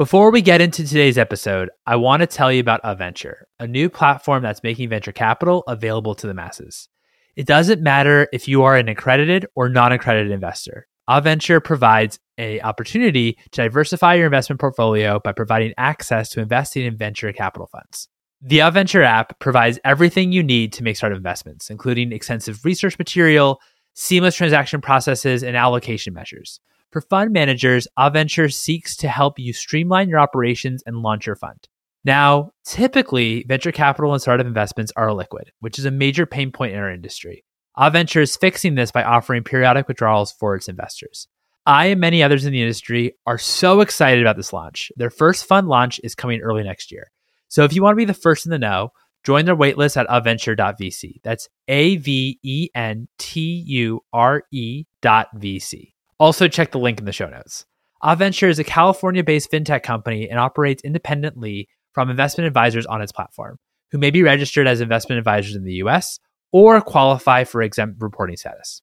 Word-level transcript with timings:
Before 0.00 0.30
we 0.30 0.40
get 0.40 0.62
into 0.62 0.82
today's 0.82 1.18
episode, 1.18 1.68
I 1.86 1.96
want 1.96 2.20
to 2.20 2.26
tell 2.26 2.50
you 2.50 2.60
about 2.60 2.82
Aventure, 2.84 3.42
a 3.58 3.66
new 3.66 3.90
platform 3.90 4.42
that's 4.42 4.62
making 4.62 4.88
venture 4.88 5.12
capital 5.12 5.62
available 5.68 6.14
to 6.14 6.26
the 6.26 6.32
masses. 6.32 6.88
It 7.36 7.46
doesn't 7.46 7.82
matter 7.82 8.26
if 8.32 8.48
you 8.48 8.62
are 8.62 8.78
an 8.78 8.88
accredited 8.88 9.44
or 9.54 9.68
non-accredited 9.68 10.32
investor. 10.32 10.88
Aventure 11.06 11.62
provides 11.62 12.18
a 12.38 12.62
opportunity 12.62 13.34
to 13.52 13.62
diversify 13.64 14.14
your 14.14 14.24
investment 14.24 14.58
portfolio 14.58 15.20
by 15.22 15.32
providing 15.32 15.74
access 15.76 16.30
to 16.30 16.40
investing 16.40 16.86
in 16.86 16.96
venture 16.96 17.30
capital 17.34 17.66
funds. 17.66 18.08
The 18.40 18.60
Aventure 18.60 19.04
app 19.04 19.38
provides 19.38 19.78
everything 19.84 20.32
you 20.32 20.42
need 20.42 20.72
to 20.72 20.82
make 20.82 20.96
startup 20.96 21.18
investments, 21.18 21.68
including 21.68 22.10
extensive 22.12 22.64
research 22.64 22.98
material, 22.98 23.60
seamless 23.92 24.36
transaction 24.36 24.80
processes, 24.80 25.42
and 25.42 25.58
allocation 25.58 26.14
measures. 26.14 26.58
For 26.90 27.00
fund 27.00 27.32
managers, 27.32 27.86
Aventure 27.96 28.52
seeks 28.52 28.96
to 28.96 29.08
help 29.08 29.38
you 29.38 29.52
streamline 29.52 30.08
your 30.08 30.18
operations 30.18 30.82
and 30.84 31.02
launch 31.02 31.24
your 31.24 31.36
fund. 31.36 31.68
Now, 32.04 32.50
typically, 32.64 33.44
venture 33.46 33.70
capital 33.70 34.12
and 34.12 34.20
startup 34.20 34.46
investments 34.46 34.92
are 34.96 35.06
illiquid, 35.06 35.50
which 35.60 35.78
is 35.78 35.84
a 35.84 35.92
major 35.92 36.26
pain 36.26 36.50
point 36.50 36.72
in 36.72 36.80
our 36.80 36.90
industry. 36.90 37.44
Aventure 37.78 38.22
is 38.22 38.36
fixing 38.36 38.74
this 38.74 38.90
by 38.90 39.04
offering 39.04 39.44
periodic 39.44 39.86
withdrawals 39.86 40.32
for 40.32 40.56
its 40.56 40.68
investors. 40.68 41.28
I 41.64 41.86
and 41.86 42.00
many 42.00 42.24
others 42.24 42.44
in 42.44 42.52
the 42.52 42.62
industry 42.62 43.14
are 43.24 43.38
so 43.38 43.82
excited 43.82 44.22
about 44.22 44.36
this 44.36 44.52
launch. 44.52 44.90
Their 44.96 45.10
first 45.10 45.44
fund 45.44 45.68
launch 45.68 46.00
is 46.02 46.16
coming 46.16 46.40
early 46.40 46.64
next 46.64 46.90
year. 46.90 47.12
So 47.46 47.62
if 47.62 47.72
you 47.72 47.82
want 47.82 47.92
to 47.92 47.98
be 47.98 48.04
the 48.04 48.14
first 48.14 48.46
in 48.46 48.50
the 48.50 48.58
know, 48.58 48.90
join 49.22 49.44
their 49.44 49.56
waitlist 49.56 49.96
at 49.96 50.08
aventure.vc. 50.08 51.20
That's 51.22 51.48
A 51.68 51.96
V 51.98 52.40
E 52.42 52.68
N 52.74 53.06
T 53.18 53.62
U 53.66 54.00
R 54.12 54.42
E 54.50 54.86
dot 55.02 55.28
VC. 55.36 55.92
Also, 56.20 56.48
check 56.48 56.70
the 56.70 56.78
link 56.78 56.98
in 56.98 57.06
the 57.06 57.12
show 57.12 57.30
notes. 57.30 57.64
Aventure 58.04 58.50
is 58.50 58.58
a 58.58 58.64
California 58.64 59.24
based 59.24 59.50
fintech 59.50 59.82
company 59.82 60.28
and 60.28 60.38
operates 60.38 60.82
independently 60.84 61.66
from 61.94 62.10
investment 62.10 62.46
advisors 62.46 62.84
on 62.84 63.00
its 63.00 63.10
platform, 63.10 63.56
who 63.90 63.96
may 63.96 64.10
be 64.10 64.22
registered 64.22 64.68
as 64.68 64.82
investment 64.82 65.18
advisors 65.18 65.56
in 65.56 65.64
the 65.64 65.72
US 65.84 66.18
or 66.52 66.82
qualify 66.82 67.44
for 67.44 67.62
exempt 67.62 68.02
reporting 68.02 68.36
status. 68.36 68.82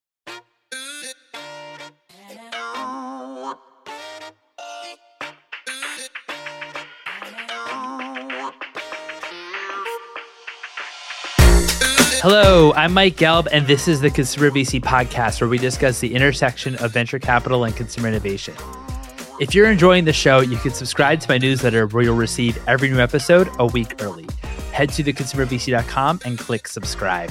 Hello, 12.19 12.73
I'm 12.73 12.93
Mike 12.93 13.15
Gelb, 13.15 13.47
and 13.51 13.67
this 13.67 13.87
is 13.87 14.01
the 14.01 14.09
Consumer 14.09 14.49
VC 14.49 14.81
podcast 14.81 15.39
where 15.39 15.47
we 15.47 15.59
discuss 15.59 15.99
the 15.99 16.15
intersection 16.15 16.75
of 16.77 16.91
venture 16.91 17.19
capital 17.19 17.63
and 17.63 17.75
consumer 17.75 18.07
innovation. 18.07 18.55
If 19.39 19.53
you're 19.53 19.69
enjoying 19.69 20.05
the 20.05 20.13
show, 20.13 20.39
you 20.39 20.57
can 20.57 20.71
subscribe 20.71 21.19
to 21.21 21.29
my 21.29 21.37
newsletter 21.37 21.85
where 21.85 22.03
you'll 22.03 22.15
receive 22.15 22.57
every 22.67 22.89
new 22.89 22.99
episode 22.99 23.49
a 23.59 23.67
week 23.67 24.01
early. 24.01 24.25
Head 24.71 24.89
to 24.93 25.03
theconsumervc.com 25.03 26.21
and 26.25 26.39
click 26.39 26.67
subscribe. 26.67 27.29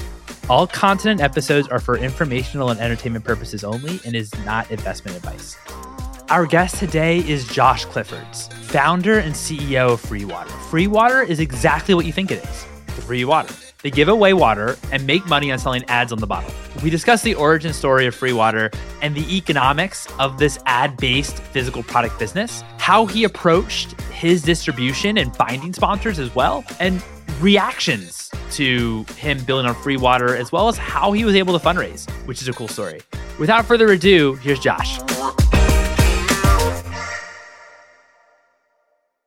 All 0.49 0.65
content 0.65 1.19
and 1.19 1.21
episodes 1.21 1.67
are 1.67 1.81
for 1.81 1.97
informational 1.97 2.69
and 2.69 2.79
entertainment 2.79 3.25
purposes 3.25 3.65
only 3.65 3.99
and 4.05 4.15
is 4.15 4.33
not 4.45 4.71
investment 4.71 5.17
advice. 5.17 5.57
Our 6.29 6.45
guest 6.45 6.77
today 6.77 7.19
is 7.27 7.45
Josh 7.49 7.85
Cliffords, 7.87 8.53
founder 8.53 9.19
and 9.19 9.33
CEO 9.33 9.93
of 9.93 10.01
Freewater. 10.01 10.47
Freewater 10.69 11.27
is 11.27 11.41
exactly 11.41 11.93
what 11.93 12.05
you 12.05 12.13
think 12.13 12.31
it 12.31 12.41
is 12.41 12.65
free 13.07 13.25
water. 13.25 13.53
They 13.83 13.91
give 13.91 14.09
away 14.09 14.33
water 14.33 14.77
and 14.91 15.05
make 15.05 15.25
money 15.27 15.51
on 15.51 15.59
selling 15.59 15.83
ads 15.85 16.11
on 16.11 16.17
the 16.19 16.27
bottle. 16.27 16.51
We 16.83 16.89
discuss 16.89 17.21
the 17.21 17.35
origin 17.35 17.73
story 17.73 18.07
of 18.07 18.15
free 18.15 18.33
water 18.33 18.71
and 19.01 19.13
the 19.13 19.37
economics 19.37 20.07
of 20.19 20.39
this 20.39 20.57
ad 20.65 20.97
based 20.97 21.37
physical 21.37 21.83
product 21.83 22.17
business, 22.17 22.63
how 22.79 23.05
he 23.05 23.23
approached 23.23 23.99
his 24.11 24.41
distribution 24.41 25.17
and 25.17 25.35
finding 25.35 25.73
sponsors 25.73 26.17
as 26.17 26.33
well, 26.33 26.65
and 26.79 27.03
reactions 27.39 28.31
to 28.51 29.03
him 29.15 29.43
building 29.43 29.67
on 29.67 29.75
free 29.75 29.97
water, 29.97 30.35
as 30.35 30.51
well 30.51 30.67
as 30.67 30.77
how 30.77 31.11
he 31.11 31.23
was 31.23 31.35
able 31.35 31.57
to 31.57 31.63
fundraise, 31.63 32.09
which 32.25 32.41
is 32.41 32.47
a 32.47 32.53
cool 32.53 32.67
story. 32.67 33.01
Without 33.37 33.65
further 33.65 33.89
ado, 33.89 34.33
here's 34.35 34.59
Josh. 34.59 34.99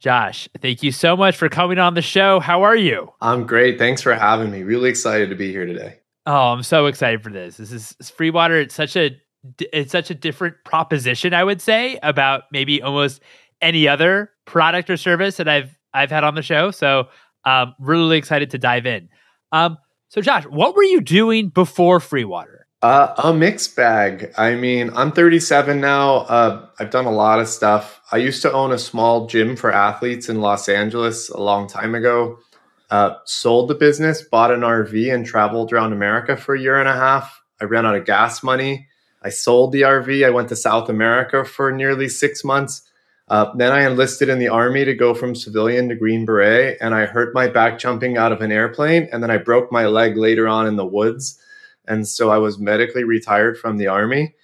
Josh, 0.01 0.49
thank 0.63 0.83
you 0.83 0.93
so 0.93 1.15
much 1.15 1.37
for 1.37 1.49
coming 1.51 1.79
on 1.79 1.95
the 1.95 2.03
show. 2.03 2.41
How 2.41 2.63
are 2.63 2.77
you? 2.77 3.13
I'm 3.21 3.47
great. 3.47 3.79
Thanks 3.79 4.01
for 4.01 4.15
having 4.15 4.51
me. 4.51 4.63
Really 4.63 4.89
excited 4.89 5.29
to 5.29 5.37
be 5.37 5.51
here 5.53 5.67
today. 5.67 5.99
Oh, 6.27 6.53
I'm 6.53 6.63
so 6.63 6.87
excited 6.87 7.23
for 7.23 7.31
this. 7.31 7.59
This 7.59 7.71
is 7.71 8.11
free 8.11 8.31
water. 8.31 8.59
It's 8.59 8.75
such 8.75 8.97
a 8.97 9.11
it's 9.59 9.93
such 9.93 10.11
a 10.11 10.15
different 10.15 10.57
proposition, 10.65 11.33
I 11.33 11.45
would 11.45 11.63
say, 11.63 11.99
about 12.03 12.45
maybe 12.53 12.83
almost 12.83 13.23
any 13.61 13.89
other 13.89 14.31
product 14.47 14.91
or 14.91 14.97
service 14.97 15.37
that 15.37 15.49
I've 15.49 15.79
I've 15.93 16.11
had 16.11 16.25
on 16.25 16.35
the 16.35 16.43
show. 16.43 16.71
So, 16.71 17.09
um, 17.45 17.75
really 17.79 18.17
excited 18.17 18.51
to 18.51 18.59
dive 18.59 18.87
in. 18.87 19.09
Um, 19.53 19.79
so, 20.09 20.21
Josh, 20.21 20.45
what 20.45 20.75
were 20.75 20.83
you 20.83 21.01
doing 21.01 21.49
before 21.49 22.01
free 22.01 22.25
water? 22.25 22.60
Uh, 22.83 23.13
a 23.19 23.35
mixed 23.35 23.77
bag. 23.77 24.33
I 24.39 24.55
mean, 24.55 24.91
I'm 24.97 25.13
37 25.13 25.83
now. 25.83 26.21
Uh, 26.21 26.67
I've 26.79 26.91
done 26.91 27.05
a 27.05 27.11
lot 27.11 27.39
of 27.39 27.47
stuff. 27.47 28.01
I 28.11 28.17
used 28.17 28.41
to 28.43 28.53
own 28.53 28.73
a 28.73 28.79
small 28.79 29.27
gym 29.27 29.55
for 29.55 29.71
athletes 29.71 30.31
in 30.31 30.41
Los 30.41 30.67
Angeles 30.67 31.29
a 31.29 31.41
long 31.41 31.69
time 31.69 31.95
ago. 31.95 32.39
Uh, 32.91 33.17
sold 33.27 33.69
the 33.69 33.75
business, 33.75 34.23
bought 34.23 34.51
an 34.51 34.61
RV, 34.61 35.15
and 35.15 35.27
traveled 35.27 35.75
around 35.75 35.93
America 35.93 36.39
for 36.39 36.55
a 36.55 36.61
year 36.61 36.81
and 36.81 36.89
a 36.89 36.95
half. 36.95 37.43
I 37.61 37.65
ran 37.65 37.85
out 37.85 37.97
of 37.97 38.07
gas 38.07 38.43
money. 38.43 38.89
I 39.23 39.29
sold 39.29 39.73
the 39.73 39.83
RV. 39.83 40.25
I 40.25 40.31
went 40.31 40.49
to 40.49 40.57
South 40.57 40.89
America 40.89 41.45
for 41.45 41.71
nearly 41.71 42.09
six 42.09 42.43
months. 42.45 42.89
Uh, 43.29 43.53
then 43.57 43.73
I 43.73 43.85
enlisted 43.87 44.31
in 44.31 44.39
the 44.39 44.49
army 44.49 44.87
to 44.87 44.95
go 44.95 45.13
from 45.13 45.35
civilian 45.35 45.91
to 45.91 45.95
Green 45.95 46.25
Beret, 46.25 46.79
and 46.81 46.95
I 46.95 47.05
hurt 47.05 47.35
my 47.35 47.47
back 47.47 47.79
jumping 47.79 48.17
out 48.17 48.33
of 48.33 48.41
an 48.41 48.51
airplane, 48.51 49.07
and 49.13 49.23
then 49.23 49.31
I 49.31 49.37
broke 49.37 49.71
my 49.71 49.87
leg 49.87 50.17
later 50.17 50.49
on 50.49 50.67
in 50.67 50.77
the 50.77 50.87
woods. 50.87 51.39
And 51.91 52.07
so 52.07 52.31
I 52.31 52.39
was 52.39 52.59
medically 52.59 53.03
retired 53.03 53.59
from 53.59 53.77
the 53.77 53.89
army. 53.89 54.35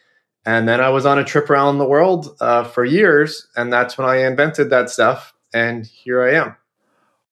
And 0.45 0.69
then 0.69 0.81
I 0.81 0.89
was 0.91 1.07
on 1.07 1.19
a 1.19 1.25
trip 1.25 1.49
around 1.49 1.79
the 1.79 1.87
world 1.87 2.37
uh, 2.41 2.65
for 2.65 2.85
years. 2.85 3.47
And 3.57 3.73
that's 3.73 3.97
when 3.97 4.09
I 4.09 4.27
invented 4.27 4.69
that 4.71 4.91
stuff. 4.91 5.33
And 5.55 5.87
here 5.87 6.23
I 6.23 6.35
am. 6.35 6.57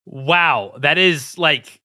Wow. 0.06 0.74
That 0.78 0.98
is 0.98 1.36
like, 1.36 1.80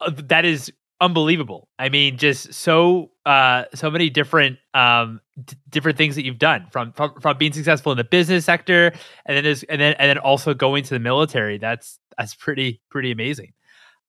uh, 0.00 0.12
that 0.28 0.44
is 0.44 0.70
unbelievable. 1.00 1.68
I 1.78 1.88
mean, 1.88 2.16
just 2.18 2.52
so 2.54 3.10
uh 3.26 3.64
so 3.74 3.90
many 3.90 4.10
different 4.10 4.58
um 4.74 5.20
d- 5.44 5.56
different 5.68 5.96
things 5.96 6.14
that 6.16 6.24
you've 6.24 6.38
done 6.38 6.66
from, 6.70 6.92
from 6.92 7.20
from 7.20 7.38
being 7.38 7.52
successful 7.52 7.92
in 7.92 7.98
the 7.98 8.04
business 8.04 8.44
sector 8.44 8.92
and 9.26 9.36
then 9.36 9.46
is 9.46 9.62
and 9.64 9.80
then 9.80 9.94
and 9.98 10.08
then 10.08 10.18
also 10.18 10.54
going 10.54 10.84
to 10.84 10.94
the 10.94 11.00
military. 11.00 11.58
That's 11.58 11.98
that's 12.18 12.34
pretty 12.34 12.80
pretty 12.90 13.10
amazing. 13.10 13.52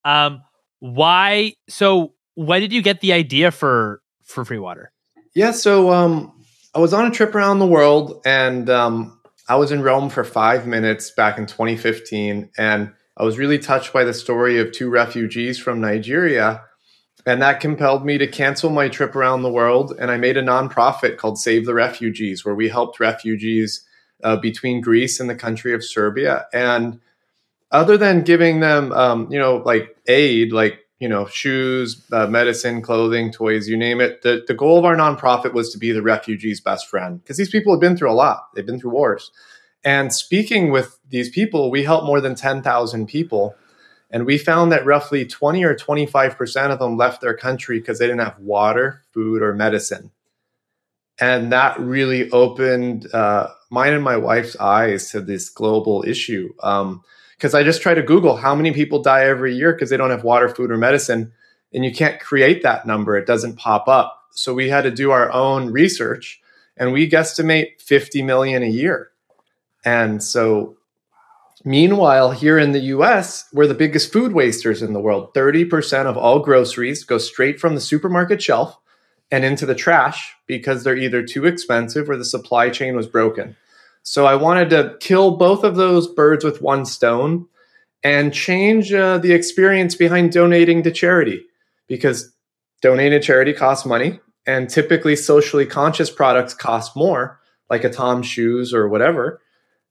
Um 0.05 0.43
why 0.79 1.53
so 1.67 2.13
when 2.35 2.61
did 2.61 2.73
you 2.73 2.81
get 2.81 3.01
the 3.01 3.13
idea 3.13 3.51
for 3.51 4.01
for 4.23 4.45
free 4.45 4.59
water? 4.59 4.91
Yeah, 5.35 5.51
so 5.51 5.91
um, 5.91 6.31
I 6.75 6.79
was 6.79 6.93
on 6.93 7.05
a 7.05 7.11
trip 7.11 7.35
around 7.35 7.59
the 7.59 7.67
world, 7.67 8.21
and 8.25 8.69
um, 8.69 9.19
I 9.49 9.55
was 9.55 9.71
in 9.71 9.81
Rome 9.81 10.09
for 10.09 10.23
five 10.23 10.67
minutes 10.67 11.11
back 11.11 11.37
in 11.37 11.45
2015, 11.45 12.51
and 12.57 12.91
I 13.17 13.23
was 13.23 13.37
really 13.37 13.59
touched 13.59 13.93
by 13.93 14.03
the 14.03 14.13
story 14.13 14.59
of 14.59 14.71
two 14.71 14.89
refugees 14.89 15.59
from 15.59 15.81
Nigeria, 15.81 16.61
and 17.25 17.41
that 17.41 17.59
compelled 17.59 18.05
me 18.05 18.17
to 18.17 18.27
cancel 18.27 18.69
my 18.69 18.89
trip 18.89 19.15
around 19.15 19.43
the 19.43 19.51
world. 19.51 19.93
And 19.99 20.11
I 20.11 20.17
made 20.17 20.37
a 20.37 20.43
nonprofit 20.43 21.17
called 21.17 21.39
Save 21.39 21.65
the 21.65 21.73
Refugees, 21.73 22.43
where 22.43 22.55
we 22.55 22.69
helped 22.69 22.99
refugees 22.99 23.85
uh, 24.23 24.37
between 24.37 24.81
Greece 24.81 25.19
and 25.19 25.29
the 25.29 25.35
country 25.35 25.73
of 25.73 25.83
Serbia. 25.83 26.47
And 26.53 26.99
other 27.71 27.97
than 27.97 28.23
giving 28.23 28.59
them, 28.59 28.91
um, 28.91 29.31
you 29.31 29.39
know, 29.39 29.57
like 29.57 29.95
aid, 30.07 30.51
like 30.51 30.82
you 31.03 31.09
know, 31.09 31.25
shoes, 31.25 32.01
uh, 32.13 32.27
medicine, 32.27 32.81
clothing, 32.81 33.29
toys, 33.29 33.67
you 33.67 33.75
name 33.75 33.99
it. 33.99 34.21
The, 34.21 34.45
the 34.47 34.53
goal 34.53 34.79
of 34.79 34.85
our 34.85 34.95
nonprofit 34.95 35.51
was 35.51 35.69
to 35.73 35.77
be 35.77 35.91
the 35.91 36.01
refugees' 36.01 36.61
best 36.61 36.87
friend 36.87 37.21
because 37.21 37.35
these 37.35 37.49
people 37.49 37.73
have 37.73 37.81
been 37.81 37.97
through 37.97 38.09
a 38.09 38.13
lot. 38.13 38.47
They've 38.55 38.65
been 38.65 38.79
through 38.79 38.91
wars. 38.91 39.29
And 39.83 40.13
speaking 40.13 40.71
with 40.71 40.97
these 41.09 41.27
people, 41.27 41.69
we 41.69 41.83
helped 41.83 42.05
more 42.05 42.21
than 42.21 42.35
10,000 42.35 43.05
people. 43.05 43.53
And 44.11 44.25
we 44.25 44.37
found 44.37 44.71
that 44.71 44.85
roughly 44.85 45.25
20 45.25 45.65
or 45.65 45.75
25% 45.75 46.71
of 46.71 46.79
them 46.79 46.95
left 46.95 47.19
their 47.19 47.35
country 47.35 47.79
because 47.79 47.99
they 47.99 48.07
didn't 48.07 48.21
have 48.21 48.39
water, 48.39 49.01
food, 49.13 49.41
or 49.41 49.53
medicine. 49.53 50.11
And 51.19 51.51
that 51.51 51.77
really 51.81 52.31
opened 52.31 53.13
uh, 53.13 53.49
mine 53.69 53.91
and 53.91 54.05
my 54.05 54.15
wife's 54.15 54.55
eyes 54.55 55.11
to 55.11 55.19
this 55.19 55.49
global 55.49 56.05
issue. 56.07 56.53
Um, 56.63 57.03
because 57.43 57.53
I 57.53 57.63
just 57.63 57.81
try 57.81 57.93
to 57.93 58.01
Google 58.01 58.37
how 58.37 58.55
many 58.55 58.71
people 58.71 59.01
die 59.01 59.25
every 59.25 59.53
year 59.53 59.73
because 59.73 59.89
they 59.89 59.97
don't 59.97 60.11
have 60.11 60.23
water, 60.23 60.47
food, 60.47 60.71
or 60.71 60.77
medicine. 60.77 61.33
And 61.73 61.83
you 61.83 61.91
can't 61.91 62.17
create 62.17 62.63
that 62.63 62.87
number, 62.87 63.17
it 63.17 63.27
doesn't 63.27 63.57
pop 63.57 63.89
up. 63.89 64.17
So 64.31 64.53
we 64.53 64.69
had 64.69 64.83
to 64.83 64.91
do 64.91 65.11
our 65.11 65.29
own 65.29 65.69
research 65.69 66.41
and 66.77 66.93
we 66.93 67.09
guesstimate 67.09 67.81
50 67.81 68.21
million 68.21 68.63
a 68.63 68.69
year. 68.69 69.09
And 69.83 70.23
so, 70.23 70.77
meanwhile, 71.65 72.31
here 72.31 72.57
in 72.57 72.71
the 72.71 72.79
US, 72.79 73.43
we're 73.51 73.67
the 73.67 73.73
biggest 73.73 74.13
food 74.13 74.31
wasters 74.31 74.81
in 74.81 74.93
the 74.93 75.01
world. 75.01 75.33
30% 75.33 76.05
of 76.05 76.15
all 76.15 76.39
groceries 76.39 77.03
go 77.03 77.17
straight 77.17 77.59
from 77.59 77.75
the 77.75 77.81
supermarket 77.81 78.41
shelf 78.41 78.79
and 79.29 79.43
into 79.43 79.65
the 79.65 79.75
trash 79.75 80.33
because 80.47 80.85
they're 80.85 80.95
either 80.95 81.21
too 81.21 81.45
expensive 81.45 82.09
or 82.09 82.15
the 82.15 82.23
supply 82.23 82.69
chain 82.69 82.95
was 82.95 83.07
broken. 83.07 83.57
So 84.03 84.25
I 84.25 84.35
wanted 84.35 84.69
to 84.71 84.97
kill 84.99 85.37
both 85.37 85.63
of 85.63 85.75
those 85.75 86.07
birds 86.07 86.43
with 86.43 86.61
one 86.61 86.85
stone 86.85 87.47
and 88.03 88.33
change 88.33 88.93
uh, 88.93 89.17
the 89.17 89.31
experience 89.31 89.95
behind 89.95 90.33
donating 90.33 90.83
to 90.83 90.91
charity 90.91 91.45
because 91.87 92.33
donating 92.81 93.19
to 93.19 93.25
charity 93.25 93.53
costs 93.53 93.85
money 93.85 94.19
and 94.45 94.69
typically 94.69 95.15
socially 95.15 95.65
conscious 95.65 96.11
products 96.11 96.53
cost 96.53 96.97
more 96.97 97.39
like 97.69 97.85
a 97.85 97.89
Tom 97.89 98.21
shoes 98.21 98.73
or 98.73 98.89
whatever. 98.89 99.41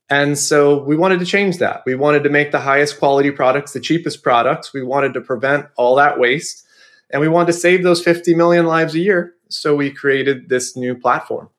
And 0.09 0.37
so 0.37 0.83
we 0.83 0.95
wanted 0.95 1.19
to 1.19 1.25
change 1.25 1.57
that. 1.57 1.81
We 1.87 1.95
wanted 1.95 2.23
to 2.23 2.29
make 2.29 2.51
the 2.51 2.59
highest 2.59 2.99
quality 2.99 3.31
products, 3.31 3.73
the 3.73 3.79
cheapest 3.79 4.21
products. 4.21 4.73
We 4.73 4.83
wanted 4.83 5.15
to 5.15 5.21
prevent 5.21 5.65
all 5.75 5.95
that 5.95 6.19
waste 6.19 6.67
and 7.09 7.19
we 7.19 7.27
wanted 7.27 7.47
to 7.47 7.53
save 7.53 7.81
those 7.81 8.03
50 8.03 8.35
million 8.35 8.67
lives 8.67 8.93
a 8.93 8.99
year. 8.99 9.33
So 9.49 9.75
we 9.75 9.89
created 9.89 10.49
this 10.49 10.77
new 10.77 10.93
platform. 10.93 11.49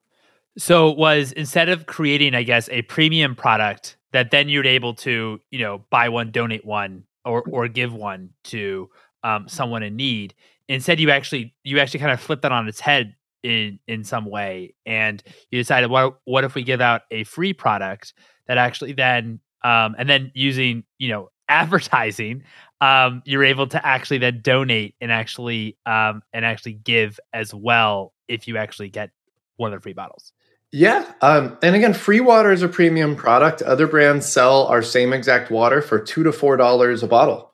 So 0.57 0.91
it 0.91 0.97
was 0.99 1.33
instead 1.33 1.69
of 1.69 1.87
creating, 1.87 2.35
I 2.35 2.43
guess, 2.45 2.69
a 2.71 2.83
premium 2.83 3.35
product 3.35 3.97
that 4.13 4.31
then 4.31 4.49
you're 4.49 4.65
able 4.65 4.95
to, 4.95 5.41
you 5.51 5.59
know, 5.59 5.85
buy 5.91 6.09
one, 6.09 6.31
donate 6.31 6.65
one, 6.65 7.05
or 7.25 7.43
or 7.51 7.67
give 7.69 7.93
one 7.93 8.31
to 8.45 8.89
um, 9.25 9.49
someone 9.49 9.83
in 9.83 9.97
need. 9.97 10.35
Instead, 10.69 11.01
you 11.01 11.11
actually 11.11 11.55
you 11.65 11.79
actually 11.81 12.01
kind 12.01 12.13
of 12.13 12.21
flip 12.21 12.43
that 12.43 12.53
on 12.53 12.69
its 12.69 12.81
head 12.81 13.17
in 13.43 13.79
in 13.89 14.05
some 14.05 14.27
way, 14.27 14.75
and 14.87 15.23
you 15.51 15.59
decided, 15.61 15.91
what 15.91 16.19
what 16.25 16.45
if 16.45 16.55
we 16.55 16.63
give 16.63 16.81
out 16.81 17.03
a 17.11 17.25
free 17.25 17.53
product 17.53 18.15
that 18.47 18.59
actually 18.59 18.93
then 18.93 19.41
um, 19.65 19.97
and 19.99 20.09
then 20.09 20.31
using 20.35 20.85
you 20.99 21.09
know 21.09 21.31
advertising, 21.49 22.45
um, 22.81 23.23
you're 23.27 23.45
able 23.45 23.67
to 23.67 23.85
actually 23.85 24.19
then 24.19 24.41
donate 24.43 24.95
and 25.01 25.11
actually 25.11 25.77
um, 25.85 26.23
and 26.33 26.45
actually 26.45 26.75
give 26.75 27.19
as 27.33 27.53
well 27.53 28.15
if 28.29 28.47
you 28.49 28.57
actually 28.57 28.89
get 28.89 29.11
one 29.57 29.73
of 29.73 29.79
the 29.81 29.83
free 29.83 29.93
bottles. 29.93 30.33
Yeah. 30.75 31.09
Um, 31.21 31.57
and 31.63 31.77
again, 31.77 31.95
free 31.95 32.19
water 32.19 32.51
is 32.51 32.63
a 32.63 32.69
premium 32.69 33.15
product. 33.15 33.63
Other 33.63 33.87
brands 33.87 34.27
sell 34.27 34.67
our 34.67 34.83
same 34.83 35.13
exact 35.13 35.49
water 35.49 35.81
for 35.81 36.01
two 36.01 36.25
to 36.25 36.33
four 36.33 36.57
dollars 36.57 37.05
a 37.05 37.07
bottle. 37.07 37.53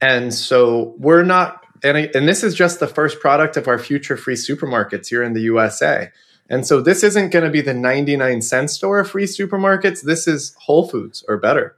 And 0.00 0.32
so 0.32 0.94
we're 0.96 1.24
not 1.24 1.60
and, 1.82 1.96
and 1.96 2.28
this 2.28 2.44
is 2.44 2.54
just 2.54 2.78
the 2.78 2.86
first 2.86 3.18
product 3.18 3.56
of 3.56 3.66
our 3.66 3.80
future 3.80 4.16
free 4.16 4.36
supermarkets 4.36 5.08
here 5.08 5.24
in 5.24 5.32
the 5.32 5.40
USA. 5.40 6.10
And 6.48 6.64
so 6.64 6.80
this 6.80 7.02
isn't 7.02 7.30
going 7.30 7.44
to 7.44 7.50
be 7.50 7.62
the 7.62 7.74
99 7.74 8.42
cent 8.42 8.70
store 8.70 9.00
of 9.00 9.10
free 9.10 9.24
supermarkets. 9.24 10.02
This 10.02 10.28
is 10.28 10.54
Whole 10.60 10.86
Foods 10.86 11.24
or 11.26 11.38
better. 11.38 11.74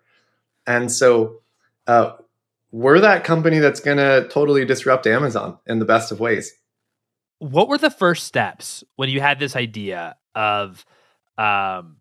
And 0.67 0.93
so 0.93 1.41
uh, 1.87 2.13
we're 2.73 3.01
that 3.01 3.25
company 3.25 3.59
that's 3.59 3.81
going 3.81 3.97
to 3.97 4.29
totally 4.29 4.67
disrupt 4.67 5.07
Amazon 5.07 5.57
in 5.67 5.79
the 5.79 5.87
best 5.87 6.13
of 6.13 6.21
ways. 6.21 6.53
What 7.39 7.69
were 7.69 7.79
the 7.79 7.89
first 7.89 8.25
steps 8.25 8.85
when 8.97 9.09
you 9.09 9.23
had 9.23 9.39
this 9.39 9.57
idea 9.57 10.17
of 10.35 10.85
um 11.39 11.97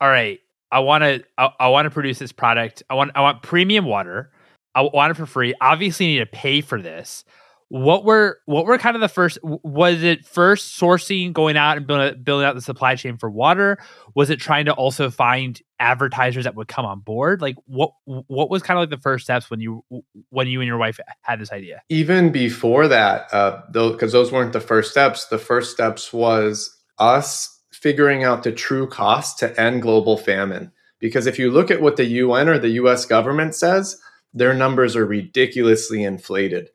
all 0.00 0.08
right 0.08 0.40
i 0.70 0.78
want 0.80 1.02
to 1.02 1.24
I, 1.38 1.50
I 1.60 1.68
want 1.68 1.86
to 1.86 1.90
produce 1.90 2.18
this 2.18 2.32
product. 2.32 2.82
I 2.88 2.94
want 2.94 3.12
i 3.14 3.20
want 3.20 3.42
premium 3.42 3.84
water. 3.84 4.30
I 4.74 4.82
want 4.82 5.10
it 5.10 5.14
for 5.14 5.26
free. 5.26 5.54
Obviously 5.60 6.06
need 6.06 6.18
to 6.20 6.26
pay 6.26 6.60
for 6.60 6.80
this. 6.80 7.24
What 7.68 8.04
were 8.04 8.38
what 8.44 8.66
were 8.66 8.76
kind 8.76 8.96
of 8.96 9.00
the 9.00 9.08
first 9.08 9.38
was 9.42 10.02
it 10.02 10.26
first 10.26 10.78
sourcing 10.78 11.32
going 11.32 11.56
out 11.56 11.78
and 11.78 11.86
building, 11.86 12.22
building 12.22 12.46
out 12.46 12.54
the 12.54 12.60
supply 12.60 12.96
chain 12.96 13.16
for 13.16 13.30
water? 13.30 13.78
Was 14.14 14.28
it 14.28 14.38
trying 14.40 14.66
to 14.66 14.72
also 14.72 15.10
find 15.10 15.58
advertisers 15.80 16.44
that 16.44 16.54
would 16.54 16.68
come 16.68 16.84
on 16.84 17.00
board? 17.00 17.40
Like 17.40 17.56
what 17.64 17.92
what 18.04 18.50
was 18.50 18.62
kind 18.62 18.78
of 18.78 18.82
like 18.82 18.90
the 18.90 19.02
first 19.02 19.24
steps 19.24 19.50
when 19.50 19.60
you 19.60 19.82
when 20.28 20.48
you 20.48 20.60
and 20.60 20.66
your 20.66 20.76
wife 20.76 21.00
had 21.22 21.40
this 21.40 21.50
idea? 21.50 21.80
Even 21.88 22.30
before 22.30 22.88
that 22.88 23.32
uh 23.32 23.62
because 23.72 24.12
those 24.12 24.30
weren't 24.30 24.52
the 24.52 24.60
first 24.60 24.90
steps. 24.90 25.26
The 25.26 25.38
first 25.38 25.72
steps 25.72 26.12
was 26.12 26.78
us 26.98 27.51
figuring 27.82 28.22
out 28.22 28.44
the 28.44 28.52
true 28.52 28.86
cost 28.86 29.40
to 29.40 29.60
end 29.60 29.82
global 29.82 30.16
famine. 30.16 30.70
Because 31.00 31.26
if 31.26 31.36
you 31.36 31.50
look 31.50 31.68
at 31.68 31.82
what 31.82 31.96
the 31.96 32.04
UN 32.04 32.48
or 32.48 32.56
the 32.56 32.78
US 32.82 33.04
government 33.04 33.56
says, 33.56 34.00
their 34.32 34.54
numbers 34.54 34.94
are 34.94 35.04
ridiculously 35.04 36.04
inflated. 36.04 36.70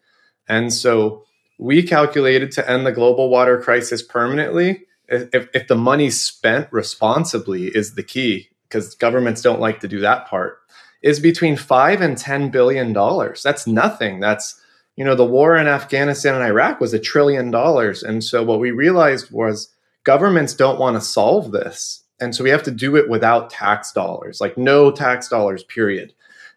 And 0.49 0.73
so 0.73 1.23
we 1.57 1.81
calculated 1.81 2.51
to 2.51 2.69
end 2.69 2.85
the 2.85 2.91
global 2.91 3.29
water 3.29 3.59
crisis 3.61 4.01
permanently. 4.01 4.83
If, 5.07 5.47
if 5.53 5.67
the 5.69 5.75
money 5.75 6.09
spent 6.09 6.67
responsibly 6.71 7.67
is 7.67 7.95
the 7.95 8.03
key, 8.03 8.49
because 8.67 8.93
governments 8.93 9.41
don't 9.41 9.61
like 9.61 9.79
to 9.79 9.87
do 9.87 10.01
that 10.01 10.27
part, 10.27 10.59
is 11.01 11.21
between 11.21 11.55
five 11.55 12.01
and 12.01 12.17
ten 12.17 12.49
billion 12.49 12.91
dollars. 12.91 13.41
That's 13.41 13.65
nothing. 13.65 14.19
That's 14.19 14.61
you 14.97 15.05
know 15.05 15.15
the 15.15 15.23
war 15.23 15.55
in 15.55 15.67
Afghanistan 15.67 16.35
and 16.35 16.43
Iraq 16.43 16.81
was 16.81 16.93
a 16.93 16.99
trillion 16.99 17.49
dollars, 17.49 18.03
and 18.03 18.21
so 18.21 18.43
what 18.43 18.59
we 18.59 18.71
realized 18.71 19.31
was 19.31 19.69
governments 20.07 20.53
don't 20.53 20.79
want 20.79 20.95
to 20.95 21.01
solve 21.01 21.51
this. 21.51 22.01
And 22.17 22.33
so 22.33 22.41
we 22.41 22.49
have 22.49 22.63
to 22.63 22.71
do 22.71 22.95
it 22.95 23.09
without 23.09 23.49
tax 23.49 23.91
dollars, 23.91 24.39
like 24.39 24.57
no 24.57 24.89
tax 24.89 25.27
dollars, 25.27 25.65
period. 25.65 26.13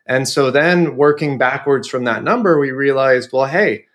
And 0.07 0.29
so 0.29 0.53
then 0.53 0.97
working 0.97 1.37
backwards 1.37 1.89
from 1.89 2.05
that 2.05 2.23
number, 2.23 2.61
we 2.61 2.71
realized, 2.71 3.31
well, 3.33 3.47
hey, 3.47 3.87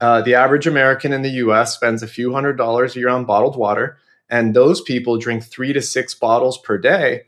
uh, 0.00 0.22
the 0.22 0.34
average 0.34 0.66
American 0.66 1.12
in 1.12 1.22
the 1.22 1.38
US 1.44 1.76
spends 1.76 2.02
a 2.02 2.08
few 2.08 2.32
hundred 2.32 2.56
dollars 2.56 2.96
a 2.96 2.98
year 2.98 3.08
on 3.08 3.24
bottled 3.24 3.56
water, 3.56 3.98
and 4.28 4.52
those 4.52 4.80
people 4.80 5.16
drink 5.16 5.44
three 5.44 5.72
to 5.72 5.80
six 5.80 6.12
bottles 6.12 6.58
per 6.58 6.76
day. 6.76 7.22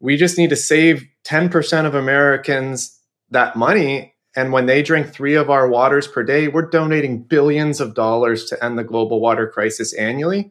We 0.00 0.16
just 0.16 0.38
need 0.38 0.50
to 0.50 0.56
save 0.56 1.06
10% 1.24 1.84
of 1.84 1.94
Americans 1.94 2.98
that 3.30 3.56
money. 3.56 4.14
And 4.34 4.54
when 4.54 4.64
they 4.64 4.82
drink 4.82 5.12
three 5.12 5.34
of 5.34 5.50
our 5.50 5.68
waters 5.68 6.08
per 6.08 6.22
day, 6.22 6.48
we're 6.48 6.70
donating 6.70 7.24
billions 7.24 7.78
of 7.78 7.94
dollars 7.94 8.46
to 8.46 8.64
end 8.64 8.78
the 8.78 8.84
global 8.84 9.20
water 9.20 9.46
crisis 9.46 9.92
annually. 9.92 10.50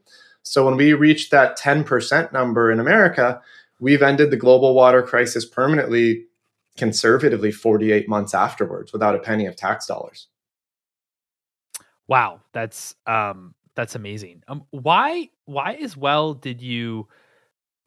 So 0.49 0.65
when 0.65 0.77
we 0.77 0.93
reach 0.93 1.29
that 1.29 1.59
10% 1.59 2.33
number 2.33 2.71
in 2.71 2.79
America, 2.79 3.39
we've 3.79 4.01
ended 4.01 4.31
the 4.31 4.35
global 4.35 4.73
water 4.73 5.03
crisis 5.03 5.45
permanently, 5.45 6.25
conservatively 6.75 7.51
48 7.51 8.09
months 8.09 8.33
afterwards 8.33 8.91
without 8.91 9.13
a 9.13 9.19
penny 9.19 9.45
of 9.45 9.55
tax 9.55 9.85
dollars. 9.85 10.27
Wow, 12.07 12.39
that's 12.51 12.95
um 13.05 13.53
that's 13.75 13.93
amazing. 13.93 14.41
Um 14.47 14.63
why 14.71 15.29
why 15.45 15.75
as 15.75 15.95
well 15.95 16.33
did 16.33 16.63
you 16.63 17.07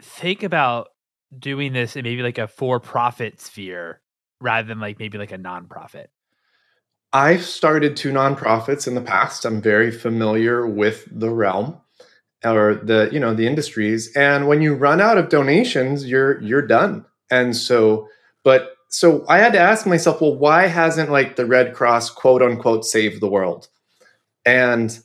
think 0.01 0.45
about 0.45 0.91
doing 1.37 1.73
this 1.73 1.97
in 1.97 2.05
maybe 2.05 2.23
like 2.23 2.39
a 2.39 2.47
for-profit 2.47 3.41
sphere 3.41 4.01
rather 4.41 4.69
than 4.69 4.79
like 4.79 5.01
maybe 5.01 5.19
like 5.19 5.33
a 5.33 5.39
nonprofit? 5.39 6.07
I've 7.13 7.45
started 7.45 7.97
two 7.97 8.13
nonprofits 8.13 8.87
in 8.87 8.95
the 8.95 9.01
past. 9.01 9.45
I'm 9.45 9.61
very 9.61 9.91
familiar 9.91 10.65
with 10.65 11.09
the 11.11 11.31
realm 11.31 11.81
or 12.45 12.75
the 12.75 13.09
you 13.13 13.21
know 13.21 13.35
the 13.35 13.47
industries. 13.47 14.15
And 14.17 14.49
when 14.49 14.63
you 14.63 14.75
run 14.75 15.01
out 15.01 15.19
of 15.19 15.29
donations 15.29 16.07
you're 16.07 16.41
you're 16.43 16.67
done. 16.67 17.05
And 17.31 17.57
so 17.57 18.09
but 18.45 18.77
so 18.89 19.25
i 19.29 19.39
had 19.39 19.53
to 19.55 19.59
ask 19.59 19.87
myself 19.87 20.21
well 20.21 20.37
why 20.37 20.67
hasn't 20.67 21.11
like 21.11 21.37
the 21.37 21.47
red 21.47 21.75
cross 21.75 22.11
quote 22.11 22.43
unquote 22.43 22.85
saved 22.85 23.21
the 23.21 23.31
world? 23.31 23.69
And 24.45 24.99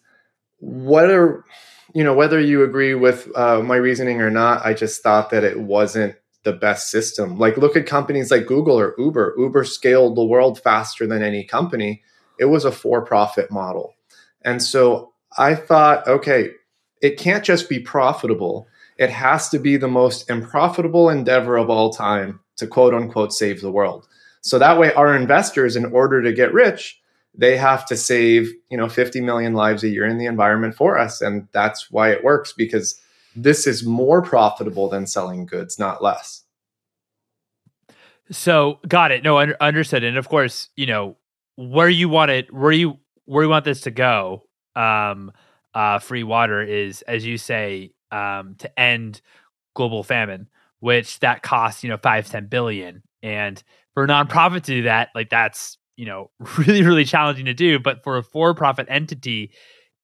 whether 0.59 1.43
you 1.93 2.03
know 2.03 2.13
whether 2.13 2.39
you 2.39 2.63
agree 2.63 2.95
with 2.95 3.29
uh, 3.35 3.61
my 3.61 3.75
reasoning 3.75 4.21
or 4.21 4.29
not 4.29 4.65
i 4.65 4.73
just 4.73 5.03
thought 5.03 5.29
that 5.29 5.43
it 5.43 5.59
wasn't 5.59 6.15
the 6.47 6.53
best 6.53 6.89
system. 6.89 7.37
Like 7.37 7.57
look 7.57 7.75
at 7.75 7.85
companies 7.85 8.31
like 8.31 8.45
google 8.45 8.79
or 8.79 8.95
uber. 8.97 9.35
Uber 9.37 9.65
scaled 9.65 10.15
the 10.15 10.23
world 10.23 10.61
faster 10.61 11.05
than 11.05 11.21
any 11.21 11.43
company. 11.43 12.01
It 12.39 12.45
was 12.45 12.63
a 12.63 12.71
for-profit 12.71 13.51
model. 13.51 13.95
And 14.43 14.63
so 14.63 15.11
i 15.37 15.53
thought 15.53 16.07
okay 16.07 16.51
it 17.01 17.17
can't 17.17 17.43
just 17.43 17.69
be 17.69 17.79
profitable. 17.79 18.67
It 18.97 19.09
has 19.09 19.49
to 19.49 19.59
be 19.59 19.77
the 19.77 19.87
most 19.87 20.29
unprofitable 20.29 21.09
endeavor 21.09 21.57
of 21.57 21.69
all 21.69 21.91
time 21.91 22.39
to 22.57 22.67
quote 22.67 22.93
unquote 22.93 23.33
save 23.33 23.61
the 23.61 23.71
world. 23.71 24.07
So 24.41 24.59
that 24.59 24.79
way, 24.79 24.93
our 24.93 25.15
investors, 25.15 25.75
in 25.75 25.85
order 25.85 26.21
to 26.21 26.33
get 26.33 26.53
rich, 26.53 26.99
they 27.35 27.57
have 27.57 27.85
to 27.87 27.95
save 27.95 28.51
you 28.69 28.77
know 28.77 28.89
50 28.89 29.21
million 29.21 29.53
lives 29.53 29.83
a 29.83 29.89
year 29.89 30.05
in 30.05 30.17
the 30.17 30.25
environment 30.25 30.75
for 30.75 30.97
us, 30.97 31.21
and 31.21 31.47
that's 31.51 31.91
why 31.91 32.11
it 32.11 32.23
works 32.23 32.53
because 32.53 32.99
this 33.35 33.67
is 33.67 33.85
more 33.85 34.21
profitable 34.21 34.89
than 34.89 35.05
selling 35.05 35.45
goods, 35.45 35.77
not 35.77 36.01
less. 36.01 36.43
So 38.31 38.79
got 38.87 39.11
it. 39.11 39.23
No, 39.23 39.37
under, 39.37 39.55
understood. 39.61 40.03
And 40.03 40.17
of 40.17 40.27
course, 40.27 40.69
you 40.75 40.87
know 40.87 41.17
where 41.55 41.89
you 41.89 42.09
want 42.09 42.31
it, 42.31 42.51
where 42.53 42.71
you 42.71 42.97
where 43.25 43.43
you 43.43 43.49
want 43.49 43.65
this 43.65 43.81
to 43.81 43.91
go. 43.91 44.43
Um, 44.75 45.31
uh, 45.77 45.99
free 45.99 46.23
water 46.23 46.63
is, 46.63 47.03
as 47.03 47.23
you 47.23 47.37
say, 47.37 47.91
um, 48.11 48.55
to 48.57 48.79
end 48.79 49.21
global 49.75 50.03
famine, 50.03 50.49
which 50.79 51.19
that 51.19 51.43
costs 51.43 51.83
you 51.83 51.89
know 51.89 51.97
five 51.97 52.27
ten 52.27 52.47
billion, 52.47 53.03
and 53.21 53.61
for 53.93 54.03
a 54.03 54.07
nonprofit 54.07 54.63
to 54.63 54.73
do 54.73 54.81
that, 54.83 55.09
like 55.13 55.29
that's 55.29 55.77
you 55.95 56.07
know 56.07 56.31
really 56.57 56.81
really 56.81 57.05
challenging 57.05 57.45
to 57.45 57.53
do. 57.53 57.77
But 57.77 58.03
for 58.03 58.17
a 58.17 58.23
for 58.23 58.55
profit 58.55 58.87
entity, 58.89 59.51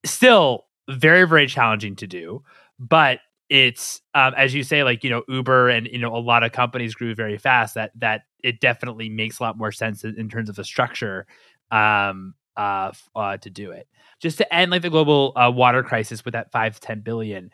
still 0.05 0.65
very 0.87 1.27
very 1.27 1.47
challenging 1.47 1.95
to 1.95 2.05
do. 2.05 2.43
But 2.77 3.21
it's 3.49 3.99
um, 4.13 4.35
as 4.37 4.53
you 4.53 4.61
say, 4.61 4.83
like 4.83 5.03
you 5.03 5.09
know 5.09 5.23
Uber 5.27 5.69
and 5.69 5.87
you 5.87 5.97
know 5.97 6.15
a 6.15 6.19
lot 6.19 6.43
of 6.43 6.51
companies 6.51 6.93
grew 6.93 7.15
very 7.15 7.39
fast. 7.39 7.73
That 7.73 7.93
that 7.95 8.21
it 8.43 8.59
definitely 8.59 9.09
makes 9.09 9.39
a 9.39 9.43
lot 9.43 9.57
more 9.57 9.71
sense 9.71 10.03
in, 10.03 10.19
in 10.19 10.29
terms 10.29 10.49
of 10.49 10.55
the 10.55 10.63
structure 10.63 11.25
um, 11.71 12.35
uh, 12.57 12.91
uh, 13.15 13.37
to 13.37 13.49
do 13.49 13.71
it 13.71 13.87
just 14.23 14.37
to 14.37 14.53
end 14.53 14.71
like 14.71 14.81
the 14.81 14.89
global 14.89 15.33
uh, 15.35 15.51
water 15.53 15.83
crisis 15.83 16.23
with 16.23 16.33
that 16.33 16.51
five 16.51 16.75
to 16.75 16.81
ten 16.81 17.01
billion. 17.01 17.51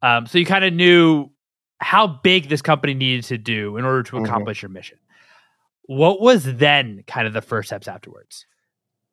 Um, 0.00 0.26
so 0.26 0.38
you 0.38 0.46
kind 0.46 0.64
of 0.64 0.72
knew 0.72 1.30
how 1.78 2.06
big 2.06 2.48
this 2.48 2.62
company 2.62 2.94
needed 2.94 3.24
to 3.24 3.36
do 3.36 3.76
in 3.76 3.84
order 3.84 4.02
to 4.04 4.16
mm-hmm. 4.16 4.24
accomplish 4.24 4.58
mm-hmm. 4.58 4.66
your 4.66 4.72
mission. 4.72 4.98
What 5.86 6.20
was 6.20 6.44
then 6.44 7.04
kind 7.06 7.26
of 7.26 7.32
the 7.34 7.42
first 7.42 7.68
steps 7.68 7.88
afterwards? 7.88 8.46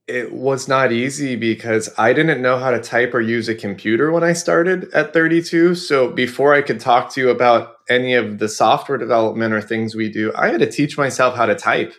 It 0.07 0.31
was 0.33 0.67
not 0.67 0.91
easy 0.91 1.35
because 1.35 1.89
I 1.97 2.13
didn't 2.13 2.41
know 2.41 2.57
how 2.57 2.71
to 2.71 2.79
type 2.79 3.13
or 3.13 3.21
use 3.21 3.47
a 3.49 3.55
computer 3.55 4.11
when 4.11 4.23
I 4.23 4.33
started 4.33 4.91
at 4.93 5.13
32. 5.13 5.75
So 5.75 6.09
before 6.09 6.53
I 6.53 6.61
could 6.61 6.79
talk 6.79 7.13
to 7.13 7.21
you 7.21 7.29
about 7.29 7.75
any 7.89 8.13
of 8.13 8.39
the 8.39 8.49
software 8.49 8.97
development 8.97 9.53
or 9.53 9.61
things 9.61 9.95
we 9.95 10.11
do, 10.11 10.31
I 10.35 10.49
had 10.49 10.59
to 10.59 10.69
teach 10.69 10.97
myself 10.97 11.35
how 11.35 11.45
to 11.45 11.55
type. 11.55 11.93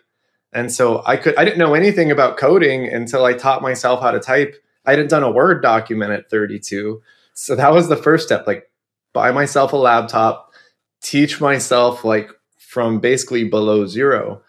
And 0.52 0.70
so 0.70 1.02
I 1.06 1.16
could 1.16 1.36
I 1.36 1.44
didn't 1.44 1.58
know 1.58 1.74
anything 1.74 2.10
about 2.10 2.36
coding 2.36 2.86
until 2.86 3.24
I 3.24 3.32
taught 3.32 3.62
myself 3.62 4.00
how 4.00 4.10
to 4.10 4.20
type. 4.20 4.56
I 4.84 4.90
hadn't 4.90 5.10
done 5.10 5.22
a 5.22 5.30
Word 5.30 5.62
document 5.62 6.12
at 6.12 6.28
32. 6.28 7.00
So 7.34 7.56
that 7.56 7.72
was 7.72 7.88
the 7.88 7.96
first 7.96 8.26
step 8.26 8.46
like 8.46 8.70
buy 9.12 9.30
myself 9.30 9.72
a 9.72 9.76
laptop, 9.76 10.52
teach 11.00 11.40
myself 11.40 12.04
like 12.04 12.30
from 12.58 13.00
basically 13.00 13.44
below 13.44 13.86
zero 13.86 14.42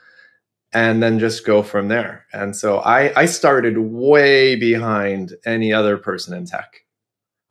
and 0.73 1.03
then 1.03 1.19
just 1.19 1.45
go 1.45 1.61
from 1.61 1.87
there. 1.87 2.25
And 2.33 2.55
so 2.55 2.79
I 2.79 3.17
I 3.19 3.25
started 3.25 3.77
way 3.77 4.55
behind 4.55 5.35
any 5.45 5.71
other 5.71 5.97
person 5.97 6.35
in 6.35 6.45
tech. 6.45 6.81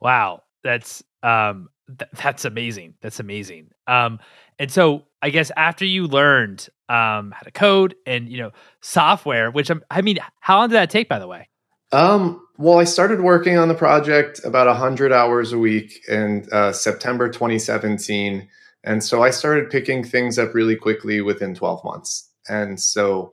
Wow, 0.01 0.43
that's 0.65 1.03
um 1.23 1.69
th- 1.99 2.11
that's 2.15 2.45
amazing. 2.45 2.95
That's 3.01 3.21
amazing. 3.21 3.71
Um 3.87 4.19
and 4.59 4.71
so 4.71 5.05
I 5.23 5.31
guess 5.31 5.51
after 5.57 5.85
you 5.85 6.07
learned 6.07 6.69
um, 6.89 7.31
how 7.31 7.43
to 7.45 7.51
code 7.51 7.95
and 8.07 8.29
you 8.29 8.39
know 8.39 8.51
software, 8.81 9.51
which 9.51 9.71
I'm, 9.71 9.83
I 9.91 10.03
mean, 10.03 10.19
how 10.41 10.59
long 10.59 10.69
did 10.69 10.75
that 10.75 10.91
take, 10.91 11.09
by 11.09 11.19
the 11.19 11.29
way? 11.29 11.49
Um, 11.93 12.47
well, 12.59 12.79
I 12.79 12.85
started 12.85 13.21
working 13.21 13.59
on 13.59 13.69
the 13.69 13.75
project 13.75 14.41
about 14.45 14.75
hundred 14.77 15.13
hours 15.13 15.53
a 15.53 15.59
week 15.59 16.01
in 16.09 16.47
uh, 16.53 16.73
September 16.73 17.29
2017, 17.29 18.49
and 18.85 19.05
so 19.05 19.23
I 19.23 19.31
started 19.31 19.71
picking 19.71 20.03
things 20.03 20.39
up 20.39 20.55
really 20.55 20.77
quickly 20.77 21.21
within 21.21 21.55
12 21.55 21.85
months. 21.85 22.29
And 22.49 22.81
so 22.81 23.33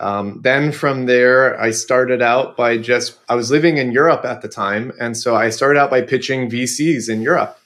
um, 0.00 0.40
then 0.42 0.72
from 0.72 1.06
there, 1.06 1.60
I 1.60 1.72
started 1.72 2.22
out 2.22 2.56
by 2.56 2.78
just 2.78 3.18
I 3.28 3.34
was 3.34 3.50
living 3.50 3.78
in 3.78 3.92
Europe 3.92 4.24
at 4.24 4.42
the 4.42 4.48
time, 4.48 4.92
and 5.00 5.16
so 5.16 5.34
I 5.36 5.50
started 5.50 5.78
out 5.78 5.90
by 5.90 6.02
pitching 6.02 6.48
VCs 6.48 7.10
in 7.10 7.20
Europe 7.20 7.58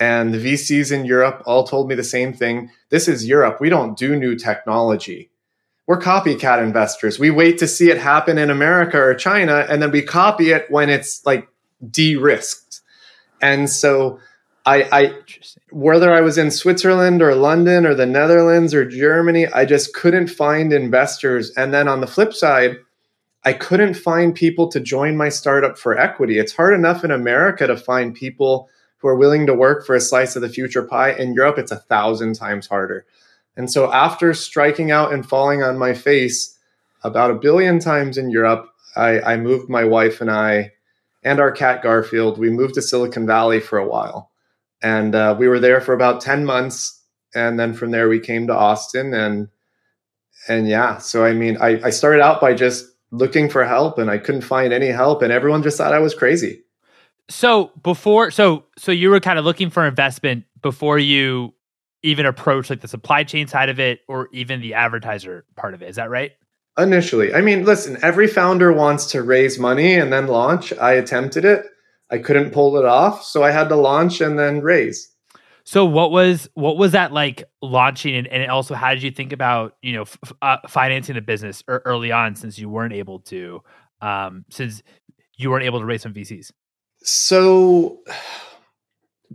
and 0.00 0.32
the 0.32 0.38
VCs 0.38 0.90
in 0.92 1.04
Europe 1.04 1.42
all 1.46 1.64
told 1.64 1.88
me 1.88 1.94
the 1.94 2.04
same 2.04 2.32
thing. 2.32 2.70
This 2.90 3.08
is 3.08 3.26
Europe. 3.26 3.60
We 3.60 3.68
don't 3.68 3.96
do 3.96 4.16
new 4.16 4.36
technology. 4.36 5.30
We're 5.86 6.00
copycat 6.00 6.62
investors. 6.62 7.18
We 7.18 7.30
wait 7.30 7.58
to 7.58 7.66
see 7.66 7.90
it 7.90 7.98
happen 7.98 8.38
in 8.38 8.50
America 8.50 8.98
or 8.98 9.14
China, 9.14 9.66
and 9.68 9.82
then 9.82 9.90
we 9.90 10.02
copy 10.02 10.50
it 10.50 10.70
when 10.70 10.88
it's 10.88 11.24
like 11.26 11.48
de 11.90 12.16
risked. 12.16 12.80
And 13.40 13.68
so, 13.68 14.20
I, 14.64 14.84
I 14.92 15.14
whether 15.70 16.12
I 16.12 16.20
was 16.20 16.38
in 16.38 16.52
Switzerland 16.52 17.20
or 17.20 17.34
London 17.34 17.84
or 17.84 17.94
the 17.94 18.06
Netherlands 18.06 18.72
or 18.72 18.84
Germany, 18.84 19.48
I 19.48 19.64
just 19.64 19.92
couldn't 19.92 20.28
find 20.28 20.72
investors. 20.72 21.50
And 21.56 21.74
then 21.74 21.88
on 21.88 22.00
the 22.00 22.06
flip 22.06 22.32
side, 22.32 22.76
I 23.44 23.52
couldn't 23.52 23.94
find 23.94 24.34
people 24.34 24.68
to 24.68 24.78
join 24.78 25.16
my 25.16 25.28
startup 25.28 25.76
for 25.76 25.98
equity. 25.98 26.38
It's 26.38 26.54
hard 26.54 26.74
enough 26.74 27.02
in 27.02 27.10
America 27.10 27.66
to 27.66 27.76
find 27.76 28.14
people 28.14 28.68
who 29.02 29.08
are 29.08 29.16
willing 29.16 29.46
to 29.46 29.54
work 29.54 29.84
for 29.84 29.96
a 29.96 30.00
slice 30.00 30.36
of 30.36 30.42
the 30.42 30.48
future 30.48 30.82
pie. 30.82 31.10
In 31.12 31.34
Europe, 31.34 31.58
it's 31.58 31.72
a 31.72 31.76
thousand 31.76 32.34
times 32.34 32.68
harder. 32.68 33.04
And 33.56 33.70
so 33.70 33.92
after 33.92 34.32
striking 34.32 34.92
out 34.92 35.12
and 35.12 35.28
falling 35.28 35.62
on 35.62 35.76
my 35.76 35.92
face 35.92 36.56
about 37.02 37.32
a 37.32 37.34
billion 37.34 37.80
times 37.80 38.16
in 38.16 38.30
Europe, 38.30 38.68
I, 38.96 39.20
I 39.20 39.36
moved 39.36 39.68
my 39.68 39.84
wife 39.84 40.20
and 40.20 40.30
I 40.30 40.72
and 41.24 41.40
our 41.40 41.50
cat 41.50 41.82
Garfield. 41.82 42.38
We 42.38 42.50
moved 42.50 42.74
to 42.74 42.82
Silicon 42.82 43.26
Valley 43.26 43.60
for 43.60 43.78
a 43.78 43.86
while. 43.86 44.30
And 44.82 45.14
uh, 45.14 45.36
we 45.38 45.48
were 45.48 45.60
there 45.60 45.80
for 45.80 45.94
about 45.94 46.20
10 46.20 46.44
months. 46.44 47.00
And 47.34 47.58
then 47.58 47.74
from 47.74 47.90
there, 47.90 48.08
we 48.08 48.20
came 48.20 48.46
to 48.46 48.54
Austin. 48.54 49.14
And 49.14 49.48
and 50.48 50.68
yeah, 50.68 50.98
so 50.98 51.24
I 51.24 51.34
mean, 51.34 51.56
I, 51.60 51.80
I 51.84 51.90
started 51.90 52.20
out 52.20 52.40
by 52.40 52.54
just 52.54 52.86
looking 53.12 53.48
for 53.48 53.64
help 53.64 53.98
and 53.98 54.10
I 54.10 54.18
couldn't 54.18 54.42
find 54.42 54.72
any 54.72 54.88
help. 54.88 55.22
And 55.22 55.32
everyone 55.32 55.62
just 55.62 55.78
thought 55.78 55.92
I 55.92 56.00
was 56.00 56.14
crazy. 56.14 56.62
So 57.28 57.70
before, 57.82 58.30
so 58.30 58.64
so 58.78 58.92
you 58.92 59.10
were 59.10 59.20
kind 59.20 59.38
of 59.38 59.44
looking 59.44 59.70
for 59.70 59.86
investment 59.86 60.44
before 60.60 60.98
you 60.98 61.54
even 62.02 62.26
approach 62.26 62.68
like 62.68 62.80
the 62.80 62.88
supply 62.88 63.24
chain 63.24 63.46
side 63.46 63.68
of 63.68 63.78
it, 63.78 64.00
or 64.08 64.28
even 64.32 64.60
the 64.60 64.74
advertiser 64.74 65.44
part 65.56 65.74
of 65.74 65.82
it. 65.82 65.88
Is 65.88 65.96
that 65.96 66.10
right? 66.10 66.32
Initially, 66.78 67.34
I 67.34 67.42
mean, 67.42 67.64
listen, 67.64 67.98
every 68.02 68.26
founder 68.26 68.72
wants 68.72 69.06
to 69.12 69.22
raise 69.22 69.58
money 69.58 69.94
and 69.94 70.12
then 70.12 70.26
launch. 70.26 70.72
I 70.72 70.94
attempted 70.94 71.44
it. 71.44 71.66
I 72.10 72.18
couldn't 72.18 72.50
pull 72.50 72.76
it 72.76 72.84
off, 72.84 73.24
so 73.24 73.42
I 73.42 73.50
had 73.50 73.68
to 73.68 73.76
launch 73.76 74.20
and 74.20 74.38
then 74.38 74.60
raise. 74.60 75.12
So 75.64 75.84
what 75.84 76.10
was 76.10 76.48
what 76.54 76.76
was 76.76 76.92
that 76.92 77.12
like 77.12 77.44
launching, 77.60 78.16
and, 78.16 78.26
and 78.26 78.50
also 78.50 78.74
how 78.74 78.92
did 78.94 79.02
you 79.02 79.10
think 79.10 79.32
about 79.32 79.76
you 79.80 79.92
know 79.92 80.02
f- 80.02 80.32
uh, 80.42 80.56
financing 80.68 81.14
the 81.14 81.20
business 81.20 81.62
early 81.68 82.10
on 82.10 82.34
since 82.34 82.58
you 82.58 82.68
weren't 82.68 82.94
able 82.94 83.20
to 83.20 83.62
um, 84.00 84.44
since 84.50 84.82
you 85.36 85.50
weren't 85.50 85.64
able 85.64 85.78
to 85.78 85.86
raise 85.86 86.02
some 86.02 86.12
VCs? 86.12 86.50
So, 87.04 88.00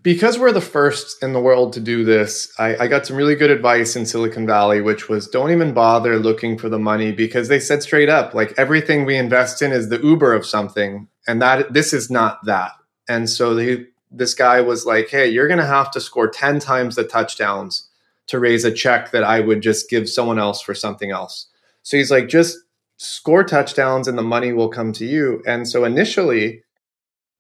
because 0.02 0.40
we're 0.40 0.52
the 0.52 0.62
first 0.62 1.22
in 1.22 1.34
the 1.34 1.40
world 1.40 1.74
to 1.74 1.80
do 1.80 2.06
this, 2.06 2.52
I, 2.58 2.78
I, 2.78 2.88
got 2.88 3.06
some 3.06 3.18
really 3.18 3.36
good 3.36 3.50
advice 3.50 3.96
in 3.96 4.06
Silicon 4.06 4.46
Valley, 4.46 4.80
which 4.80 5.10
was 5.10 5.28
don't 5.28 5.52
even 5.52 5.74
bother 5.74 6.18
looking 6.18 6.58
for 6.58 6.70
the 6.70 6.80
money 6.80 7.12
because 7.12 7.50
they 7.50 7.60
said 7.60 7.84
straight 7.84 8.08
up, 8.08 8.34
like 8.34 8.54
everything 8.58 9.06
we 9.06 9.18
invest 9.18 9.62
in 9.62 9.72
is 9.72 9.90
the 9.90 10.00
Uber 10.00 10.34
of 10.34 10.46
something, 10.46 11.08
and 11.28 11.42
that 11.42 11.74
this 11.74 11.94
is 11.94 12.10
not 12.10 12.46
that. 12.46 12.72
And 13.10 13.30
so 13.30 13.54
they, 13.54 13.88
this 14.10 14.34
guy 14.34 14.62
was 14.62 14.86
like, 14.86 15.10
"Hey, 15.10 15.28
you're 15.28 15.48
going 15.48 15.60
to 15.60 15.66
have 15.66 15.92
to 15.92 16.02
score 16.02 16.30
ten 16.30 16.60
times 16.60 16.96
the 16.96 17.04
touchdowns 17.04 17.90
to 18.28 18.40
raise 18.40 18.64
a 18.64 18.72
check 18.72 19.12
that 19.12 19.24
I 19.24 19.40
would 19.42 19.62
just 19.62 19.90
give 19.90 20.10
someone 20.10 20.40
else 20.40 20.62
for 20.62 20.74
something 20.74 21.12
else." 21.12 21.48
So 21.84 21.98
he's 21.98 22.12
like, 22.12 22.30
"Just 22.30 22.58
score 22.98 23.44
touchdowns, 23.44 24.08
and 24.08 24.18
the 24.18 24.24
money 24.24 24.54
will 24.54 24.70
come 24.70 24.94
to 24.94 25.06
you." 25.06 25.42
And 25.46 25.68
so 25.68 25.84
initially 25.84 26.64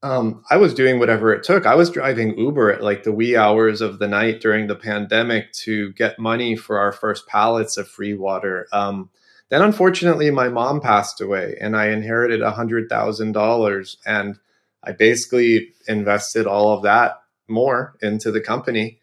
um, 0.03 0.43
I 0.49 0.57
was 0.57 0.73
doing 0.73 0.99
whatever 0.99 1.33
it 1.33 1.43
took. 1.43 1.65
I 1.65 1.75
was 1.75 1.89
driving 1.89 2.37
Uber 2.37 2.71
at 2.71 2.83
like 2.83 3.03
the 3.03 3.11
wee 3.11 3.35
hours 3.35 3.81
of 3.81 3.99
the 3.99 4.07
night 4.07 4.41
during 4.41 4.67
the 4.67 4.75
pandemic 4.75 5.51
to 5.63 5.91
get 5.93 6.19
money 6.19 6.55
for 6.55 6.77
our 6.79 6.91
first 6.91 7.27
pallets 7.27 7.77
of 7.77 7.87
free 7.87 8.13
water. 8.13 8.67
Um, 8.71 9.09
then, 9.49 9.61
unfortunately, 9.61 10.29
my 10.29 10.49
mom 10.49 10.81
passed 10.81 11.21
away, 11.21 11.57
and 11.59 11.75
I 11.75 11.87
inherited 11.87 12.41
a 12.41 12.51
hundred 12.51 12.89
thousand 12.89 13.31
dollars, 13.31 13.97
and 14.05 14.37
I 14.83 14.91
basically 14.91 15.73
invested 15.87 16.45
all 16.45 16.73
of 16.73 16.83
that 16.83 17.21
more 17.47 17.95
into 18.01 18.29
the 18.29 18.41
company, 18.41 18.99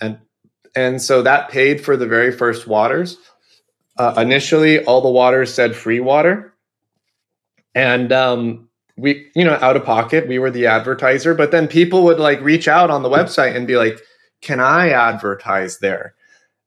and 0.00 0.18
and 0.76 1.00
so 1.00 1.22
that 1.22 1.48
paid 1.48 1.82
for 1.82 1.96
the 1.96 2.06
very 2.06 2.32
first 2.32 2.66
waters. 2.66 3.16
Uh, 3.96 4.12
initially, 4.18 4.84
all 4.84 5.00
the 5.00 5.08
waters 5.08 5.54
said 5.54 5.76
free 5.76 6.00
water, 6.00 6.52
and 7.74 8.12
um, 8.12 8.68
we 8.96 9.30
you 9.34 9.44
know 9.44 9.58
out 9.60 9.76
of 9.76 9.84
pocket 9.84 10.28
we 10.28 10.38
were 10.38 10.50
the 10.50 10.66
advertiser 10.66 11.34
but 11.34 11.50
then 11.50 11.66
people 11.66 12.04
would 12.04 12.18
like 12.18 12.40
reach 12.40 12.68
out 12.68 12.90
on 12.90 13.02
the 13.02 13.08
website 13.08 13.56
and 13.56 13.66
be 13.66 13.76
like 13.76 13.98
can 14.40 14.60
i 14.60 14.90
advertise 14.90 15.78
there? 15.78 16.14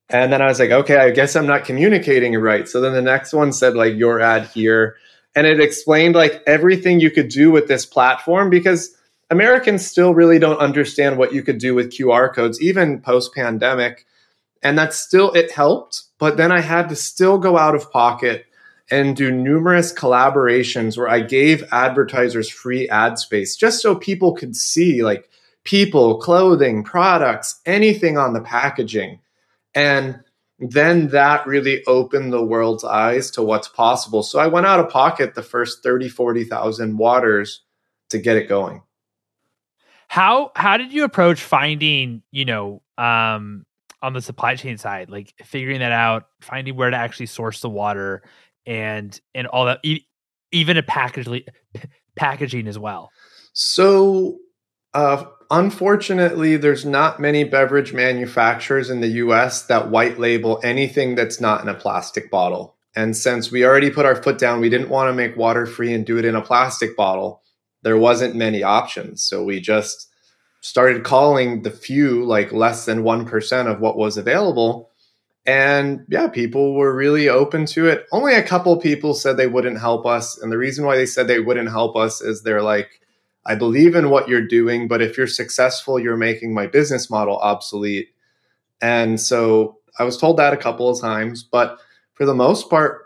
And 0.09 0.31
then 0.33 0.41
i 0.41 0.47
was 0.47 0.59
like 0.59 0.71
okay 0.71 0.97
i 0.97 1.11
guess 1.11 1.35
i'm 1.35 1.47
not 1.47 1.65
communicating 1.65 2.35
right. 2.35 2.67
So 2.67 2.81
then 2.81 2.93
the 2.93 3.01
next 3.01 3.33
one 3.33 3.53
said 3.53 3.75
like 3.75 3.95
your 3.95 4.19
ad 4.19 4.47
here. 4.47 4.95
And 5.35 5.45
it 5.45 5.59
explained 5.59 6.15
like 6.15 6.41
everything 6.47 6.99
you 6.99 7.11
could 7.11 7.29
do 7.29 7.51
with 7.51 7.67
this 7.67 7.85
platform 7.85 8.49
because 8.49 8.95
americans 9.29 9.85
still 9.85 10.13
really 10.13 10.39
don't 10.39 10.59
understand 10.59 11.17
what 11.17 11.33
you 11.33 11.43
could 11.43 11.57
do 11.57 11.75
with 11.75 11.91
qr 11.91 12.33
codes 12.33 12.61
even 12.61 13.01
post 13.01 13.35
pandemic 13.35 14.05
and 14.63 14.77
that's 14.77 14.97
still 14.97 15.31
it 15.33 15.51
helped 15.51 16.03
but 16.17 16.37
then 16.37 16.51
i 16.51 16.61
had 16.61 16.87
to 16.87 16.95
still 16.95 17.37
go 17.37 17.57
out 17.57 17.75
of 17.75 17.91
pocket 17.91 18.45
and 18.89 19.15
do 19.15 19.31
numerous 19.31 19.93
collaborations 19.93 20.97
where 20.97 21.09
I 21.09 21.19
gave 21.19 21.63
advertisers 21.71 22.49
free 22.49 22.87
ad 22.89 23.19
space 23.19 23.55
just 23.55 23.81
so 23.81 23.95
people 23.95 24.33
could 24.33 24.55
see 24.55 25.03
like 25.03 25.29
people, 25.63 26.17
clothing, 26.19 26.83
products, 26.83 27.59
anything 27.65 28.17
on 28.17 28.33
the 28.33 28.41
packaging. 28.41 29.19
And 29.75 30.21
then 30.59 31.09
that 31.09 31.45
really 31.45 31.83
opened 31.85 32.33
the 32.33 32.43
world's 32.43 32.83
eyes 32.83 33.29
to 33.31 33.43
what's 33.43 33.67
possible. 33.67 34.23
So 34.23 34.39
I 34.39 34.47
went 34.47 34.65
out 34.65 34.79
of 34.79 34.89
pocket 34.89 35.35
the 35.35 35.43
first 35.43 35.83
30, 35.83 36.09
40,000 36.09 36.97
waters 36.97 37.61
to 38.09 38.17
get 38.17 38.37
it 38.37 38.47
going. 38.47 38.81
How 40.07 40.51
how 40.55 40.77
did 40.77 40.93
you 40.93 41.03
approach 41.03 41.41
finding, 41.41 42.23
you 42.31 42.45
know, 42.45 42.81
um 42.97 43.65
on 44.01 44.13
the 44.13 44.21
supply 44.21 44.55
chain 44.55 44.77
side, 44.77 45.09
like 45.09 45.33
figuring 45.43 45.79
that 45.79 45.91
out, 45.91 46.27
finding 46.39 46.75
where 46.75 46.89
to 46.89 46.95
actually 46.95 47.25
source 47.25 47.61
the 47.61 47.69
water 47.69 48.23
and 48.67 49.19
and 49.33 49.47
all 49.47 49.65
that 49.65 49.79
even 50.51 50.77
a 50.77 50.83
package 50.83 51.43
packaging 52.15 52.67
as 52.67 52.77
well 52.77 53.09
so 53.53 54.37
uh, 54.93 55.23
unfortunately 55.49 56.57
there's 56.57 56.85
not 56.85 57.19
many 57.19 57.43
beverage 57.43 57.93
manufacturers 57.93 58.89
in 58.89 59.01
the 59.01 59.09
us 59.09 59.63
that 59.63 59.89
white 59.89 60.19
label 60.19 60.59
anything 60.63 61.15
that's 61.15 61.41
not 61.41 61.61
in 61.61 61.69
a 61.69 61.73
plastic 61.73 62.29
bottle 62.29 62.75
and 62.95 63.15
since 63.17 63.51
we 63.51 63.65
already 63.65 63.89
put 63.89 64.05
our 64.05 64.21
foot 64.21 64.37
down 64.37 64.61
we 64.61 64.69
didn't 64.69 64.89
want 64.89 65.09
to 65.09 65.13
make 65.13 65.35
water 65.35 65.65
free 65.65 65.93
and 65.93 66.05
do 66.05 66.17
it 66.17 66.25
in 66.25 66.35
a 66.35 66.41
plastic 66.41 66.95
bottle 66.95 67.41
there 67.81 67.97
wasn't 67.97 68.35
many 68.35 68.61
options 68.61 69.23
so 69.23 69.43
we 69.43 69.59
just 69.59 70.07
started 70.61 71.03
calling 71.03 71.61
the 71.61 71.71
few 71.71 72.25
like 72.25 72.51
less 72.51 72.85
than 72.85 73.03
1% 73.03 73.71
of 73.71 73.79
what 73.79 73.97
was 73.97 74.17
available. 74.17 74.91
And 75.47 76.05
yeah, 76.09 76.27
people 76.27 76.75
were 76.75 76.93
really 76.93 77.29
open 77.29 77.65
to 77.67 77.87
it. 77.87 78.05
Only 78.11 78.35
a 78.35 78.43
couple 78.43 78.75
people 78.77 79.13
said 79.13 79.37
they 79.37 79.47
wouldn't 79.47 79.79
help 79.79 80.05
us. 80.05 80.37
And 80.37 80.51
the 80.51 80.57
reason 80.57 80.85
why 80.85 80.97
they 80.97 81.05
said 81.05 81.27
they 81.27 81.39
wouldn't 81.39 81.69
help 81.69 81.95
us 81.95 82.21
is 82.21 82.43
they're 82.43 82.61
like, 82.61 82.99
I 83.45 83.55
believe 83.55 83.95
in 83.95 84.09
what 84.09 84.27
you're 84.27 84.45
doing, 84.45 84.89
but 84.89 85.01
if 85.01 85.17
you're 85.17 85.25
successful, 85.25 85.99
you're 85.99 86.17
making 86.17 86.53
my 86.53 86.67
business 86.67 87.09
model 87.09 87.37
obsolete. 87.37 88.09
And 88.81 89.21
so 89.21 89.77
I 89.97 90.03
was 90.03 90.17
told 90.17 90.35
that 90.37 90.51
a 90.53 90.57
couple 90.57 90.89
of 90.89 90.99
times, 90.99 91.43
but 91.43 91.79
for 92.15 92.25
the 92.25 92.35
most 92.35 92.69
part, 92.69 93.05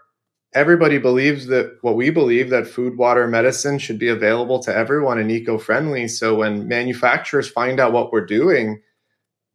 everybody 0.54 0.98
believes 0.98 1.46
that 1.46 1.78
what 1.82 1.96
we 1.96 2.10
believe 2.10 2.50
that 2.50 2.66
food, 2.66 2.98
water, 2.98 3.28
medicine 3.28 3.78
should 3.78 4.00
be 4.00 4.10
available 4.10 4.58
to 4.64 4.76
everyone 4.76 5.20
and 5.20 5.32
eco-friendly. 5.32 6.08
So 6.08 6.36
when 6.36 6.68
manufacturers 6.68 7.48
find 7.48 7.80
out 7.80 7.94
what 7.94 8.12
we're 8.12 8.26
doing, 8.26 8.82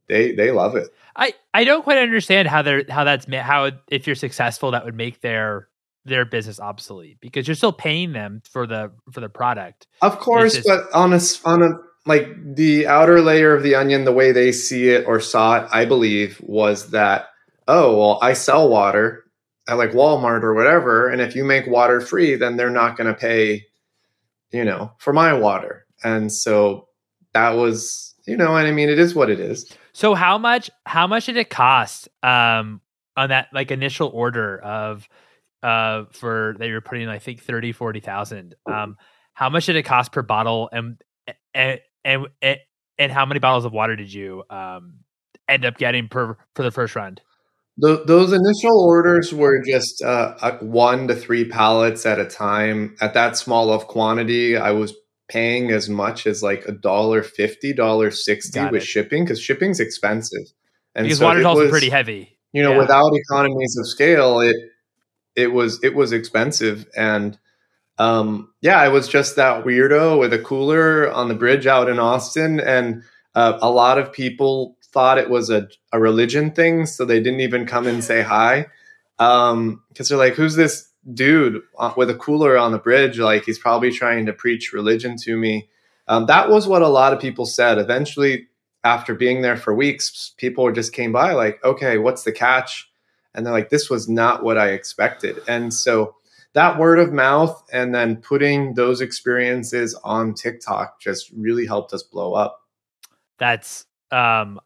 they 0.09 0.33
they 0.33 0.53
love 0.53 0.77
it. 0.77 0.89
I 1.17 1.35
I 1.55 1.65
don't 1.65 1.83
quite 1.83 1.99
understand 1.99 2.49
how 2.49 2.63
they're 2.63 2.85
how 2.89 3.05
that's 3.05 3.27
how 3.35 3.71
if 3.91 4.07
you're 4.07 4.17
successful 4.17 4.71
that 4.73 4.85
would 4.85 4.95
make 4.95 5.21
their 5.21 5.69
their 6.05 6.25
business 6.25 6.61
obsolete 6.61 7.19
because 7.21 7.49
you're 7.49 7.55
still 7.55 7.73
paying 7.73 8.13
them 8.13 8.43
for 8.51 8.67
the 8.67 8.93
for 9.13 9.21
the 9.21 9.29
product. 9.29 9.87
Of 10.03 10.19
course, 10.19 10.55
just, 10.55 10.67
but 10.67 10.85
on 10.93 11.13
a 11.13 11.21
on 11.45 11.63
a 11.63 11.71
like 12.07 12.29
the 12.55 12.87
outer 12.87 13.21
layer 13.21 13.55
of 13.55 13.63
the 13.63 13.75
onion, 13.75 14.05
the 14.05 14.13
way 14.13 14.31
they 14.33 14.53
see 14.53 14.91
it 14.91 15.07
or 15.07 15.21
saw 15.21 15.65
it, 15.65 15.69
I 15.73 15.85
believe 15.85 16.41
was 16.43 16.91
that 16.91 17.29
oh 17.67 17.99
well, 17.99 18.19
I 18.23 18.33
sell 18.33 18.69
water 18.69 19.25
at 19.69 19.75
like 19.75 19.91
Walmart 19.91 20.43
or 20.43 20.55
whatever, 20.55 21.09
and 21.09 21.21
if 21.21 21.35
you 21.35 21.45
make 21.45 21.67
water 21.67 22.01
free, 22.01 22.37
then 22.37 22.57
they're 22.57 22.71
not 22.71 22.97
going 22.97 23.13
to 23.13 23.19
pay, 23.19 23.67
you 24.53 24.65
know, 24.65 24.93
for 24.99 25.13
my 25.13 25.33
water, 25.33 25.87
and 26.05 26.33
so 26.33 26.89
that 27.33 27.57
was 27.57 28.15
you 28.27 28.37
know, 28.37 28.57
and 28.57 28.67
I 28.67 28.73
mean, 28.73 28.89
it 28.89 28.99
is 28.99 29.15
what 29.15 29.31
it 29.31 29.41
is. 29.41 29.73
So 29.97 30.15
how 30.15 30.37
much 30.37 30.71
how 30.85 31.07
much 31.07 31.25
did 31.25 31.39
it 31.39 31.49
cost 31.49 32.11
um 32.23 32.83
on 33.17 33.31
that 33.31 33.49
like 33.55 33.71
initial 33.71 34.11
order 34.13 34.59
of 34.59 35.09
uh 35.63 36.05
for 36.13 36.55
that 36.59 36.69
you're 36.69 36.83
putting 36.83 37.09
I 37.09 37.19
think 37.19 37.41
30 37.41 37.73
40,000 37.73 38.55
um 38.71 38.99
how 39.33 39.49
much 39.49 39.65
did 39.65 39.77
it 39.77 39.85
cost 39.85 40.13
per 40.13 40.21
bottle 40.21 40.69
and 40.71 41.03
and 41.55 41.81
and 42.05 42.27
and 42.99 43.11
how 43.11 43.25
many 43.25 43.41
bottles 43.41 43.65
of 43.65 43.73
water 43.73 43.97
did 43.97 44.13
you 44.13 44.45
um 44.51 44.99
end 45.49 45.65
up 45.65 45.79
getting 45.79 46.09
per 46.09 46.37
for 46.55 46.63
the 46.63 46.71
first 46.71 46.95
round? 46.95 47.23
The, 47.79 48.05
those 48.05 48.35
initial 48.35 48.79
orders 48.87 49.33
were 49.33 49.63
just 49.63 50.03
uh, 50.03 50.59
one 50.61 51.09
to 51.09 51.15
three 51.15 51.49
pallets 51.49 52.05
at 52.05 52.19
a 52.19 52.25
time. 52.25 52.97
At 53.01 53.15
that 53.15 53.37
small 53.37 53.71
of 53.71 53.87
quantity, 53.87 54.57
I 54.57 54.73
was 54.73 54.95
paying 55.29 55.71
as 55.71 55.89
much 55.89 56.27
as 56.27 56.43
like 56.43 56.65
a 56.67 56.73
dollar 56.73 57.23
fifty, 57.23 57.73
dollar 57.73 58.11
sixty 58.11 58.61
with 58.61 58.83
it. 58.83 58.87
shipping 58.87 59.25
because 59.25 59.41
shipping's 59.41 59.81
expensive. 59.81 60.47
And 60.95 61.05
because 61.05 61.19
so 61.19 61.27
water's 61.27 61.45
also 61.45 61.63
was, 61.63 61.71
pretty 61.71 61.91
heavy. 61.91 62.39
You 62.53 62.63
know, 62.63 62.73
yeah. 62.73 62.79
without 62.79 63.11
economies 63.15 63.77
of 63.79 63.87
scale, 63.87 64.41
it 64.41 64.57
it 65.35 65.53
was 65.53 65.83
it 65.83 65.95
was 65.95 66.13
expensive 66.13 66.87
and 66.97 67.39
um, 67.99 68.53
yeah, 68.61 68.79
I 68.79 68.89
was 68.89 69.09
just 69.09 69.37
that 69.37 69.65
weirdo 69.65 70.19
with 70.19 70.33
a 70.33 70.39
cooler 70.39 71.11
on 71.11 71.29
the 71.29 71.35
bridge 71.35 71.67
out 71.67 71.89
in 71.89 71.99
Austin, 71.99 72.61
and 72.61 73.03
uh, 73.35 73.59
a 73.61 73.71
lot 73.71 73.99
of 73.99 74.13
people 74.13 74.77
thought 74.93 75.19
it 75.19 75.31
was 75.31 75.51
a, 75.51 75.69
a 75.93 76.01
religion 76.01 76.51
thing, 76.51 76.87
so 76.87 77.05
they 77.05 77.21
didn't 77.21 77.41
even 77.41 77.67
come 77.67 77.87
and 77.87 78.05
say 78.05 78.23
hi 78.23 78.67
because 79.19 79.53
um, 79.53 79.83
they're 79.99 80.19
like, 80.19 80.35
"Who's 80.35 80.57
this 80.57 80.91
dude 81.15 81.63
uh, 81.79 81.93
with 81.97 82.11
a 82.11 82.15
cooler 82.15 82.57
on 82.57 82.73
the 82.73 82.79
bridge, 82.79 83.19
like 83.19 83.45
he's 83.45 83.59
probably 83.59 83.91
trying 83.91 84.27
to 84.27 84.33
preach 84.33 84.73
religion 84.73 85.17
to 85.19 85.37
me. 85.37 85.69
Um, 86.09 86.27
that 86.27 86.51
was 86.51 86.67
what 86.67 86.83
a 86.83 86.89
lot 86.89 87.13
of 87.13 87.21
people 87.21 87.47
said. 87.47 87.79
Eventually, 87.79 88.49
after 88.85 89.15
being 89.15 89.43
there 89.43 89.57
for 89.57 89.75
weeks, 89.75 90.33
people 90.37 90.71
just 90.73 90.93
came 90.93 91.13
by 91.13 91.33
like, 91.33 91.63
okay, 91.65 91.99
what's 91.99 92.23
the 92.23 92.33
catch? 92.33 92.89
And 93.35 93.45
they're 93.45 93.53
like, 93.53 93.71
this 93.71 93.91
was 93.91 94.09
not 94.09 94.45
what 94.45 94.57
I 94.57 94.69
expected. 94.69 95.39
And 95.49 95.73
so 95.75 96.15
that 96.55 96.79
word 96.79 96.99
of 96.99 97.13
mouth 97.13 97.63
and 97.73 97.95
then 97.95 98.17
putting 98.17 98.75
those 98.75 99.01
experiences 99.01 99.95
on 100.05 100.33
TikTok 100.35 101.01
just 101.01 101.31
really 101.33 101.67
helped 101.67 101.93
us 101.93 102.03
blow 102.03 102.35
up. 102.35 102.63
That's 103.39 103.85
um 104.11 104.61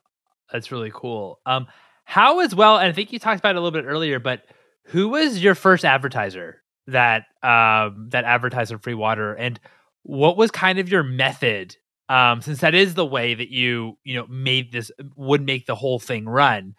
that's 0.53 0.71
really 0.71 0.93
cool. 0.95 1.41
Um 1.47 1.67
how 2.05 2.41
as 2.41 2.55
well, 2.55 2.77
and 2.77 2.89
I 2.89 2.93
think 2.93 3.13
you 3.13 3.19
talked 3.19 3.39
about 3.41 3.57
it 3.57 3.59
a 3.59 3.61
little 3.61 3.81
bit 3.81 3.89
earlier, 3.89 4.19
but 4.21 4.45
who 4.91 5.09
was 5.09 5.43
your 5.43 5.55
first 5.55 5.85
advertiser 5.85 6.63
that 6.87 7.25
um, 7.43 8.09
that 8.11 8.25
advertised 8.25 8.75
free 8.83 8.95
water, 8.95 9.35
and 9.35 9.61
what 10.03 10.37
was 10.37 10.51
kind 10.51 10.79
of 10.79 10.89
your 10.89 11.03
method? 11.03 11.77
Um, 12.09 12.43
since 12.43 12.59
that 12.61 12.75
is 12.75 12.95
the 12.95 13.07
way 13.07 13.35
that 13.35 13.51
you 13.51 13.99
you 14.05 14.17
know 14.17 14.27
made 14.29 14.73
this 14.73 14.91
would 15.17 15.45
make 15.47 15.67
the 15.67 15.75
whole 15.75 15.99
thing 15.99 16.29
run. 16.29 16.75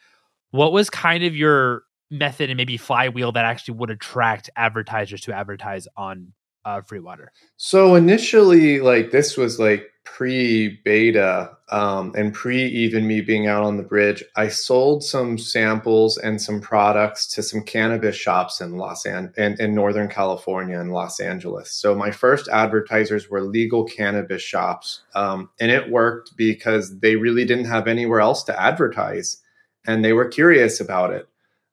What 0.52 0.74
was 0.74 0.90
kind 0.90 1.24
of 1.24 1.36
your 1.36 1.84
method 2.10 2.50
and 2.50 2.58
maybe 2.58 2.76
flywheel 2.76 3.32
that 3.32 3.46
actually 3.46 3.76
would 3.76 3.90
attract 3.90 4.50
advertisers 4.58 5.22
to 5.22 5.34
advertise 5.34 5.88
on 5.96 6.34
uh, 6.66 6.82
free 6.82 7.00
water? 7.00 7.32
So 7.56 7.96
initially, 7.96 8.82
like 8.82 9.12
this 9.12 9.38
was 9.38 9.60
like 9.60 9.91
pre 10.04 10.80
beta 10.84 11.58
um, 11.70 12.14
and 12.16 12.34
pre 12.34 12.66
even 12.66 13.08
me 13.08 13.22
being 13.22 13.48
out 13.48 13.64
on 13.64 13.78
the 13.78 13.84
bridge, 13.84 14.24
I 14.36 14.48
sold 14.48 15.04
some 15.04 15.38
samples 15.38 16.18
and 16.18 16.42
some 16.42 16.60
products 16.60 17.28
to 17.34 17.44
some 17.44 17.64
cannabis 17.64 18.16
shops 18.16 18.62
in 18.62 18.78
Los 18.78 19.06
An- 19.06 19.34
in, 19.38 19.60
in 19.60 19.76
Northern 19.76 20.10
California 20.10 20.80
and 20.80 20.92
Los 20.92 21.20
Angeles. 21.20 21.72
So 21.72 21.96
my 21.96 22.12
first 22.12 22.48
advertisers 22.50 23.30
were 23.30 23.42
legal 23.42 23.86
cannabis 23.86 24.42
shops, 24.42 25.02
um, 25.16 25.50
and 25.60 25.72
it 25.72 25.90
worked 25.90 26.36
because 26.36 27.00
they 27.00 27.16
really 27.16 27.46
didn't 27.46 27.66
have 27.66 27.88
anywhere 27.88 28.22
else 28.22 28.44
to 28.44 28.62
advertise, 28.62 29.38
and 29.86 30.04
they 30.04 30.14
were 30.14 30.28
curious 30.28 30.80
about 30.80 31.14
it. 31.14 31.28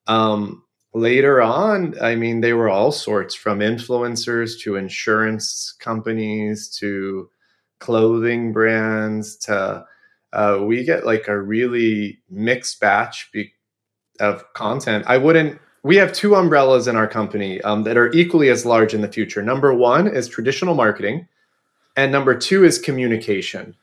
Um, 0.06 0.62
later 0.94 1.40
on, 1.42 1.94
I 2.00 2.14
mean, 2.14 2.40
they 2.40 2.52
were 2.52 2.68
all 2.68 2.92
sorts 2.92 3.34
from 3.34 3.60
influencers 3.60 4.60
to 4.60 4.76
insurance 4.76 5.74
companies 5.80 6.68
to 6.78 7.30
clothing 7.78 8.52
brands 8.52 9.36
to 9.36 9.84
uh, 10.32 10.58
we 10.62 10.84
get 10.84 11.06
like 11.06 11.28
a 11.28 11.40
really 11.40 12.20
mixed 12.28 12.80
batch 12.80 13.30
be- 13.32 13.52
of 14.20 14.44
content. 14.52 15.04
I 15.06 15.16
wouldn't. 15.16 15.58
We 15.82 15.96
have 15.96 16.12
two 16.12 16.34
umbrellas 16.34 16.86
in 16.88 16.96
our 16.96 17.06
company 17.06 17.60
um, 17.62 17.84
that 17.84 17.96
are 17.96 18.12
equally 18.12 18.50
as 18.50 18.66
large 18.66 18.92
in 18.92 19.00
the 19.00 19.10
future. 19.10 19.42
Number 19.42 19.72
one 19.72 20.06
is 20.08 20.28
traditional 20.28 20.74
marketing, 20.74 21.28
and 21.96 22.12
number 22.12 22.36
two 22.36 22.64
is 22.64 22.78
communication. 22.78 23.74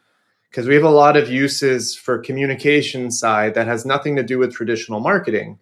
Because 0.51 0.67
we 0.67 0.75
have 0.75 0.83
a 0.83 0.89
lot 0.89 1.17
of 1.17 1.29
uses 1.29 1.95
for 1.95 2.17
communication 2.17 3.11
side 3.11 3.55
that 3.55 3.67
has 3.67 3.85
nothing 3.85 4.15
to 4.15 4.23
do 4.23 4.37
with 4.37 4.53
traditional 4.53 4.99
marketing, 4.99 5.59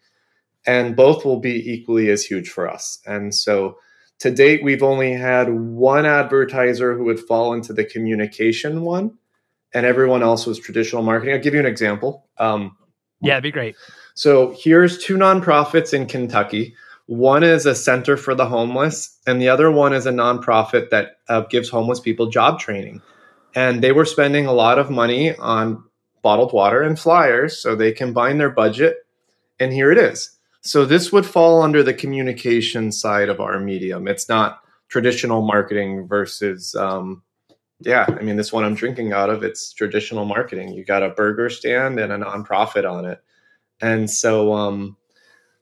and 0.68 0.96
both 0.96 1.24
will 1.24 1.40
be 1.40 1.72
equally 1.72 2.10
as 2.10 2.24
huge 2.24 2.50
for 2.50 2.70
us. 2.70 3.00
And 3.06 3.34
so 3.34 3.78
to 4.24 4.32
date, 4.32 4.64
we've 4.64 4.84
only 4.84 5.12
had 5.12 5.54
one 5.54 6.06
advertiser 6.06 6.96
who 6.96 7.04
would 7.04 7.20
fall 7.20 7.54
into 7.54 7.74
the 7.74 7.84
communication 7.84 8.84
one, 8.84 9.18
and 9.74 9.86
everyone 9.86 10.24
else 10.24 10.46
was 10.46 10.58
traditional 10.58 11.04
marketing. 11.04 11.36
I'll 11.36 11.42
give 11.42 11.54
you 11.54 11.60
an 11.60 11.66
example. 11.66 12.26
Um, 12.38 12.78
yeah, 13.20 13.34
it'd 13.34 13.44
be 13.44 13.52
great. 13.52 13.76
So 14.14 14.56
here's 14.58 15.04
two 15.04 15.18
nonprofits 15.18 15.94
in 15.94 16.06
Kentucky. 16.08 16.74
One 17.08 17.44
is 17.44 17.66
a 17.66 17.76
center 17.76 18.16
for 18.16 18.34
the 18.34 18.46
homeless, 18.46 19.20
and 19.28 19.42
the 19.42 19.50
other 19.50 19.70
one 19.70 19.92
is 19.92 20.06
a 20.06 20.12
nonprofit 20.12 20.90
that 20.92 21.18
uh, 21.28 21.42
gives 21.42 21.68
homeless 21.68 22.00
people 22.00 22.28
job 22.28 22.60
training. 22.60 23.02
And 23.56 23.84
they 23.84 23.92
were 23.92 24.06
spending 24.06 24.46
a 24.46 24.54
lot 24.54 24.80
of 24.80 24.90
money 24.90 25.36
on 25.36 25.84
bottled 26.22 26.54
water 26.54 26.82
and 26.82 26.98
flyers, 26.98 27.62
so 27.62 27.76
they 27.76 27.92
combined 27.92 28.40
their 28.40 28.50
budget. 28.50 29.06
And 29.60 29.74
here 29.74 29.92
it 29.92 29.98
is 29.98 30.34
so 30.64 30.86
this 30.86 31.12
would 31.12 31.26
fall 31.26 31.62
under 31.62 31.84
the 31.84 31.94
communication 31.94 32.92
side 32.92 33.28
of 33.28 33.42
our 33.42 33.60
medium. 33.60 34.08
It's 34.08 34.30
not 34.30 34.62
traditional 34.88 35.42
marketing 35.42 36.08
versus, 36.08 36.74
um, 36.76 37.22
yeah, 37.82 38.06
I 38.08 38.22
mean, 38.22 38.38
this 38.38 38.54
one 38.54 38.64
I'm 38.64 38.76
drinking 38.76 39.12
out 39.12 39.30
of, 39.30 39.44
it's 39.44 39.74
traditional 39.74 40.24
marketing. 40.24 40.74
You 40.74 40.86
got 40.86 41.04
a 41.04 41.10
burger 41.10 41.50
stand 41.50 42.00
and 42.00 42.14
a 42.14 42.18
nonprofit 42.18 42.90
on 42.90 43.06
it. 43.06 43.22
And 43.82 44.10
so, 44.10 44.54
um, 44.54 44.96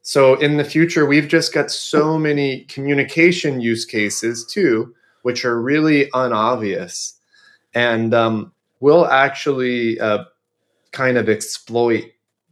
so 0.03 0.35
in 0.35 0.57
the 0.57 0.63
future, 0.63 1.07
we've 1.07 1.27
just 1.27 1.51
got 1.51 1.71
so 1.71 2.19
many 2.19 2.65
communication 2.65 3.59
use 3.59 3.85
cases 3.85 4.45
too, 4.45 4.93
which 5.23 5.45
are 5.45 5.59
really 5.59 6.11
unobvious. 6.13 7.19
And 7.73 8.13
um, 8.13 8.51
we'll 8.81 9.07
actually 9.07 9.99
uh, 9.99 10.25
kind 10.91 11.17
of 11.17 11.27
exploit 11.27 12.05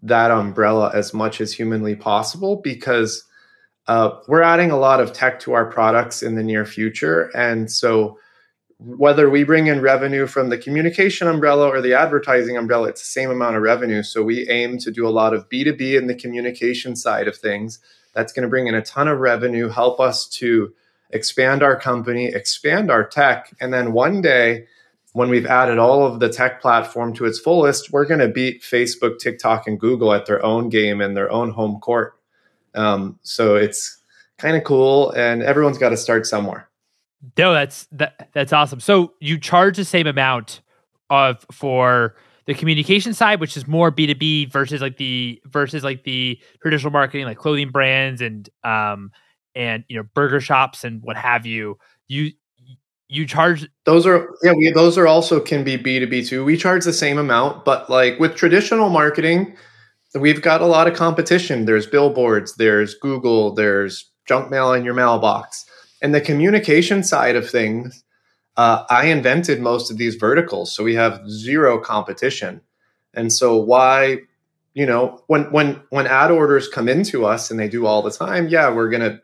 that 0.03 0.31
umbrella 0.31 0.91
as 0.93 1.13
much 1.13 1.41
as 1.41 1.53
humanly 1.53 1.95
possible 1.95 2.57
because 2.57 3.23
uh, 3.88 4.19
we're 4.27 4.43
adding 4.43 4.71
a 4.71 4.77
lot 4.77 5.01
of 5.01 5.13
tech 5.13 5.39
to 5.39 5.53
our 5.53 5.65
products 5.65 6.21
in 6.21 6.35
the 6.35 6.43
near 6.43 6.65
future. 6.65 7.31
And 7.35 7.71
so, 7.71 8.19
whether 8.77 9.29
we 9.29 9.43
bring 9.43 9.67
in 9.67 9.81
revenue 9.81 10.25
from 10.25 10.47
the 10.47 10.57
communication 10.57 11.27
umbrella 11.27 11.67
or 11.67 11.81
the 11.81 11.95
advertising 11.95 12.55
umbrella, 12.55 12.88
it's 12.89 13.01
the 13.01 13.07
same 13.07 13.29
amount 13.29 13.57
of 13.57 13.62
revenue. 13.62 14.03
So, 14.03 14.23
we 14.23 14.47
aim 14.47 14.77
to 14.79 14.91
do 14.91 15.07
a 15.07 15.09
lot 15.09 15.33
of 15.33 15.49
B2B 15.49 15.97
in 15.97 16.07
the 16.07 16.15
communication 16.15 16.95
side 16.95 17.27
of 17.27 17.35
things. 17.35 17.79
That's 18.13 18.31
going 18.31 18.43
to 18.43 18.49
bring 18.49 18.67
in 18.67 18.75
a 18.75 18.81
ton 18.81 19.07
of 19.07 19.19
revenue, 19.19 19.69
help 19.69 19.99
us 19.99 20.27
to 20.38 20.71
expand 21.09 21.63
our 21.63 21.75
company, 21.75 22.27
expand 22.27 22.91
our 22.91 23.03
tech, 23.03 23.51
and 23.59 23.73
then 23.73 23.91
one 23.91 24.21
day 24.21 24.67
when 25.13 25.30
we've 25.30 25.45
added 25.45 25.78
all 25.78 26.06
of 26.06 26.19
the 26.19 26.30
tech 26.30 26.62
platform 26.62 27.13
to 27.15 27.26
its 27.26 27.39
fullest, 27.39 27.91
we're 27.91 28.06
going 28.06 28.19
to 28.19 28.28
beat 28.28 28.62
Facebook, 28.62 29.19
TikTok, 29.19 29.67
and 29.67 29.80
Google 29.80 30.13
at 30.13 30.26
their 30.26 30.43
own 30.45 30.69
game 30.69 31.02
in 31.02 31.13
their 31.13 31.32
own 31.32 31.50
home 31.52 31.80
court. 31.80 32.13
Um, 32.76 33.19
so 33.24 33.56
it's 33.56 33.98
kind 34.38 34.56
of 34.56 34.63
cool, 34.63 35.12
and 35.12 35.41
everyone's 35.41 35.78
got 35.78 35.89
to 35.89 35.98
start 35.98 36.26
somewhere. 36.28 36.69
No, 37.38 37.54
that's 37.54 37.88
that, 37.91 38.30
that's 38.34 38.54
awesome. 38.54 38.80
So 38.80 39.13
you 39.19 39.38
charge 39.38 39.78
the 39.78 39.86
same 39.86 40.08
amount 40.08 40.62
of 41.10 41.45
for 41.52 42.15
the 42.45 42.54
communication 42.54 43.13
side, 43.13 43.39
which 43.39 43.58
is 43.58 43.67
more 43.67 43.91
B 43.91 44.08
two 44.08 44.15
B 44.15 44.45
versus 44.45 44.82
like 44.82 44.98
the 44.98 45.41
versus 45.45 45.84
like 45.84 46.04
the 46.04 46.39
traditional 46.62 46.91
marketing, 46.91 47.26
like 47.26 47.38
clothing 47.38 47.69
brands 47.69 48.22
and 48.22 48.50
um 48.63 49.12
and 49.56 49.84
you 49.89 49.98
know 49.98 50.04
burger 50.13 50.39
shops 50.39 50.84
and 50.84 51.02
what 51.04 51.17
have 51.17 51.45
you. 51.45 51.78
You 52.08 52.32
you 53.10 53.26
charge 53.26 53.67
those 53.86 54.06
are 54.06 54.30
yeah 54.43 54.54
we, 54.54 54.72
those 54.72 54.98
are 54.98 55.08
also 55.08 55.39
can 55.39 55.63
be 55.63 55.78
b2b 55.78 56.28
too. 56.28 56.45
We 56.45 56.56
charge 56.56 56.86
the 56.86 56.93
same 56.93 57.17
amount 57.17 57.65
but 57.65 57.89
like 57.89 58.19
with 58.19 58.36
traditional 58.36 58.89
marketing 58.89 59.56
we've 60.15 60.41
got 60.41 60.62
a 60.62 60.65
lot 60.65 60.88
of 60.88 60.95
competition. 60.95 61.65
There's 61.65 61.88
billboards 61.88 62.56
there's 62.56 62.93
google 62.95 63.54
there's 63.54 64.10
junk 64.28 64.50
mail 64.52 64.74
in 64.74 64.86
your 64.86 64.93
mailbox. 64.93 65.65
And 66.02 66.15
the 66.15 66.22
communication 66.22 67.04
side 67.04 67.36
of 67.36 67.50
things 67.50 68.04
uh, 68.58 68.84
i 68.89 69.06
invented 69.08 69.60
most 69.60 69.89
of 69.91 69.98
these 69.98 70.15
verticals 70.15 70.74
so 70.74 70.84
we 70.84 70.95
have 70.95 71.28
zero 71.30 71.80
competition. 71.80 72.62
And 73.15 73.34
so 73.34 73.58
why 73.58 74.19
you 74.76 74.86
know 74.86 75.24
when 75.28 75.52
when 75.52 75.82
when 75.89 76.06
ad 76.06 76.30
orders 76.30 76.67
come 76.67 76.88
into 76.88 77.26
us 77.26 77.50
and 77.50 77.60
they 77.60 77.67
do 77.67 77.88
all 77.88 78.04
the 78.04 78.12
time 78.12 78.48
yeah 78.50 78.69
we're 78.69 78.89
gonna 78.89 79.19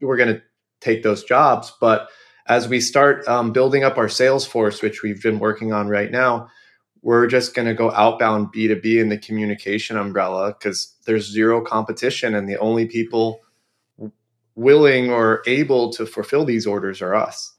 we're 0.00 0.16
gonna 0.16 0.42
take 0.80 1.02
those 1.04 1.22
jobs 1.24 1.72
but 1.80 2.08
as 2.46 2.68
we 2.68 2.80
start 2.80 3.26
um, 3.26 3.52
building 3.52 3.84
up 3.84 3.96
our 3.96 4.08
sales 4.08 4.46
force, 4.46 4.82
which 4.82 5.02
we've 5.02 5.22
been 5.22 5.38
working 5.38 5.72
on 5.72 5.88
right 5.88 6.10
now, 6.10 6.48
we're 7.02 7.26
just 7.26 7.54
going 7.54 7.68
to 7.68 7.74
go 7.74 7.90
outbound 7.92 8.52
B2B 8.54 9.00
in 9.00 9.08
the 9.08 9.18
communication 9.18 9.96
umbrella 9.96 10.54
because 10.58 10.94
there's 11.06 11.30
zero 11.30 11.62
competition 11.62 12.34
and 12.34 12.48
the 12.48 12.58
only 12.58 12.86
people 12.86 13.40
willing 14.54 15.10
or 15.10 15.42
able 15.46 15.92
to 15.92 16.06
fulfill 16.06 16.44
these 16.44 16.66
orders 16.66 17.02
are 17.02 17.14
us. 17.14 17.52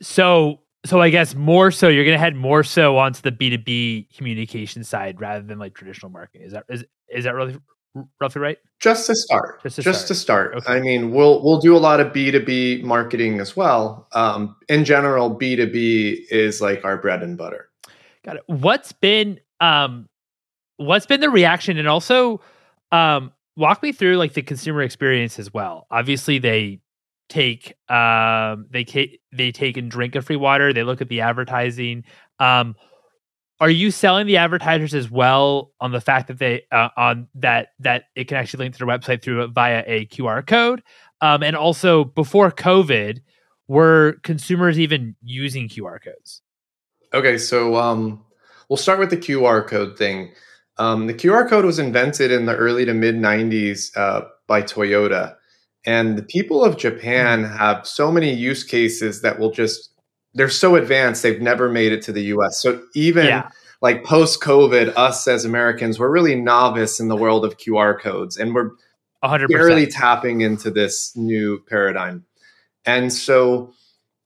So, 0.00 0.60
so 0.84 1.00
I 1.00 1.10
guess 1.10 1.34
more 1.34 1.70
so 1.70 1.88
you're 1.88 2.04
going 2.04 2.16
to 2.16 2.20
head 2.20 2.36
more 2.36 2.62
so 2.62 2.98
onto 2.98 3.22
the 3.22 3.32
B2B 3.32 4.16
communication 4.16 4.84
side 4.84 5.20
rather 5.20 5.42
than 5.42 5.58
like 5.58 5.74
traditional 5.74 6.10
marketing. 6.10 6.46
Is 6.46 6.52
that 6.52 6.64
is 6.68 6.84
is 7.08 7.24
that 7.24 7.34
really 7.34 7.56
roughly 8.20 8.40
right? 8.40 8.58
Just 8.80 9.06
to 9.06 9.14
start. 9.14 9.62
Just 9.62 9.76
to 9.76 9.82
Just 9.82 10.00
start. 10.00 10.08
To 10.08 10.14
start. 10.14 10.54
Okay. 10.56 10.72
I 10.72 10.80
mean, 10.80 11.12
we'll 11.12 11.42
we'll 11.42 11.60
do 11.60 11.76
a 11.76 11.78
lot 11.78 12.00
of 12.00 12.12
B 12.12 12.30
two 12.30 12.40
B 12.40 12.82
marketing 12.84 13.40
as 13.40 13.56
well. 13.56 14.08
Um, 14.12 14.56
in 14.68 14.84
general, 14.84 15.30
B 15.30 15.56
two 15.56 15.70
B 15.70 16.26
is 16.30 16.60
like 16.60 16.84
our 16.84 16.96
bread 16.96 17.22
and 17.22 17.36
butter. 17.36 17.68
Got 18.24 18.36
it. 18.36 18.42
What's 18.46 18.92
been 18.92 19.40
um, 19.60 20.08
what's 20.76 21.06
been 21.06 21.20
the 21.20 21.30
reaction, 21.30 21.78
and 21.78 21.88
also 21.88 22.40
um, 22.92 23.32
walk 23.56 23.82
me 23.82 23.92
through 23.92 24.16
like 24.16 24.34
the 24.34 24.42
consumer 24.42 24.82
experience 24.82 25.38
as 25.38 25.52
well. 25.52 25.86
Obviously, 25.90 26.38
they 26.38 26.80
take 27.30 27.74
um 27.88 28.66
they 28.70 28.84
take 28.84 29.20
they 29.32 29.50
take 29.50 29.76
and 29.76 29.90
drink 29.90 30.14
a 30.14 30.22
free 30.22 30.36
water. 30.36 30.72
They 30.72 30.82
look 30.82 31.00
at 31.00 31.08
the 31.08 31.22
advertising. 31.22 32.04
Um, 32.38 32.76
are 33.60 33.70
you 33.70 33.90
selling 33.90 34.26
the 34.26 34.36
advertisers 34.36 34.94
as 34.94 35.10
well 35.10 35.70
on 35.80 35.92
the 35.92 36.00
fact 36.00 36.28
that 36.28 36.38
they 36.38 36.64
uh, 36.72 36.88
on 36.96 37.28
that 37.34 37.68
that 37.78 38.04
it 38.16 38.28
can 38.28 38.36
actually 38.36 38.64
link 38.64 38.74
to 38.74 38.84
their 38.84 38.98
website 38.98 39.22
through 39.22 39.46
via 39.48 39.84
a 39.86 40.06
QR 40.06 40.46
code? 40.46 40.82
Um, 41.20 41.42
and 41.42 41.56
also 41.56 42.04
before 42.04 42.50
COVID, 42.50 43.20
were 43.68 44.18
consumers 44.22 44.78
even 44.78 45.16
using 45.22 45.68
QR 45.68 46.02
codes? 46.02 46.42
Okay, 47.12 47.38
so 47.38 47.76
um, 47.76 48.24
we'll 48.68 48.76
start 48.76 48.98
with 48.98 49.10
the 49.10 49.16
QR 49.16 49.66
code 49.66 49.96
thing. 49.96 50.32
Um, 50.78 51.06
the 51.06 51.14
QR 51.14 51.48
code 51.48 51.64
was 51.64 51.78
invented 51.78 52.32
in 52.32 52.46
the 52.46 52.56
early 52.56 52.84
to 52.84 52.94
mid 52.94 53.14
90s 53.14 53.96
uh, 53.96 54.22
by 54.46 54.62
Toyota. 54.62 55.36
And 55.86 56.18
the 56.18 56.22
people 56.22 56.64
of 56.64 56.76
Japan 56.76 57.44
hmm. 57.44 57.56
have 57.56 57.86
so 57.86 58.10
many 58.10 58.32
use 58.32 58.64
cases 58.64 59.22
that 59.22 59.38
will 59.38 59.50
just 59.50 59.93
they're 60.34 60.48
so 60.48 60.76
advanced 60.76 61.22
they've 61.22 61.40
never 61.40 61.68
made 61.68 61.92
it 61.92 62.02
to 62.02 62.12
the 62.12 62.22
US. 62.24 62.60
So 62.60 62.82
even 62.94 63.26
yeah. 63.26 63.50
like 63.80 64.04
post 64.04 64.40
COVID, 64.40 64.92
us 64.96 65.26
as 65.28 65.44
Americans, 65.44 65.98
we're 65.98 66.10
really 66.10 66.34
novice 66.34 67.00
in 67.00 67.08
the 67.08 67.16
world 67.16 67.44
of 67.44 67.56
QR 67.56 67.98
codes 67.98 68.36
and 68.36 68.54
we're 68.54 68.70
100%. 69.22 69.48
barely 69.48 69.86
tapping 69.86 70.40
into 70.40 70.70
this 70.70 71.16
new 71.16 71.62
paradigm. 71.68 72.24
And 72.84 73.12
so 73.12 73.72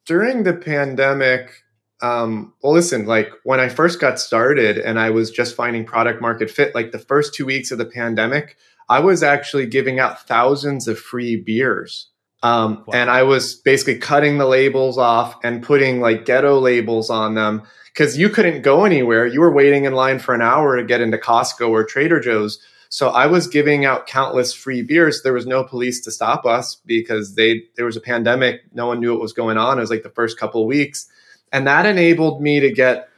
during 0.06 0.42
the 0.42 0.54
pandemic, 0.54 1.62
um, 2.00 2.54
well, 2.62 2.72
listen, 2.72 3.06
like 3.06 3.30
when 3.44 3.60
I 3.60 3.68
first 3.68 4.00
got 4.00 4.18
started 4.18 4.78
and 4.78 4.98
I 4.98 5.10
was 5.10 5.30
just 5.30 5.54
finding 5.54 5.84
product 5.84 6.20
market 6.20 6.50
fit, 6.50 6.74
like 6.74 6.90
the 6.90 6.98
first 6.98 7.34
two 7.34 7.44
weeks 7.44 7.70
of 7.70 7.78
the 7.78 7.84
pandemic, 7.84 8.56
I 8.88 9.00
was 9.00 9.22
actually 9.22 9.66
giving 9.66 10.00
out 10.00 10.26
thousands 10.26 10.88
of 10.88 10.98
free 10.98 11.36
beers 11.36 12.08
um, 12.42 12.84
wow. 12.86 12.94
And 12.94 13.10
I 13.10 13.24
was 13.24 13.54
basically 13.54 13.98
cutting 13.98 14.38
the 14.38 14.46
labels 14.46 14.96
off 14.96 15.36
and 15.42 15.62
putting 15.62 16.00
like 16.00 16.24
ghetto 16.24 16.58
labels 16.58 17.10
on 17.10 17.34
them 17.34 17.62
because 17.92 18.16
you 18.16 18.28
couldn't 18.28 18.62
go 18.62 18.84
anywhere. 18.84 19.26
You 19.26 19.40
were 19.40 19.52
waiting 19.52 19.84
in 19.84 19.92
line 19.92 20.20
for 20.20 20.34
an 20.34 20.42
hour 20.42 20.76
to 20.76 20.84
get 20.84 21.00
into 21.00 21.18
Costco 21.18 21.68
or 21.68 21.84
Trader 21.84 22.20
Joe's. 22.20 22.60
So 22.90 23.08
I 23.10 23.26
was 23.26 23.48
giving 23.48 23.84
out 23.84 24.06
countless 24.06 24.54
free 24.54 24.82
beers. 24.82 25.22
There 25.22 25.32
was 25.32 25.46
no 25.46 25.64
police 25.64 26.00
to 26.02 26.10
stop 26.10 26.46
us 26.46 26.76
because 26.86 27.34
they 27.34 27.64
there 27.76 27.84
was 27.84 27.96
a 27.96 28.00
pandemic. 28.00 28.62
No 28.72 28.86
one 28.86 29.00
knew 29.00 29.12
what 29.12 29.20
was 29.20 29.32
going 29.32 29.58
on. 29.58 29.78
It 29.78 29.80
was 29.80 29.90
like 29.90 30.04
the 30.04 30.10
first 30.10 30.38
couple 30.38 30.66
weeks, 30.66 31.06
and 31.52 31.66
that 31.66 31.86
enabled 31.86 32.40
me 32.40 32.60
to 32.60 32.70
get 32.70 33.08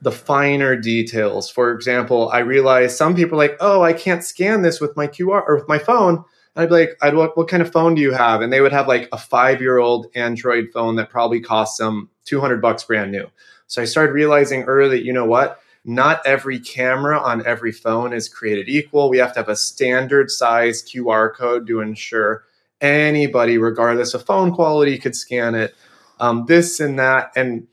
the 0.00 0.12
finer 0.12 0.76
details. 0.76 1.50
For 1.50 1.72
example, 1.72 2.30
I 2.30 2.38
realized 2.38 2.96
some 2.96 3.14
people 3.14 3.34
are 3.34 3.48
like, 3.48 3.56
"Oh, 3.60 3.82
I 3.82 3.92
can't 3.92 4.24
scan 4.24 4.62
this 4.62 4.80
with 4.80 4.96
my 4.96 5.06
QR 5.06 5.42
or 5.46 5.56
with 5.56 5.68
my 5.68 5.78
phone." 5.78 6.24
I'd 6.56 6.68
be 6.68 6.74
like, 6.74 6.98
I'd 7.00 7.14
what, 7.14 7.36
what 7.36 7.48
kind 7.48 7.62
of 7.62 7.72
phone 7.72 7.94
do 7.94 8.02
you 8.02 8.12
have? 8.12 8.40
And 8.40 8.52
they 8.52 8.60
would 8.60 8.72
have 8.72 8.88
like 8.88 9.08
a 9.12 9.18
five 9.18 9.60
year 9.60 9.78
old 9.78 10.08
Android 10.14 10.68
phone 10.72 10.96
that 10.96 11.10
probably 11.10 11.40
costs 11.40 11.78
them 11.78 12.10
200 12.24 12.60
bucks 12.60 12.84
brand 12.84 13.12
new. 13.12 13.26
So 13.66 13.80
I 13.80 13.84
started 13.84 14.12
realizing 14.12 14.64
early 14.64 14.98
that, 14.98 15.04
you 15.04 15.12
know 15.12 15.26
what? 15.26 15.60
Not 15.84 16.20
every 16.26 16.58
camera 16.58 17.18
on 17.18 17.46
every 17.46 17.72
phone 17.72 18.12
is 18.12 18.28
created 18.28 18.68
equal. 18.68 19.08
We 19.08 19.18
have 19.18 19.32
to 19.34 19.38
have 19.38 19.48
a 19.48 19.56
standard 19.56 20.30
size 20.30 20.82
QR 20.82 21.34
code 21.34 21.66
to 21.68 21.80
ensure 21.80 22.44
anybody, 22.80 23.56
regardless 23.56 24.12
of 24.12 24.26
phone 24.26 24.52
quality, 24.52 24.98
could 24.98 25.16
scan 25.16 25.54
it. 25.54 25.74
Um, 26.18 26.44
this 26.46 26.80
and 26.80 26.98
that. 26.98 27.30
And 27.36 27.66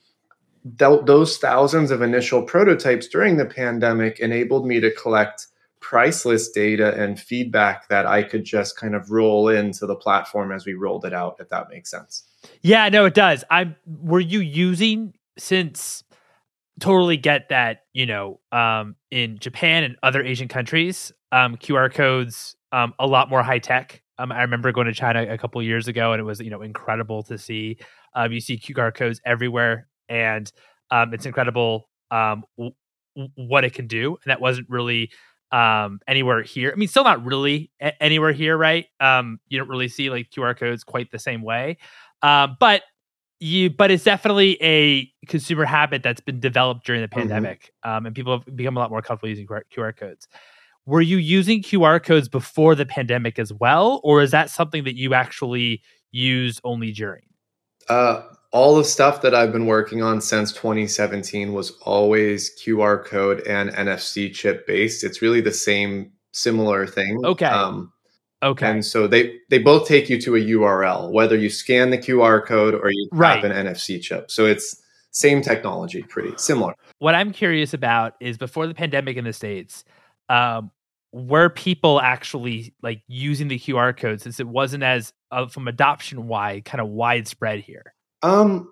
th- 0.77 1.05
those 1.05 1.37
thousands 1.37 1.91
of 1.91 2.01
initial 2.01 2.43
prototypes 2.43 3.07
during 3.07 3.37
the 3.37 3.45
pandemic 3.45 4.19
enabled 4.19 4.65
me 4.65 4.79
to 4.79 4.91
collect 4.91 5.47
priceless 5.87 6.49
data 6.49 6.93
and 7.01 7.17
feedback 7.17 7.87
that 7.87 8.05
I 8.05 8.21
could 8.21 8.43
just 8.43 8.75
kind 8.75 8.93
of 8.93 9.09
roll 9.09 9.47
into 9.47 9.85
the 9.85 9.95
platform 9.95 10.51
as 10.51 10.65
we 10.65 10.73
rolled 10.73 11.05
it 11.05 11.13
out, 11.13 11.37
if 11.39 11.47
that 11.47 11.69
makes 11.69 11.89
sense. 11.89 12.23
Yeah, 12.61 12.89
no, 12.89 13.05
it 13.05 13.13
does. 13.13 13.45
I 13.49 13.73
were 13.85 14.19
you 14.19 14.41
using 14.41 15.13
since 15.37 16.03
totally 16.81 17.15
get 17.15 17.47
that, 17.49 17.85
you 17.93 18.05
know, 18.05 18.41
um, 18.51 18.97
in 19.11 19.39
Japan 19.39 19.85
and 19.85 19.95
other 20.03 20.21
Asian 20.21 20.49
countries, 20.49 21.13
um, 21.31 21.55
QR 21.55 21.93
codes 21.93 22.57
um, 22.73 22.93
a 22.99 23.07
lot 23.07 23.29
more 23.29 23.41
high 23.41 23.59
tech. 23.59 24.03
Um, 24.17 24.33
I 24.33 24.41
remember 24.41 24.73
going 24.73 24.87
to 24.87 24.93
China 24.93 25.25
a 25.29 25.37
couple 25.37 25.63
years 25.63 25.87
ago, 25.87 26.11
and 26.11 26.19
it 26.19 26.25
was 26.25 26.41
you 26.41 26.49
know 26.49 26.63
incredible 26.63 27.23
to 27.23 27.37
see. 27.37 27.77
Um, 28.13 28.33
you 28.33 28.41
see 28.41 28.57
QR 28.57 28.93
codes 28.93 29.21
everywhere, 29.25 29.87
and 30.09 30.51
um, 30.91 31.13
it's 31.13 31.25
incredible 31.25 31.87
um, 32.11 32.43
w- 32.57 32.73
what 33.35 33.63
it 33.63 33.73
can 33.73 33.87
do. 33.87 34.17
And 34.23 34.31
that 34.31 34.41
wasn't 34.41 34.69
really 34.69 35.11
um 35.51 35.99
anywhere 36.07 36.41
here. 36.41 36.71
I 36.73 36.75
mean, 36.75 36.87
still 36.87 37.03
not 37.03 37.23
really 37.25 37.71
a- 37.81 38.01
anywhere 38.01 38.33
here, 38.33 38.57
right? 38.57 38.85
Um, 38.99 39.39
you 39.47 39.57
don't 39.57 39.69
really 39.69 39.87
see 39.87 40.09
like 40.09 40.29
QR 40.29 40.57
codes 40.57 40.83
quite 40.83 41.11
the 41.11 41.19
same 41.19 41.41
way. 41.41 41.77
Um, 42.21 42.57
but 42.59 42.83
you 43.39 43.69
but 43.69 43.91
it's 43.91 44.03
definitely 44.03 44.57
a 44.61 45.11
consumer 45.27 45.65
habit 45.65 46.03
that's 46.03 46.21
been 46.21 46.39
developed 46.39 46.85
during 46.85 47.01
the 47.01 47.07
mm-hmm. 47.07 47.19
pandemic. 47.19 47.71
Mm-hmm. 47.85 47.97
Um, 47.97 48.05
and 48.07 48.15
people 48.15 48.39
have 48.39 48.55
become 48.55 48.77
a 48.77 48.79
lot 48.79 48.89
more 48.89 49.01
comfortable 49.01 49.29
using 49.29 49.47
QR, 49.47 49.61
QR 49.75 49.95
codes. 49.95 50.27
Were 50.85 51.01
you 51.01 51.17
using 51.17 51.61
QR 51.61 52.01
codes 52.01 52.29
before 52.29 52.73
the 52.73 52.85
pandemic 52.85 53.37
as 53.39 53.51
well, 53.51 53.99
or 54.03 54.21
is 54.21 54.31
that 54.31 54.49
something 54.49 54.85
that 54.85 54.95
you 54.95 55.13
actually 55.13 55.81
use 56.11 56.61
only 56.63 56.93
during? 56.93 57.23
Uh, 57.89 58.21
all 58.57 58.75
the 58.75 58.83
stuff 58.83 59.21
that 59.21 59.35
I've 59.35 59.51
been 59.51 59.67
working 59.67 60.01
on 60.01 60.19
since 60.19 60.51
2017 60.51 61.53
was 61.53 61.77
always 61.83 62.49
QR 62.59 63.05
code 63.05 63.45
and 63.45 63.69
NFC 63.69 64.33
chip 64.33 64.65
based. 64.65 65.03
It's 65.03 65.21
really 65.21 65.41
the 65.41 65.51
same 65.51 66.11
similar 66.31 66.87
thing. 66.87 67.23
Okay. 67.23 67.45
Um, 67.45 67.93
okay. 68.41 68.67
And 68.67 68.83
so 68.83 69.05
they 69.05 69.37
they 69.51 69.59
both 69.59 69.87
take 69.87 70.09
you 70.09 70.19
to 70.21 70.35
a 70.35 70.39
URL, 70.39 71.11
whether 71.11 71.37
you 71.37 71.51
scan 71.51 71.91
the 71.91 71.99
QR 71.99 72.43
code 72.43 72.73
or 72.73 72.89
you 72.89 73.07
right. 73.11 73.43
tap 73.43 73.43
an 73.43 73.51
NFC 73.67 74.01
chip. 74.01 74.31
So 74.31 74.47
it's 74.47 74.81
same 75.11 75.43
technology, 75.43 76.01
pretty 76.01 76.33
similar. 76.37 76.73
What 76.97 77.13
I'm 77.13 77.33
curious 77.33 77.75
about 77.75 78.15
is 78.19 78.39
before 78.39 78.65
the 78.65 78.73
pandemic 78.73 79.17
in 79.17 79.23
the 79.23 79.33
states, 79.33 79.83
um, 80.29 80.71
were 81.11 81.49
people 81.49 82.01
actually 82.01 82.73
like 82.81 83.03
using 83.07 83.49
the 83.49 83.59
QR 83.59 83.95
code 83.95 84.19
since 84.19 84.39
it 84.39 84.47
wasn't 84.47 84.81
as 84.81 85.13
uh, 85.29 85.45
from 85.45 85.67
adoption 85.67 86.27
wide 86.27 86.65
kind 86.65 86.81
of 86.81 86.87
widespread 86.87 87.59
here? 87.59 87.93
Um, 88.27 88.69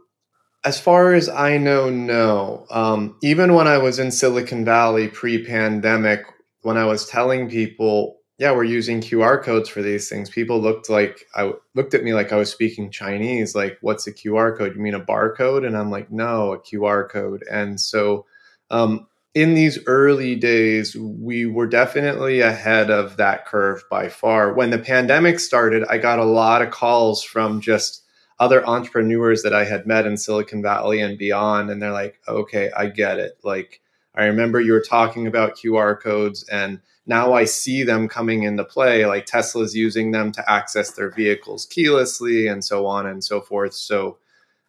As 0.66 0.80
far 0.80 1.14
as 1.14 1.30
I 1.30 1.58
know, 1.58 1.90
no. 1.92 2.66
Um, 2.72 3.18
even 3.24 3.54
when 3.54 3.68
I 3.68 3.78
was 3.78 4.00
in 4.00 4.12
Silicon 4.12 4.66
Valley 4.66 5.08
pre 5.08 5.46
pandemic, 5.46 6.26
when 6.64 6.78
I 6.78 6.86
was 6.86 7.08
telling 7.08 7.50
people, 7.50 8.18
yeah, 8.40 8.52
we're 8.52 8.66
using 8.66 9.00
QR 9.00 9.42
codes 9.42 9.70
for 9.70 9.82
these 9.84 10.10
things, 10.10 10.30
people 10.30 10.60
looked 10.60 10.90
like 10.90 11.26
I 11.36 11.54
looked 11.76 11.94
at 11.94 12.04
me 12.04 12.14
like 12.14 12.34
I 12.34 12.38
was 12.38 12.52
speaking 12.52 12.92
Chinese. 12.92 13.56
Like, 13.56 13.78
what's 13.82 14.08
a 14.08 14.14
QR 14.14 14.58
code? 14.58 14.76
You 14.76 14.82
mean 14.82 14.96
a 14.96 15.00
barcode? 15.00 15.66
And 15.66 15.78
I'm 15.78 15.92
like, 15.92 16.12
no, 16.12 16.54
a 16.54 16.60
QR 16.60 17.10
code. 17.10 17.44
And 17.52 17.80
so, 17.80 18.26
um, 18.72 19.08
in 19.36 19.54
these 19.54 19.80
early 19.86 20.36
days, 20.36 20.96
we 20.96 21.46
were 21.46 21.68
definitely 21.68 22.42
ahead 22.42 22.90
of 22.90 23.18
that 23.18 23.46
curve 23.46 23.84
by 23.92 24.10
far. 24.10 24.54
When 24.54 24.72
the 24.72 24.80
pandemic 24.80 25.40
started, 25.40 25.86
I 25.90 26.00
got 26.00 26.20
a 26.20 26.26
lot 26.26 26.62
of 26.64 26.72
calls 26.72 27.24
from 27.24 27.62
just 27.62 28.05
other 28.40 28.66
entrepreneurs 28.68 29.44
that 29.44 29.54
I 29.54 29.66
had 29.66 29.88
met 29.88 30.06
in 30.06 30.18
Silicon 30.18 30.62
Valley 30.62 31.00
and 31.02 31.18
beyond. 31.18 31.70
And 31.70 31.82
they're 31.82 31.92
like, 31.92 32.20
okay, 32.28 32.72
I 32.76 32.88
get 32.88 33.18
it. 33.18 33.38
Like, 33.44 33.82
I 34.16 34.26
remember 34.26 34.62
you 34.62 34.74
were 34.74 34.82
talking 34.82 35.28
about 35.28 35.58
QR 35.58 36.00
codes, 36.00 36.44
and 36.44 36.80
now 37.06 37.34
I 37.34 37.46
see 37.46 37.84
them 37.84 38.08
coming 38.08 38.44
into 38.44 38.64
play. 38.64 39.06
Like 39.06 39.26
Tesla's 39.26 39.76
using 39.76 40.12
them 40.12 40.32
to 40.34 40.52
access 40.52 40.92
their 40.92 41.12
vehicles 41.12 41.68
keylessly 41.68 42.52
and 42.52 42.64
so 42.64 42.86
on 42.86 43.06
and 43.06 43.24
so 43.24 43.42
forth. 43.42 43.74
So, 43.74 44.18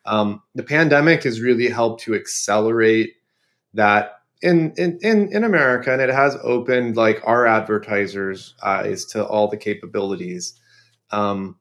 um, 0.05 0.42
the 0.55 0.62
pandemic 0.62 1.24
has 1.24 1.40
really 1.40 1.68
helped 1.68 2.02
to 2.02 2.14
accelerate 2.14 3.14
that 3.74 4.20
in, 4.42 4.72
in 4.76 4.98
in 5.02 5.33
in 5.33 5.44
America, 5.44 5.92
and 5.92 6.02
it 6.02 6.11
has 6.11 6.37
opened 6.42 6.96
like 6.96 7.22
our 7.24 7.46
advertisers' 7.46 8.55
eyes 8.62 9.05
to 9.07 9.24
all 9.24 9.48
the 9.48 9.57
capabilities. 9.57 10.61
Um, 11.11 11.57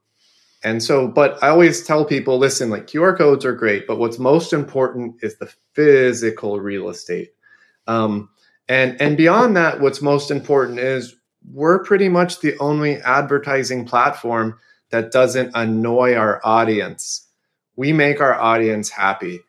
and 0.65 0.81
so, 0.81 1.07
but 1.07 1.37
I 1.43 1.49
always 1.49 1.85
tell 1.85 2.03
people 2.03 2.39
listen, 2.39 2.71
like 2.71 2.87
QR 2.87 3.15
codes 3.15 3.45
are 3.45 3.53
great, 3.53 3.85
but 3.85 3.99
what's 3.99 4.17
most 4.17 4.51
important 4.51 5.17
is 5.21 5.37
the 5.37 5.53
physical 5.73 6.59
real 6.59 6.89
estate. 6.89 7.33
Um, 7.85 8.29
and, 8.67 8.99
and 8.99 9.15
beyond 9.15 9.55
that, 9.57 9.79
what's 9.79 10.01
most 10.01 10.31
important 10.31 10.79
is 10.79 11.15
we're 11.53 11.83
pretty 11.83 12.09
much 12.09 12.39
the 12.39 12.57
only 12.57 12.95
advertising 12.97 13.85
platform 13.85 14.57
that 14.89 15.11
doesn't 15.11 15.51
annoy 15.53 16.15
our 16.15 16.41
audience. 16.43 17.27
We 17.75 17.93
make 17.93 18.19
our 18.19 18.33
audience 18.33 18.89
happy. 18.89 19.41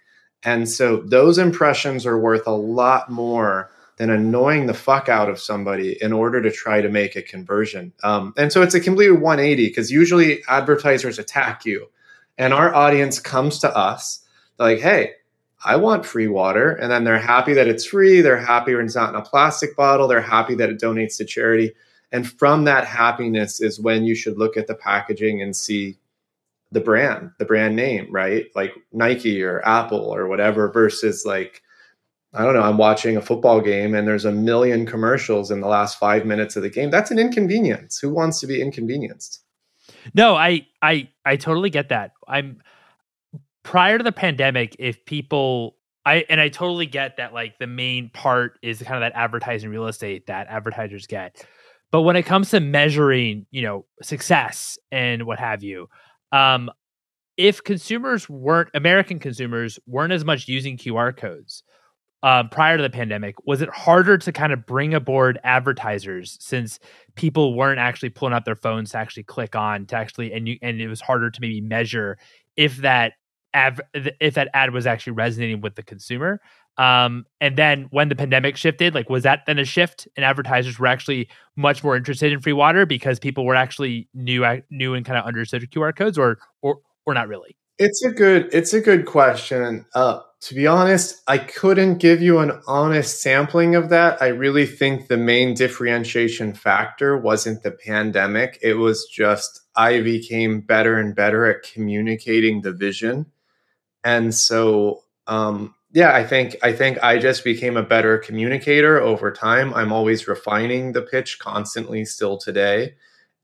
And 0.43 0.69
so 0.69 0.99
those 0.99 1.39
impressions 1.39 2.05
are 2.05 2.19
worth 2.19 2.47
a 2.47 2.51
lot 2.51 3.11
more 3.11 3.71
than 3.97 4.11
annoying 4.11 4.67
the 4.67 4.75
fuck 4.75 5.09
out 5.09 5.31
of 5.31 5.41
somebody 5.41 5.97
in 6.03 6.13
order 6.13 6.43
to 6.43 6.51
try 6.51 6.81
to 6.81 6.89
make 6.89 7.17
a 7.17 7.23
conversion. 7.23 7.93
Um, 8.03 8.35
and 8.37 8.53
so 8.53 8.63
it's 8.63 8.75
a 8.75 8.81
completely 8.81 9.17
180 9.17 9.69
because 9.69 9.91
usually 9.91 10.43
advertisers 10.49 11.19
attack 11.19 11.65
you 11.65 11.89
and 12.39 12.53
our 12.53 12.75
audience 12.75 13.19
comes 13.19 13.59
to 13.61 13.75
us 13.77 14.21
like, 14.59 14.81
hey, 14.81 15.13
I 15.65 15.77
want 15.77 16.07
free 16.07 16.29
water. 16.29 16.73
And 16.73 16.91
then 16.91 17.05
they're 17.05 17.19
happy 17.19 17.55
that 17.55 17.69
it's 17.69 17.87
free. 17.87 18.21
They're 18.21 18.37
happy 18.37 18.75
when 18.75 18.85
it's 18.85 18.95
not 18.95 19.11
in 19.11 19.17
a 19.17 19.23
plastic 19.23 19.75
bottle. 19.77 20.07
They're 20.07 20.21
happy 20.21 20.55
that 20.57 20.71
it 20.71 20.81
donates 20.81 21.17
to 21.17 21.25
charity. 21.25 21.73
And 22.13 22.29
from 22.29 22.65
that 22.65 22.87
happiness 22.87 23.61
is 23.61 23.81
when 23.81 24.05
you 24.05 24.15
should 24.15 24.39
look 24.39 24.57
at 24.57 24.67
the 24.67 24.75
packaging 24.75 25.43
and 25.43 25.57
see 25.57 25.99
the 26.73 26.81
brand, 26.81 27.31
the 27.39 27.45
brand 27.45 27.75
name, 27.75 28.09
right? 28.11 28.47
Like 28.55 28.75
Nike 28.93 29.43
or 29.43 29.67
Apple 29.67 30.15
or 30.15 30.27
whatever, 30.29 30.69
versus 30.71 31.25
like, 31.25 31.63
I 32.37 32.45
don't 32.45 32.55
know, 32.55 32.63
I'm 32.63 32.77
watching 32.77 33.17
a 33.17 33.23
football 33.23 33.61
game 33.61 33.95
and 33.95 34.07
there's 34.07 34.25
a 34.25 34.33
million 34.33 34.87
commercials 34.87 35.51
in 35.51 35.61
the 35.61 35.69
last 35.69 35.99
five 35.99 36.27
minutes 36.27 36.55
of 36.57 36.63
the 36.63 36.71
game. 36.71 36.91
That's 36.91 37.11
an 37.11 37.19
inconvenience. 37.19 37.99
Who 37.99 38.11
wants 38.11 38.41
to 38.41 38.47
be 38.47 38.61
inconvenienced? 38.61 39.41
No, 40.15 40.37
I 40.37 40.67
I 40.83 41.09
I 41.25 41.37
totally 41.37 41.71
get 41.71 41.89
that. 41.89 42.13
I'm 42.29 42.61
prior 43.63 43.99
to 43.99 44.05
the 44.05 44.13
pandemic, 44.13 44.77
if 44.79 45.05
people 45.05 45.77
I 46.05 46.25
and 46.29 46.41
I 46.41 46.49
totally 46.49 46.87
get 46.87 47.17
that 47.17 47.35
like 47.35 47.59
the 47.59 47.67
main 47.67 48.11
part 48.11 48.59
is 48.63 48.81
kind 48.81 48.95
of 48.95 49.01
that 49.01 49.19
advertising 49.19 49.71
real 49.71 49.89
estate 49.89 50.27
that 50.27 50.47
advertisers 50.49 51.07
get. 51.07 51.45
But 51.91 52.03
when 52.03 52.17
it 52.17 52.25
comes 52.25 52.51
to 52.51 52.61
measuring, 52.61 53.47
you 53.51 53.63
know, 53.63 53.87
success 54.03 54.79
and 54.93 55.25
what 55.25 55.39
have 55.39 55.63
you, 55.63 55.89
um, 56.33 56.71
if 57.37 57.63
consumers 57.63 58.29
weren't 58.29 58.71
American 58.75 59.19
consumers 59.19 59.79
weren't 59.87 60.13
as 60.13 60.25
much 60.25 60.49
using 60.49 60.77
QR 60.77 61.17
codes, 61.17 61.65
um, 62.27 62.49
prior 62.49 62.77
to 62.77 62.83
the 62.83 62.91
pandemic, 62.91 63.37
was 63.47 63.63
it 63.63 63.69
harder 63.69 64.19
to 64.19 64.33
kind 64.33 64.53
of 64.53 64.67
bring 64.67 64.95
aboard 64.95 65.39
advertisers 65.45 66.37
since 66.41 66.81
people 67.15 67.55
weren't 67.55 67.79
actually 67.79 68.09
pulling 68.09 68.35
out 68.35 68.45
their 68.45 68.57
phones 68.57 68.91
to 68.91 68.99
actually 68.99 69.23
click 69.23 69.55
on 69.55 69.87
to 69.87 69.95
actually 69.95 70.33
and 70.33 70.49
you 70.49 70.59
and 70.61 70.81
it 70.81 70.89
was 70.89 71.01
harder 71.01 71.31
to 71.31 71.41
maybe 71.41 71.61
measure 71.61 72.19
if 72.57 72.79
that 72.79 73.13
av- 73.55 73.81
if 73.95 74.35
that 74.35 74.49
ad 74.55 74.73
was 74.73 74.89
actually 74.89 75.13
resonating 75.13 75.61
with 75.61 75.77
the 75.77 75.85
consumer. 75.85 76.41
Um, 76.79 77.27
and 77.41 77.57
then 77.57 77.87
when 77.91 78.09
the 78.09 78.17
pandemic 78.17 78.57
shifted, 78.57 78.93
like 78.93 79.09
was 79.09 79.23
that 79.23 79.43
then 79.47 79.61
a 79.61 79.65
shift 79.65 80.09
and 80.17 80.25
advertisers 80.25 80.81
were 80.81 80.89
actually 80.89 81.29
much 81.55 81.85
more 81.85 81.97
interested 81.97 82.33
in 82.33 82.41
free 82.41 82.53
water 82.53 82.87
because 82.87 83.21
people 83.21 83.47
were 83.47 83.55
actually 83.55 84.09
new 84.15 84.45
new 84.69 84.95
and 84.95 85.07
kind 85.07 85.17
of 85.17 85.25
understood 85.25 85.63
QR 85.71 85.95
codes 85.95 86.19
or 86.19 86.39
or 86.61 86.81
or 87.07 87.15
not 87.15 87.29
really? 87.29 87.57
It's 87.79 88.05
a 88.05 88.11
good 88.11 88.49
it's 88.53 88.73
a 88.73 88.81
good 88.81 89.07
question. 89.07 89.87
Uh, 89.95 90.23
to 90.43 90.55
be 90.55 90.67
honest, 90.67 91.23
I 91.27 91.39
couldn't 91.39 91.99
give 91.99 92.21
you 92.21 92.39
an 92.39 92.61
honest 92.67 93.23
sampling 93.23 93.75
of 93.75 93.89
that. 93.89 94.21
I 94.21 94.29
really 94.29 94.67
think 94.67 95.09
the 95.09 95.17
main 95.17 95.55
differentiation 95.55 96.53
factor 96.53 97.17
wasn't 97.17 97.63
the 97.63 97.71
pandemic. 97.71 98.59
It 98.63 98.75
was 98.75 99.07
just 99.07 99.63
I 99.75 100.01
became 100.01 100.61
better 100.61 100.99
and 100.99 101.15
better 101.15 101.47
at 101.47 101.63
communicating 101.63 102.63
the 102.63 102.73
vision. 102.73 103.27
And 104.05 104.35
so 104.35 105.03
um, 105.27 105.75
yeah, 105.93 106.15
I 106.15 106.25
think 106.25 106.57
I 106.63 106.73
think 106.73 107.03
I 107.03 107.19
just 107.19 107.43
became 107.43 107.77
a 107.77 107.83
better 107.83 108.19
communicator 108.19 109.01
over 109.01 109.33
time. 109.33 109.73
I'm 109.73 109.93
always 109.93 110.29
refining 110.29 110.93
the 110.93 111.03
pitch 111.03 111.39
constantly 111.39 112.05
still 112.05 112.37
today. 112.37 112.95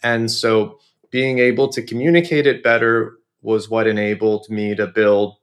And 0.03 0.31
so 0.31 0.79
being 1.11 1.39
able 1.39 1.69
to 1.69 1.83
communicate 1.83 2.47
it 2.47 2.63
better 2.63 3.17
was 3.41 3.71
what 3.71 3.87
enabled 3.87 4.51
me 4.51 4.75
to 4.75 4.87
build 4.87 5.37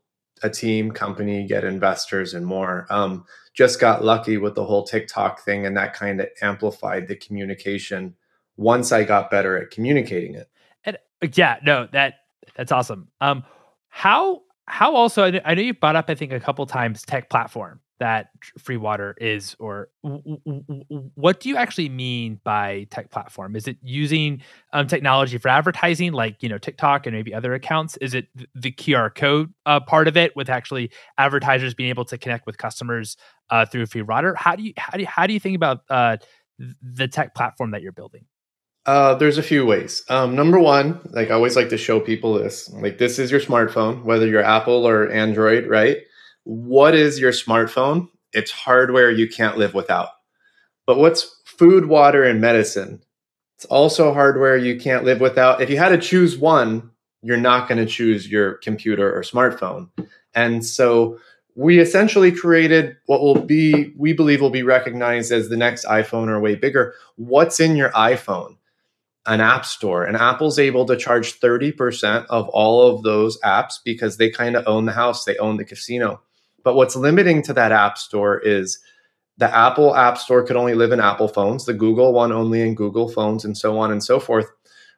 a 0.43 0.49
team, 0.49 0.91
company, 0.91 1.45
get 1.45 1.63
investors, 1.63 2.33
and 2.33 2.45
more. 2.45 2.85
Um, 2.89 3.25
just 3.53 3.79
got 3.79 4.03
lucky 4.03 4.37
with 4.37 4.55
the 4.55 4.65
whole 4.65 4.83
TikTok 4.83 5.41
thing, 5.41 5.65
and 5.65 5.75
that 5.77 5.93
kind 5.93 6.21
of 6.21 6.27
amplified 6.41 7.07
the 7.07 7.15
communication 7.15 8.15
once 8.57 8.91
I 8.91 9.03
got 9.03 9.31
better 9.31 9.57
at 9.57 9.71
communicating 9.71 10.35
it. 10.35 10.49
And 10.85 10.97
yeah, 11.33 11.57
no, 11.63 11.87
that 11.91 12.15
that's 12.55 12.71
awesome. 12.71 13.09
Um, 13.21 13.43
how 13.89 14.43
how 14.65 14.95
also 14.95 15.23
I 15.43 15.55
know 15.55 15.61
you 15.61 15.73
brought 15.73 15.95
up 15.95 16.05
I 16.09 16.15
think 16.15 16.31
a 16.31 16.39
couple 16.39 16.65
times 16.65 17.01
tech 17.01 17.29
platform 17.29 17.81
that 17.99 18.29
free 18.57 18.77
water 18.77 19.15
is 19.19 19.55
or 19.59 19.89
what 21.15 21.39
do 21.39 21.49
you 21.49 21.57
actually 21.57 21.89
mean 21.89 22.39
by 22.43 22.87
tech 22.89 23.11
platform? 23.11 23.55
Is 23.55 23.67
it 23.67 23.77
using 23.81 24.41
um, 24.73 24.87
technology 24.87 25.37
for 25.37 25.49
advertising 25.49 26.13
like 26.13 26.41
you 26.41 26.49
know 26.49 26.57
tiktok 26.57 27.05
and 27.05 27.15
maybe 27.15 27.33
other 27.33 27.53
accounts? 27.53 27.97
Is 27.97 28.13
it 28.13 28.27
the 28.55 28.71
qr 28.71 29.13
code 29.13 29.53
uh, 29.65 29.79
part 29.79 30.07
of 30.07 30.17
it 30.17 30.35
with 30.35 30.49
actually 30.49 30.91
advertisers 31.17 31.73
being 31.73 31.89
able 31.89 32.05
to 32.05 32.17
connect 32.17 32.45
with 32.45 32.57
customers 32.57 33.17
uh, 33.49 33.65
through 33.65 33.85
free 33.85 34.01
water? 34.01 34.33
How 34.35 34.55
do 34.55 34.63
you 34.63 34.73
how 34.77 34.97
do 34.97 35.01
you, 35.01 35.07
how 35.07 35.27
do 35.27 35.33
you 35.33 35.39
think 35.39 35.55
about 35.55 35.81
uh, 35.89 36.17
the 36.81 37.07
tech 37.07 37.35
platform 37.35 37.71
that 37.71 37.81
you're 37.81 37.91
building? 37.91 38.25
Uh, 38.85 39.13
there's 39.15 39.37
a 39.37 39.43
few 39.43 39.65
ways. 39.65 40.03
Um, 40.09 40.35
number 40.35 40.59
one, 40.59 40.99
like 41.11 41.29
I 41.29 41.33
always 41.33 41.55
like 41.55 41.69
to 41.69 41.77
show 41.77 41.99
people 41.99 42.33
this, 42.33 42.71
like 42.73 42.97
this 42.97 43.19
is 43.19 43.29
your 43.29 43.39
smartphone, 43.39 44.03
whether 44.03 44.25
you're 44.25 44.41
Apple 44.41 44.87
or 44.87 45.11
Android, 45.11 45.67
right? 45.67 45.97
What 46.49 46.95
is 46.95 47.19
your 47.19 47.31
smartphone? 47.31 48.09
It's 48.33 48.49
hardware 48.49 49.11
you 49.11 49.29
can't 49.29 49.59
live 49.59 49.75
without. 49.75 50.09
But 50.87 50.97
what's 50.97 51.39
food, 51.45 51.85
water, 51.85 52.23
and 52.23 52.41
medicine? 52.41 53.03
It's 53.55 53.65
also 53.65 54.15
hardware 54.15 54.57
you 54.57 54.79
can't 54.79 55.03
live 55.03 55.21
without. 55.21 55.61
If 55.61 55.69
you 55.69 55.77
had 55.77 55.89
to 55.89 55.99
choose 55.99 56.39
one, 56.39 56.89
you're 57.21 57.37
not 57.37 57.69
going 57.69 57.77
to 57.77 57.85
choose 57.85 58.27
your 58.27 58.53
computer 58.53 59.15
or 59.15 59.21
smartphone. 59.21 59.89
And 60.33 60.65
so 60.65 61.19
we 61.53 61.77
essentially 61.77 62.31
created 62.31 62.97
what 63.05 63.21
will 63.21 63.43
be, 63.43 63.93
we 63.95 64.13
believe 64.13 64.41
will 64.41 64.49
be 64.49 64.63
recognized 64.63 65.31
as 65.31 65.49
the 65.49 65.57
next 65.57 65.85
iPhone 65.85 66.29
or 66.29 66.39
way 66.39 66.55
bigger. 66.55 66.95
What's 67.15 67.59
in 67.59 67.75
your 67.75 67.91
iPhone? 67.91 68.55
An 69.27 69.39
app 69.39 69.67
store. 69.67 70.03
And 70.03 70.17
Apple's 70.17 70.57
able 70.57 70.87
to 70.87 70.97
charge 70.97 71.39
30% 71.39 72.25
of 72.27 72.49
all 72.49 72.87
of 72.87 73.03
those 73.03 73.39
apps 73.41 73.73
because 73.85 74.17
they 74.17 74.31
kind 74.31 74.55
of 74.55 74.67
own 74.67 74.85
the 74.85 74.93
house, 74.93 75.25
they 75.25 75.37
own 75.37 75.57
the 75.57 75.65
casino. 75.65 76.21
But 76.63 76.75
what's 76.75 76.95
limiting 76.95 77.41
to 77.43 77.53
that 77.53 77.71
app 77.71 77.97
store 77.97 78.39
is 78.39 78.79
the 79.37 79.53
Apple 79.55 79.95
App 79.95 80.17
Store 80.17 80.43
could 80.43 80.57
only 80.57 80.75
live 80.75 80.91
in 80.91 80.99
Apple 80.99 81.29
phones, 81.29 81.65
the 81.65 81.73
Google 81.73 82.13
one 82.13 82.31
only 82.31 82.61
in 82.61 82.75
Google 82.75 83.07
phones, 83.07 83.45
and 83.45 83.57
so 83.57 83.77
on 83.79 83.91
and 83.91 84.03
so 84.03 84.19
forth. 84.19 84.47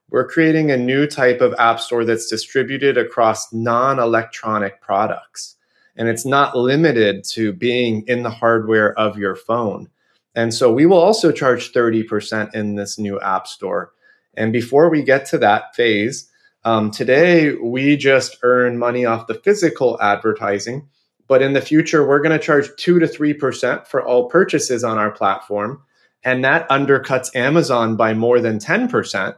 We're 0.10 0.28
creating 0.28 0.72
a 0.72 0.78
new 0.78 1.08
type 1.08 1.42
of 1.42 1.54
app 1.60 1.80
store 1.80 2.04
that's 2.04 2.28
distributed 2.28 2.98
across 2.98 3.54
non 3.54 4.00
electronic 4.00 4.82
products. 4.82 5.56
And 5.96 6.08
it's 6.08 6.26
not 6.26 6.58
limited 6.58 7.24
to 7.32 7.54
being 7.54 8.04
in 8.08 8.24
the 8.24 8.30
hardware 8.30 8.98
of 8.98 9.18
your 9.18 9.36
phone. 9.36 9.90
And 10.34 10.54
so 10.54 10.72
we 10.72 10.86
will 10.86 10.98
also 10.98 11.32
charge 11.32 11.74
30% 11.74 12.56
in 12.56 12.76
this 12.76 12.98
new 12.98 13.20
app 13.20 13.46
store. 13.48 13.92
And 14.36 14.54
before 14.54 14.90
we 14.90 15.04
get 15.04 15.26
to 15.28 15.38
that 15.40 15.76
phase, 15.76 16.28
Um, 16.64 16.92
today, 16.92 17.56
we 17.56 17.98
just 17.98 18.38
earn 18.44 18.78
money 18.78 19.04
off 19.04 19.26
the 19.26 19.34
physical 19.34 19.98
advertising, 20.00 20.88
but 21.32 21.42
in 21.42 21.54
the 21.54 21.62
future, 21.62 22.06
we're 22.06 22.20
going 22.20 22.38
to 22.38 22.46
charge 22.46 22.68
2 22.76 23.00
to 23.00 23.06
3% 23.06 23.88
for 23.88 24.06
all 24.06 24.28
purchases 24.28 24.84
on 24.84 24.98
our 24.98 25.12
platform. 25.12 25.82
And 26.26 26.44
that 26.44 26.68
undercuts 26.68 27.34
Amazon 27.34 27.96
by 27.96 28.14
more 28.14 28.42
than 28.42 28.60
10%. 28.60 29.38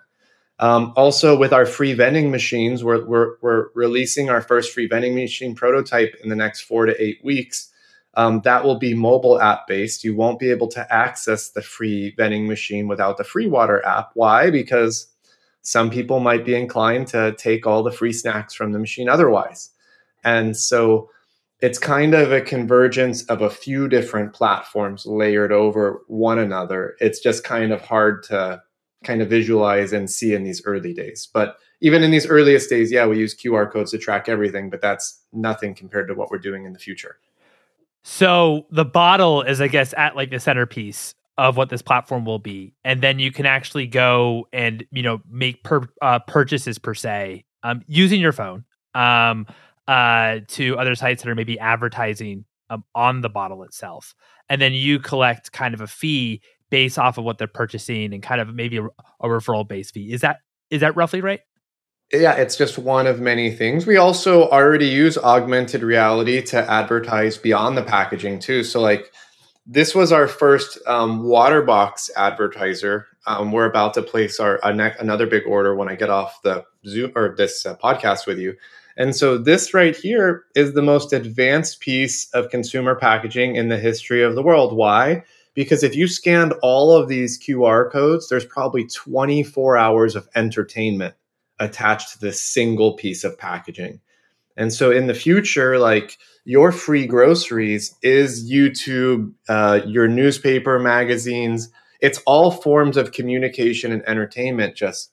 Um, 0.57 0.91
also, 0.95 1.37
with 1.37 1.53
our 1.53 1.67
free 1.67 1.93
vending 1.93 2.31
machines, 2.31 2.83
we're, 2.83 3.05
we're, 3.05 3.35
we're, 3.43 3.67
releasing 3.75 4.31
our 4.31 4.41
first 4.41 4.73
free 4.73 4.87
vending 4.87 5.13
machine 5.13 5.53
prototype 5.53 6.15
in 6.23 6.29
the 6.29 6.35
next 6.35 6.61
four 6.61 6.87
to 6.87 6.99
eight 6.99 7.23
weeks. 7.23 7.69
Um, 8.15 8.41
that 8.43 8.63
will 8.63 8.79
be 8.79 8.95
mobile 8.95 9.39
app 9.39 9.67
based. 9.67 10.03
You 10.03 10.15
won't 10.15 10.39
be 10.39 10.49
able 10.49 10.69
to 10.69 10.91
access 10.91 11.49
the 11.49 11.61
free 11.61 12.15
vending 12.17 12.47
machine 12.47 12.87
without 12.87 13.17
the 13.17 13.23
free 13.23 13.45
water 13.45 13.85
app. 13.85 14.09
Why? 14.15 14.49
Because 14.49 15.05
some 15.61 15.91
people 15.91 16.19
might 16.19 16.43
be 16.43 16.55
inclined 16.55 17.05
to 17.09 17.35
take 17.37 17.67
all 17.67 17.83
the 17.83 17.91
free 17.91 18.13
snacks 18.13 18.55
from 18.55 18.71
the 18.71 18.79
machine 18.79 19.09
otherwise. 19.09 19.69
And 20.23 20.57
so 20.57 21.11
it's 21.63 21.79
kind 21.79 22.13
of 22.13 22.33
a 22.33 22.41
convergence 22.41 23.23
of 23.27 23.41
a 23.41 23.49
few 23.49 23.87
different 23.87 24.33
platforms 24.33 25.05
layered 25.05 25.53
over 25.53 26.01
one 26.07 26.37
another. 26.37 26.97
It's 26.99 27.21
just 27.21 27.45
kind 27.45 27.71
of 27.71 27.79
hard 27.79 28.21
to 28.23 28.61
kind 29.05 29.21
of 29.21 29.29
visualize 29.29 29.93
and 29.93 30.11
see 30.11 30.33
in 30.33 30.43
these 30.43 30.61
early 30.65 30.93
days. 30.93 31.29
But 31.33 31.55
even 31.79 32.03
in 32.03 32.11
these 32.11 32.27
earliest 32.27 32.69
days, 32.69 32.91
yeah, 32.91 33.07
we 33.07 33.17
use 33.17 33.33
QR 33.33 33.71
codes 33.71 33.91
to 33.91 33.97
track 33.97 34.27
everything, 34.27 34.69
but 34.69 34.81
that's 34.81 35.23
nothing 35.31 35.73
compared 35.73 36.09
to 36.09 36.15
what 36.15 36.29
we're 36.29 36.37
doing 36.37 36.65
in 36.65 36.73
the 36.73 36.79
future. 36.79 37.15
So 38.03 38.65
the 38.69 38.83
bottle 38.83 39.41
is, 39.41 39.61
I 39.61 39.69
guess, 39.69 39.93
at 39.95 40.17
like 40.17 40.31
the 40.31 40.41
centerpiece 40.41 41.15
of 41.37 41.55
what 41.55 41.69
this 41.69 41.81
platform 41.81 42.25
will 42.25 42.39
be, 42.39 42.73
and 42.83 43.01
then 43.01 43.19
you 43.19 43.31
can 43.31 43.45
actually 43.45 43.87
go 43.87 44.49
and 44.51 44.85
you 44.91 45.01
know 45.01 45.21
make 45.31 45.63
per, 45.63 45.87
uh, 46.01 46.19
purchases 46.19 46.77
per 46.77 46.93
se 46.93 47.45
um, 47.63 47.83
using 47.87 48.19
your 48.19 48.33
phone 48.33 48.65
um, 48.95 49.47
uh, 49.87 50.39
to 50.47 50.77
other 50.77 50.95
sites 50.95 51.23
that 51.23 51.29
are 51.29 51.35
maybe 51.35 51.59
advertising 51.59 52.45
um, 52.69 52.83
on 52.95 53.21
the 53.21 53.29
bottle 53.29 53.63
itself, 53.63 54.15
and 54.49 54.61
then 54.61 54.73
you 54.73 54.99
collect 54.99 55.51
kind 55.51 55.73
of 55.73 55.81
a 55.81 55.87
fee 55.87 56.41
based 56.69 56.97
off 56.97 57.17
of 57.17 57.23
what 57.23 57.37
they're 57.37 57.47
purchasing 57.47 58.13
and 58.13 58.23
kind 58.23 58.41
of 58.41 58.53
maybe 58.53 58.77
a, 58.77 58.85
a 58.85 59.27
referral 59.27 59.67
based 59.67 59.93
fee. 59.93 60.11
Is 60.11 60.21
that 60.21 60.37
is 60.69 60.81
that 60.81 60.95
roughly 60.95 61.21
right? 61.21 61.41
Yeah, 62.11 62.33
it's 62.33 62.55
just 62.55 62.77
one 62.77 63.07
of 63.07 63.19
many 63.19 63.51
things. 63.51 63.87
We 63.87 63.97
also 63.97 64.49
already 64.49 64.87
use 64.87 65.17
augmented 65.17 65.81
reality 65.81 66.41
to 66.43 66.69
advertise 66.69 67.37
beyond 67.37 67.75
the 67.75 67.83
packaging 67.83 68.39
too. 68.39 68.63
So, 68.63 68.81
like, 68.81 69.11
this 69.65 69.95
was 69.95 70.11
our 70.11 70.27
first 70.27 70.77
um, 70.85 71.23
water 71.23 71.61
box 71.61 72.11
advertiser. 72.15 73.07
Um, 73.25 73.51
we're 73.51 73.65
about 73.65 73.93
to 73.95 74.01
place 74.01 74.39
our 74.39 74.59
ne- 74.73 74.93
another 74.99 75.25
big 75.25 75.43
order 75.47 75.75
when 75.75 75.89
I 75.89 75.95
get 75.95 76.09
off 76.09 76.41
the 76.43 76.65
Zoom 76.85 77.13
or 77.15 77.35
this 77.35 77.65
uh, 77.65 77.77
podcast 77.77 78.27
with 78.27 78.37
you. 78.37 78.55
And 78.95 79.15
so, 79.15 79.37
this 79.37 79.73
right 79.73 79.95
here 79.95 80.43
is 80.55 80.73
the 80.73 80.81
most 80.81 81.13
advanced 81.13 81.79
piece 81.79 82.29
of 82.33 82.49
consumer 82.49 82.95
packaging 82.95 83.55
in 83.55 83.69
the 83.69 83.77
history 83.77 84.23
of 84.23 84.35
the 84.35 84.43
world. 84.43 84.75
Why? 84.75 85.23
Because 85.55 85.83
if 85.83 85.95
you 85.95 86.07
scanned 86.07 86.53
all 86.61 86.95
of 86.95 87.07
these 87.07 87.39
QR 87.39 87.91
codes, 87.91 88.29
there's 88.29 88.45
probably 88.45 88.87
24 88.87 89.77
hours 89.77 90.15
of 90.15 90.27
entertainment 90.35 91.15
attached 91.59 92.13
to 92.13 92.19
this 92.19 92.41
single 92.41 92.93
piece 92.93 93.23
of 93.23 93.37
packaging. 93.37 93.99
And 94.57 94.73
so 94.73 94.91
in 94.91 95.07
the 95.07 95.13
future, 95.13 95.79
like 95.79 96.17
your 96.45 96.71
free 96.71 97.07
groceries 97.07 97.95
is 98.03 98.51
YouTube, 98.51 99.33
uh, 99.49 99.81
your 99.85 100.07
newspaper, 100.07 100.79
magazines. 100.79 101.69
It's 102.01 102.19
all 102.25 102.51
forms 102.51 102.97
of 102.97 103.13
communication 103.13 103.91
and 103.91 104.07
entertainment 104.07 104.75
just 104.75 105.11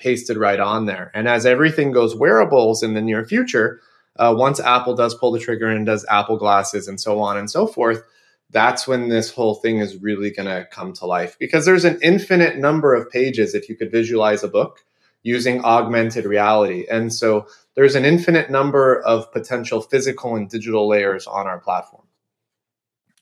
pasted 0.00 0.36
right 0.36 0.58
on 0.58 0.86
there. 0.86 1.10
And 1.14 1.28
as 1.28 1.46
everything 1.46 1.92
goes 1.92 2.16
wearables 2.16 2.82
in 2.82 2.94
the 2.94 3.02
near 3.02 3.24
future, 3.24 3.80
uh, 4.16 4.34
once 4.36 4.58
Apple 4.58 4.94
does 4.94 5.14
pull 5.14 5.32
the 5.32 5.38
trigger 5.38 5.68
and 5.68 5.86
does 5.86 6.04
Apple 6.10 6.36
glasses 6.36 6.88
and 6.88 7.00
so 7.00 7.20
on 7.20 7.36
and 7.36 7.50
so 7.50 7.66
forth, 7.66 8.02
that's 8.50 8.88
when 8.88 9.08
this 9.08 9.30
whole 9.30 9.54
thing 9.54 9.78
is 9.78 9.96
really 10.02 10.30
going 10.30 10.48
to 10.48 10.66
come 10.72 10.92
to 10.94 11.06
life 11.06 11.36
because 11.38 11.64
there's 11.64 11.84
an 11.84 11.98
infinite 12.02 12.58
number 12.58 12.94
of 12.94 13.08
pages 13.10 13.54
if 13.54 13.68
you 13.68 13.76
could 13.76 13.92
visualize 13.92 14.42
a 14.42 14.48
book 14.48 14.80
using 15.22 15.64
augmented 15.64 16.24
reality. 16.24 16.86
And 16.90 17.12
so 17.12 17.46
there's 17.74 17.94
an 17.94 18.04
infinite 18.04 18.50
number 18.50 19.00
of 19.02 19.30
potential 19.32 19.80
physical 19.80 20.34
and 20.34 20.48
digital 20.48 20.88
layers 20.88 21.26
on 21.26 21.46
our 21.46 21.60
platform. 21.60 22.06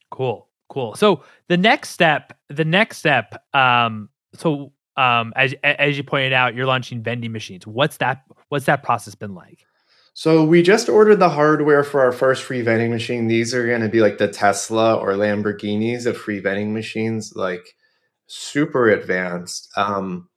Cool. 0.09 0.47
Cool. 0.69 0.95
So 0.95 1.23
the 1.47 1.57
next 1.57 1.89
step, 1.89 2.37
the 2.47 2.65
next 2.65 2.97
step, 2.97 3.43
um, 3.53 4.09
so 4.33 4.71
um, 4.99 5.31
as 5.37 5.55
as 5.63 5.97
you 5.97 6.03
pointed 6.03 6.33
out, 6.33 6.55
you're 6.55 6.65
launching 6.65 7.01
vending 7.01 7.31
machines. 7.31 7.65
What's 7.65 7.97
that? 7.97 8.23
What's 8.49 8.65
that 8.65 8.83
process 8.83 9.15
been 9.15 9.33
like? 9.33 9.65
So 10.13 10.43
we 10.43 10.61
just 10.61 10.89
ordered 10.89 11.19
the 11.19 11.29
hardware 11.29 11.85
for 11.85 12.01
our 12.01 12.11
first 12.11 12.43
free 12.43 12.61
vending 12.61 12.91
machine. 12.91 13.27
These 13.27 13.53
are 13.53 13.65
going 13.65 13.81
to 13.81 13.87
be 13.87 14.01
like 14.01 14.17
the 14.17 14.27
Tesla 14.27 14.95
or 14.95 15.13
Lamborghinis 15.13 16.05
of 16.05 16.17
free 16.17 16.39
vending 16.39 16.73
machines, 16.73 17.33
like 17.35 17.75
super 18.27 18.89
advanced. 18.89 19.69
Um, 19.77 20.27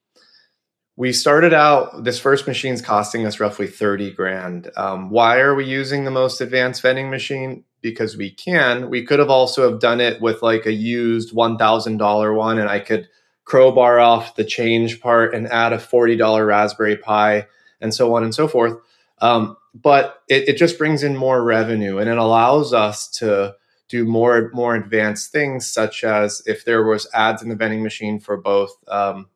we 0.95 1.13
started 1.13 1.53
out 1.53 2.05
this 2.05 2.21
first 2.21 2.47
machine's 2.47 2.83
costing 2.83 3.27
us 3.27 3.41
roughly 3.41 3.67
30 3.67 4.13
grand 4.13 4.71
um, 4.77 5.09
why 5.11 5.41
are 5.41 5.55
we 5.55 5.65
using 5.65 6.05
the 6.05 6.11
most 6.11 6.41
advanced 6.41 6.83
vending 6.83 7.09
machine 7.09 7.65
because 7.81 8.17
we 8.17 8.31
can 8.31 8.91
we 8.91 9.03
could 9.03 9.19
have 9.19 9.31
also 9.31 9.69
have 9.69 9.81
done 9.81 10.01
it 10.03 10.21
with 10.21 10.43
like 10.43 10.67
a 10.67 10.73
used 10.73 11.35
$1000 11.35 12.37
one 12.37 12.59
and 12.59 12.69
i 12.69 12.79
could 12.79 13.09
crowbar 13.45 14.01
off 14.01 14.37
the 14.37 14.45
change 14.45 15.01
part 15.01 15.35
and 15.35 15.47
add 15.49 15.73
a 15.73 15.79
$40 15.79 16.47
raspberry 16.47 16.97
pi 16.97 17.47
and 17.81 17.95
so 17.95 18.15
on 18.15 18.23
and 18.23 18.35
so 18.35 18.47
forth 18.49 18.79
um, 19.19 19.57
but 19.75 20.23
it, 20.29 20.49
it 20.51 20.57
just 20.57 20.79
brings 20.79 21.03
in 21.03 21.17
more 21.17 21.43
revenue 21.43 21.99
and 21.99 22.11
it 22.11 22.19
allows 22.19 22.73
us 22.73 23.09
to 23.09 23.55
do 23.89 24.07
more 24.07 24.51
more 24.55 24.75
advanced 24.75 25.31
things 25.33 25.71
such 25.71 26.03
as 26.03 26.43
if 26.47 26.65
there 26.65 26.83
was 26.83 27.07
ads 27.13 27.43
in 27.43 27.51
the 27.51 27.55
vending 27.55 27.83
machine 27.83 28.19
for 28.19 28.39
both 28.39 28.75
um, 28.89 29.29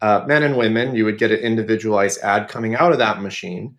uh, 0.00 0.24
men 0.26 0.42
and 0.42 0.56
women. 0.56 0.94
You 0.94 1.04
would 1.04 1.18
get 1.18 1.30
an 1.30 1.40
individualized 1.40 2.20
ad 2.20 2.48
coming 2.48 2.74
out 2.74 2.92
of 2.92 2.98
that 2.98 3.20
machine, 3.20 3.76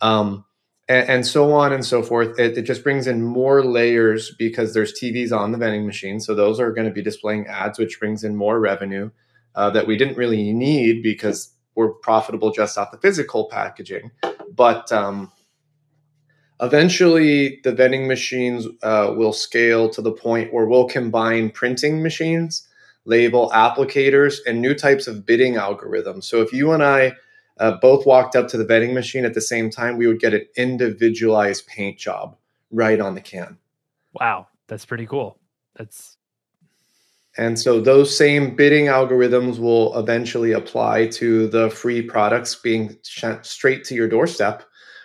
um, 0.00 0.44
and, 0.88 1.08
and, 1.08 1.26
so 1.26 1.52
on 1.52 1.72
and 1.72 1.84
so 1.84 2.02
forth. 2.02 2.38
It, 2.38 2.58
it, 2.58 2.62
just 2.62 2.82
brings 2.82 3.06
in 3.06 3.22
more 3.22 3.64
layers 3.64 4.34
because 4.38 4.74
there's 4.74 4.92
TVs 4.92 5.32
on 5.32 5.52
the 5.52 5.58
vending 5.58 5.86
machine, 5.86 6.20
so 6.20 6.34
those 6.34 6.60
are 6.60 6.72
going 6.72 6.86
to 6.86 6.92
be 6.92 7.02
displaying 7.02 7.46
ads, 7.46 7.78
which 7.78 7.98
brings 7.98 8.24
in 8.24 8.36
more 8.36 8.60
revenue 8.60 9.10
uh, 9.54 9.70
that 9.70 9.86
we 9.86 9.96
didn't 9.96 10.16
really 10.16 10.52
need 10.52 11.02
because 11.02 11.54
we're 11.74 11.92
profitable 11.92 12.52
just 12.52 12.78
off 12.78 12.90
the 12.90 12.98
physical 12.98 13.48
packaging. 13.50 14.10
But 14.54 14.92
um, 14.92 15.32
eventually, 16.60 17.60
the 17.64 17.72
vending 17.72 18.06
machines 18.06 18.66
uh, 18.82 19.12
will 19.16 19.32
scale 19.32 19.90
to 19.90 20.02
the 20.02 20.12
point 20.12 20.52
where 20.52 20.66
we'll 20.66 20.88
combine 20.88 21.50
printing 21.50 22.02
machines 22.02 22.68
label 23.04 23.50
applicators, 23.54 24.38
and 24.46 24.60
new 24.60 24.74
types 24.74 25.06
of 25.06 25.26
bidding 25.26 25.54
algorithms. 25.54 26.24
So 26.24 26.40
if 26.40 26.52
you 26.52 26.72
and 26.72 26.82
I 26.82 27.12
uh, 27.58 27.72
both 27.80 28.06
walked 28.06 28.36
up 28.36 28.48
to 28.48 28.56
the 28.56 28.64
vending 28.64 28.94
machine 28.94 29.24
at 29.24 29.34
the 29.34 29.40
same 29.40 29.70
time, 29.70 29.96
we 29.96 30.06
would 30.06 30.20
get 30.20 30.34
an 30.34 30.46
individualized 30.56 31.66
paint 31.66 31.98
job 31.98 32.36
right 32.70 33.00
on 33.00 33.14
the 33.14 33.20
can. 33.20 33.58
Wow, 34.20 34.48
that's 34.66 34.84
pretty 34.84 35.06
cool. 35.06 35.38
That's 35.76 36.16
and 37.36 37.58
so 37.58 37.80
those 37.80 38.16
same 38.16 38.54
bidding 38.54 38.86
algorithms 38.86 39.58
will 39.58 39.96
eventually 39.98 40.52
apply 40.52 41.08
to 41.08 41.48
the 41.48 41.68
free 41.70 42.00
products 42.00 42.54
being 42.54 42.96
sent 43.02 43.44
straight 43.44 43.84
to 43.84 43.94
your 43.94 44.08
doorstep. 44.08 44.62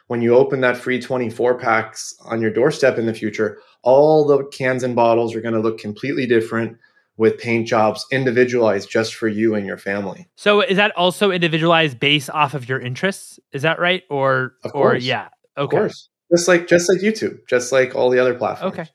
When 0.08 0.22
you 0.22 0.36
open 0.36 0.62
that 0.62 0.78
free 0.78 1.02
24 1.02 1.58
packs 1.58 2.14
on 2.26 2.42
your 2.42 2.52
doorstep 2.52 2.98
in 3.00 3.08
the 3.08 3.14
future, 3.14 3.60
all 3.82 4.26
the 4.26 4.46
cans 4.46 4.84
and 4.84 4.96
bottles 4.96 5.36
are 5.36 5.42
going 5.42 5.56
to 5.56 5.60
look 5.60 5.80
completely 5.80 6.28
different 6.28 6.78
with 7.20 7.38
paint 7.38 7.68
jobs 7.68 8.06
individualized 8.14 8.90
just 8.90 9.14
for 9.14 9.28
you 9.28 9.54
and 9.54 9.68
your 9.68 9.78
family. 9.78 10.30
So 10.38 10.62
is 10.62 10.78
that 10.78 10.96
also 10.96 11.32
individualized 11.32 12.00
based 12.00 12.30
off 12.30 12.54
of 12.54 12.70
your 12.70 12.80
interests? 12.80 13.42
Is 13.52 13.62
that 13.64 13.78
right? 13.78 14.04
Or 14.10 14.54
or 14.74 14.96
yeah. 14.96 15.28
Okay. 15.58 15.76
Of 15.76 15.82
course. 15.82 16.10
Just 16.32 16.48
like 16.48 16.68
just 16.68 16.90
like 16.90 17.02
YouTube, 17.02 17.40
just 17.50 17.74
like 17.74 17.94
all 17.94 18.10
the 18.10 18.20
other 18.20 18.34
platforms. 18.34 18.74
Okay. 18.74 18.90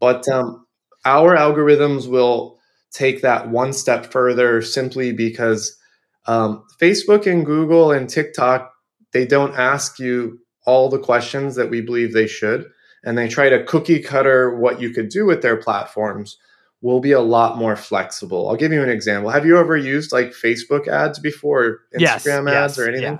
But 0.00 0.28
um, 0.28 0.66
our 1.04 1.36
algorithms 1.36 2.08
will 2.08 2.58
take 2.92 3.22
that 3.22 3.48
one 3.50 3.72
step 3.72 4.10
further 4.10 4.62
simply 4.62 5.12
because 5.12 5.78
um, 6.26 6.64
Facebook 6.82 7.30
and 7.30 7.46
Google 7.46 7.92
and 7.92 8.08
TikTok 8.08 8.72
they 9.12 9.24
don't 9.26 9.54
ask 9.54 10.00
you 10.00 10.40
all 10.66 10.88
the 10.88 10.98
questions 10.98 11.54
that 11.54 11.70
we 11.70 11.80
believe 11.80 12.12
they 12.12 12.26
should, 12.26 12.66
and 13.04 13.16
they 13.16 13.28
try 13.28 13.48
to 13.48 13.62
cookie 13.62 14.02
cutter 14.02 14.58
what 14.58 14.80
you 14.80 14.90
could 14.90 15.08
do 15.08 15.24
with 15.24 15.40
their 15.40 15.56
platforms 15.56 16.36
will 16.82 17.00
be 17.00 17.12
a 17.12 17.20
lot 17.20 17.58
more 17.58 17.76
flexible. 17.76 18.48
I'll 18.48 18.56
give 18.56 18.72
you 18.72 18.82
an 18.82 18.88
example. 18.88 19.30
Have 19.30 19.44
you 19.44 19.58
ever 19.58 19.76
used 19.76 20.12
like 20.12 20.32
Facebook 20.32 20.88
ads 20.88 21.18
before, 21.18 21.80
Instagram 21.94 22.00
yes, 22.00 22.26
ads 22.26 22.46
yes, 22.46 22.78
or 22.78 22.88
anything? 22.88 23.12
Yeah. 23.14 23.18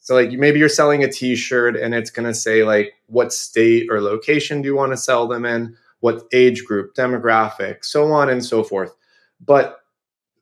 So 0.00 0.14
like 0.16 0.32
maybe 0.32 0.58
you're 0.58 0.68
selling 0.68 1.04
a 1.04 1.10
t-shirt 1.10 1.76
and 1.76 1.94
it's 1.94 2.10
going 2.10 2.26
to 2.26 2.34
say 2.34 2.64
like 2.64 2.94
what 3.06 3.32
state 3.32 3.86
or 3.88 4.00
location 4.00 4.60
do 4.60 4.66
you 4.66 4.74
want 4.74 4.92
to 4.92 4.96
sell 4.96 5.28
them 5.28 5.44
in, 5.44 5.76
what 6.00 6.24
age 6.32 6.64
group, 6.64 6.94
demographic, 6.94 7.84
so 7.84 8.12
on 8.12 8.28
and 8.28 8.44
so 8.44 8.64
forth. 8.64 8.94
But 9.40 9.78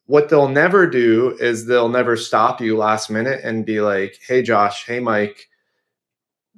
what 0.07 0.29
they'll 0.29 0.49
never 0.49 0.89
do 0.89 1.37
is 1.39 1.67
they'll 1.67 1.91
never 1.91 2.17
stop 2.17 2.61
you 2.61 2.77
last 2.77 3.11
minute 3.11 3.43
and 3.45 3.67
be 3.67 3.81
like, 3.81 4.19
hey, 4.27 4.43
Josh, 4.43 4.85
hey, 4.87 4.99
Mike, 4.99 5.49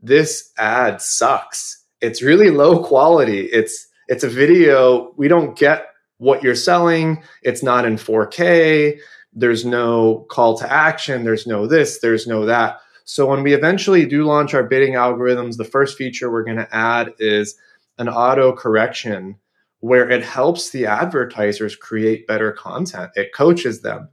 this 0.01 0.53
ad 0.57 1.03
sucks. 1.03 1.85
It's 2.01 2.23
really 2.23 2.51
low 2.51 2.83
quality. 2.83 3.41
It's 3.41 3.89
it's 4.13 4.25
a 4.25 4.29
video. 4.29 5.15
We 5.17 5.27
don't 5.27 5.57
get 5.57 5.87
what 6.19 6.43
you're 6.43 6.55
selling. 6.55 7.23
It's 7.43 7.63
not 7.63 7.87
in 7.87 7.97
4K. 7.97 8.99
There's 9.33 9.65
no 9.65 10.27
call 10.29 10.59
to 10.59 10.71
action. 10.71 11.25
There's 11.25 11.47
no 11.47 11.67
this. 11.67 11.99
There's 12.01 12.27
no 12.27 12.45
that. 12.45 12.79
So 13.07 13.27
when 13.27 13.43
we 13.43 13.55
eventually 13.55 14.05
do 14.05 14.25
launch 14.25 14.53
our 14.53 14.65
bidding 14.65 14.93
algorithms, 14.93 15.57
the 15.57 15.65
first 15.65 15.97
feature 15.97 16.31
we're 16.31 16.45
going 16.45 16.59
to 16.59 16.77
add 16.77 17.15
is 17.21 17.55
an 17.97 18.11
auto 18.11 18.53
correction 18.53 19.37
where 19.81 20.11
it 20.11 20.23
helps 20.23 20.69
the 20.69 20.85
advertisers 20.85 21.75
create 21.75 22.27
better 22.27 22.53
content. 22.53 23.13
It 23.15 23.33
coaches 23.35 23.81
them 23.81 24.11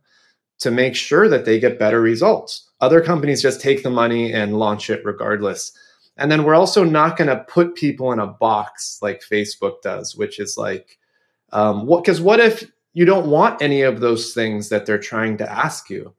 to 0.60 0.72
make 0.72 0.96
sure 0.96 1.28
that 1.28 1.44
they 1.44 1.60
get 1.60 1.78
better 1.78 2.00
results. 2.00 2.72
Other 2.80 3.02
companies 3.02 3.42
just 3.42 3.60
take 3.60 3.84
the 3.84 3.90
money 3.90 4.32
and 4.32 4.58
launch 4.58 4.90
it 4.90 5.04
regardless. 5.04 5.74
And 6.20 6.32
then 6.32 6.44
we're 6.44 6.56
also 6.56 6.84
not 6.84 7.18
going 7.18 7.30
to 7.30 7.44
put 7.46 7.76
people 7.76 8.12
in 8.12 8.20
a 8.20 8.28
box 8.28 9.00
like 9.02 9.22
Facebook 9.22 9.82
does, 9.82 10.16
which 10.16 10.40
is 10.40 10.58
like, 10.58 10.98
um, 11.52 11.86
what? 11.86 12.04
Because 12.04 12.22
what 12.22 12.40
if 12.40 12.70
you 12.94 13.06
don't 13.06 13.30
want 13.30 13.62
any 13.62 13.82
of 13.82 14.02
those 14.02 14.34
things 14.34 14.70
that 14.70 14.86
they're 14.86 15.00
trying 15.00 15.38
to 15.38 15.52
ask 15.52 15.90
you? 15.90 16.14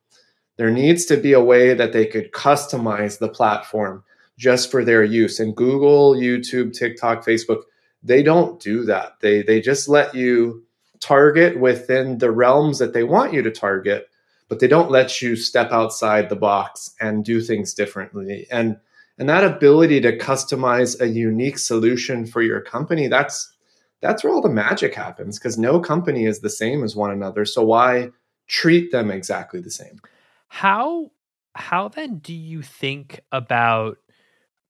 There 0.57 0.70
needs 0.70 1.05
to 1.07 1.16
be 1.16 1.32
a 1.32 1.40
way 1.40 1.74
that 1.74 1.92
they 1.92 2.07
could 2.07 2.32
customize 2.32 3.18
the 3.18 3.28
platform 3.28 4.05
just 4.36 4.70
for 4.70 4.84
their 4.84 5.05
use. 5.05 5.38
And 5.38 5.55
Google, 5.55 6.14
YouTube, 6.14 6.72
TikTok, 6.72 7.24
Facebook, 7.24 7.62
they 8.03 8.22
don't 8.22 8.61
do 8.61 8.84
that. 8.84 9.20
They 9.20 9.42
they 9.42 9.61
just 9.61 9.88
let 9.88 10.14
you 10.14 10.64
target 11.01 11.59
within 11.59 12.18
the 12.18 12.30
realms 12.30 12.78
that 12.78 12.92
they 12.92 13.05
want 13.05 13.32
you 13.32 13.42
to 13.42 13.51
target, 13.51 14.09
but 14.48 14.61
they 14.61 14.68
don't 14.68 14.90
let 14.90 15.22
you 15.22 15.36
step 15.36 15.70
outside 15.72 16.28
the 16.28 16.36
box 16.36 16.94
and 17.01 17.24
do 17.24 17.40
things 17.40 17.74
differently. 17.74 18.46
And 18.51 18.78
and 19.20 19.28
that 19.28 19.44
ability 19.44 20.00
to 20.00 20.16
customize 20.16 20.98
a 20.98 21.06
unique 21.06 21.58
solution 21.58 22.24
for 22.24 22.40
your 22.40 22.62
company, 22.62 23.06
that's 23.06 23.52
that's 24.00 24.24
where 24.24 24.32
all 24.32 24.40
the 24.40 24.48
magic 24.48 24.94
happens 24.94 25.38
because 25.38 25.58
no 25.58 25.78
company 25.78 26.24
is 26.24 26.40
the 26.40 26.48
same 26.48 26.82
as 26.82 26.96
one 26.96 27.10
another. 27.10 27.44
So 27.44 27.62
why 27.62 28.08
treat 28.48 28.90
them 28.92 29.10
exactly 29.10 29.60
the 29.60 29.70
same? 29.70 30.00
How 30.48 31.10
how 31.54 31.88
then 31.88 32.18
do 32.20 32.32
you 32.32 32.62
think 32.62 33.20
about 33.30 33.98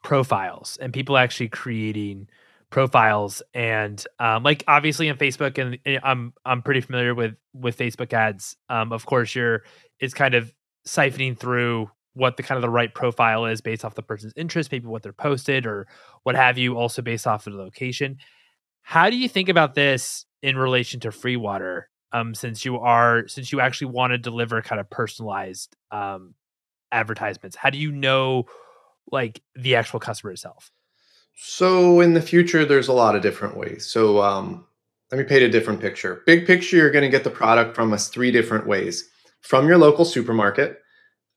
profiles 0.02 0.76
and 0.80 0.92
people 0.92 1.16
actually 1.16 1.48
creating 1.48 2.28
profiles 2.70 3.42
and 3.54 4.04
um, 4.18 4.42
like 4.42 4.64
obviously 4.66 5.06
in 5.06 5.16
Facebook 5.16 5.58
and, 5.58 5.78
and, 5.86 6.00
I'm 6.02 6.34
I'm 6.44 6.62
pretty 6.62 6.80
familiar 6.80 7.14
with 7.14 7.36
with 7.54 7.78
Facebook 7.78 8.12
ads. 8.12 8.56
Um, 8.68 8.92
of 8.92 9.06
course, 9.06 9.32
you're 9.32 9.62
it's 10.00 10.14
kind 10.14 10.34
of 10.34 10.52
siphoning 10.84 11.38
through 11.38 11.88
what 12.14 12.36
the 12.36 12.42
kind 12.42 12.56
of 12.56 12.62
the 12.62 12.70
right 12.70 12.92
profile 12.94 13.46
is 13.46 13.60
based 13.60 13.84
off 13.84 13.94
the 13.94 14.02
person's 14.02 14.32
interest, 14.36 14.72
maybe 14.72 14.86
what 14.86 15.02
they're 15.02 15.12
posted 15.12 15.66
or 15.66 15.86
what 16.24 16.34
have 16.34 16.58
you, 16.58 16.76
also 16.76 17.02
based 17.02 17.26
off 17.26 17.46
of 17.46 17.52
the 17.52 17.58
location. 17.58 18.18
How 18.82 19.10
do 19.10 19.16
you 19.16 19.28
think 19.28 19.48
about 19.48 19.74
this 19.74 20.26
in 20.42 20.56
relation 20.56 21.00
to 21.00 21.12
free 21.12 21.36
water? 21.36 21.88
Um, 22.12 22.34
since 22.34 22.64
you 22.64 22.78
are 22.78 23.28
since 23.28 23.52
you 23.52 23.60
actually 23.60 23.92
want 23.92 24.12
to 24.12 24.18
deliver 24.18 24.60
kind 24.62 24.80
of 24.80 24.90
personalized 24.90 25.76
um 25.92 26.34
advertisements, 26.90 27.56
how 27.56 27.70
do 27.70 27.78
you 27.78 27.92
know 27.92 28.46
like 29.12 29.42
the 29.54 29.76
actual 29.76 30.00
customer 30.00 30.32
itself? 30.32 30.72
So 31.36 32.00
in 32.00 32.14
the 32.14 32.20
future, 32.20 32.64
there's 32.64 32.88
a 32.88 32.92
lot 32.92 33.16
of 33.16 33.22
different 33.22 33.56
ways. 33.56 33.86
So 33.86 34.20
um, 34.20 34.66
let 35.10 35.18
me 35.18 35.24
paint 35.24 35.42
a 35.42 35.48
different 35.48 35.80
picture. 35.80 36.22
Big 36.26 36.46
picture, 36.46 36.76
you're 36.76 36.90
going 36.90 37.04
to 37.04 37.08
get 37.08 37.24
the 37.24 37.30
product 37.30 37.74
from 37.74 37.92
us 37.92 38.08
three 38.08 38.30
different 38.30 38.66
ways: 38.66 39.08
from 39.40 39.68
your 39.68 39.78
local 39.78 40.04
supermarket, 40.04 40.80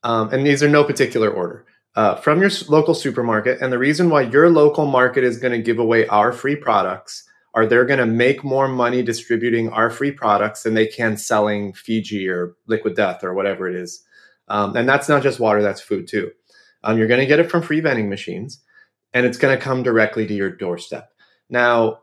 um, 0.03 0.31
and 0.33 0.45
these 0.45 0.63
are 0.63 0.69
no 0.69 0.83
particular 0.83 1.29
order. 1.29 1.65
Uh, 1.95 2.15
from 2.15 2.41
your 2.41 2.49
local 2.69 2.95
supermarket, 2.95 3.61
and 3.61 3.71
the 3.71 3.77
reason 3.77 4.09
why 4.09 4.21
your 4.21 4.49
local 4.49 4.85
market 4.85 5.23
is 5.23 5.37
going 5.37 5.51
to 5.51 5.61
give 5.61 5.77
away 5.77 6.07
our 6.07 6.31
free 6.31 6.55
products 6.55 7.23
are 7.53 7.67
they're 7.67 7.85
going 7.85 7.99
to 7.99 8.05
make 8.05 8.43
more 8.43 8.67
money 8.67 9.03
distributing 9.03 9.69
our 9.69 9.91
free 9.91 10.11
products 10.11 10.63
than 10.63 10.73
they 10.73 10.87
can 10.87 11.15
selling 11.15 11.71
Fiji 11.73 12.27
or 12.27 12.55
Liquid 12.65 12.95
Death 12.95 13.23
or 13.23 13.35
whatever 13.35 13.69
it 13.69 13.75
is. 13.75 14.03
Um, 14.47 14.75
and 14.75 14.89
that's 14.89 15.07
not 15.07 15.21
just 15.21 15.39
water; 15.39 15.61
that's 15.61 15.81
food 15.81 16.07
too. 16.07 16.31
Um, 16.83 16.97
you're 16.97 17.07
going 17.07 17.19
to 17.19 17.27
get 17.27 17.39
it 17.39 17.49
from 17.49 17.61
free 17.61 17.79
vending 17.79 18.09
machines 18.09 18.59
and 19.13 19.25
it's 19.25 19.37
going 19.37 19.55
to 19.57 19.63
come 19.63 19.83
directly 19.83 20.25
to 20.27 20.33
your 20.33 20.49
doorstep. 20.49 21.11
Now, 21.49 21.99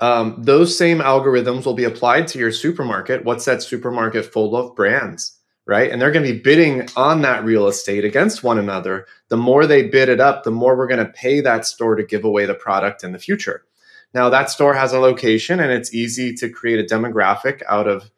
um, 0.00 0.36
those 0.38 0.76
same 0.78 0.98
algorithms 0.98 1.66
will 1.66 1.74
be 1.74 1.84
applied 1.84 2.28
to 2.28 2.38
your 2.38 2.52
supermarket. 2.52 3.24
What's 3.24 3.44
that 3.46 3.62
supermarket 3.62 4.32
full 4.32 4.54
of 4.56 4.76
brands, 4.76 5.37
right? 5.68 5.92
And 5.92 6.00
they're 6.00 6.10
going 6.10 6.24
to 6.24 6.32
be 6.32 6.40
bidding 6.40 6.88
on 6.96 7.20
that 7.20 7.44
real 7.44 7.68
estate 7.68 8.02
against 8.02 8.42
one 8.42 8.58
another. 8.58 9.06
The 9.28 9.36
more 9.36 9.66
they 9.66 9.86
bid 9.86 10.08
it 10.08 10.18
up, 10.18 10.42
the 10.42 10.50
more 10.50 10.74
we're 10.74 10.88
going 10.88 11.04
to 11.04 11.12
pay 11.12 11.42
that 11.42 11.66
store 11.66 11.94
to 11.94 12.02
give 12.02 12.24
away 12.24 12.46
the 12.46 12.54
product 12.54 13.04
in 13.04 13.12
the 13.12 13.18
future. 13.18 13.64
Now, 14.14 14.30
that 14.30 14.48
store 14.48 14.72
has 14.72 14.94
a 14.94 14.98
location 14.98 15.60
and 15.60 15.70
it's 15.70 15.92
easy 15.92 16.32
to 16.36 16.48
create 16.48 16.80
a 16.80 16.94
demographic 16.94 17.60
out 17.68 17.86
of 17.86 18.10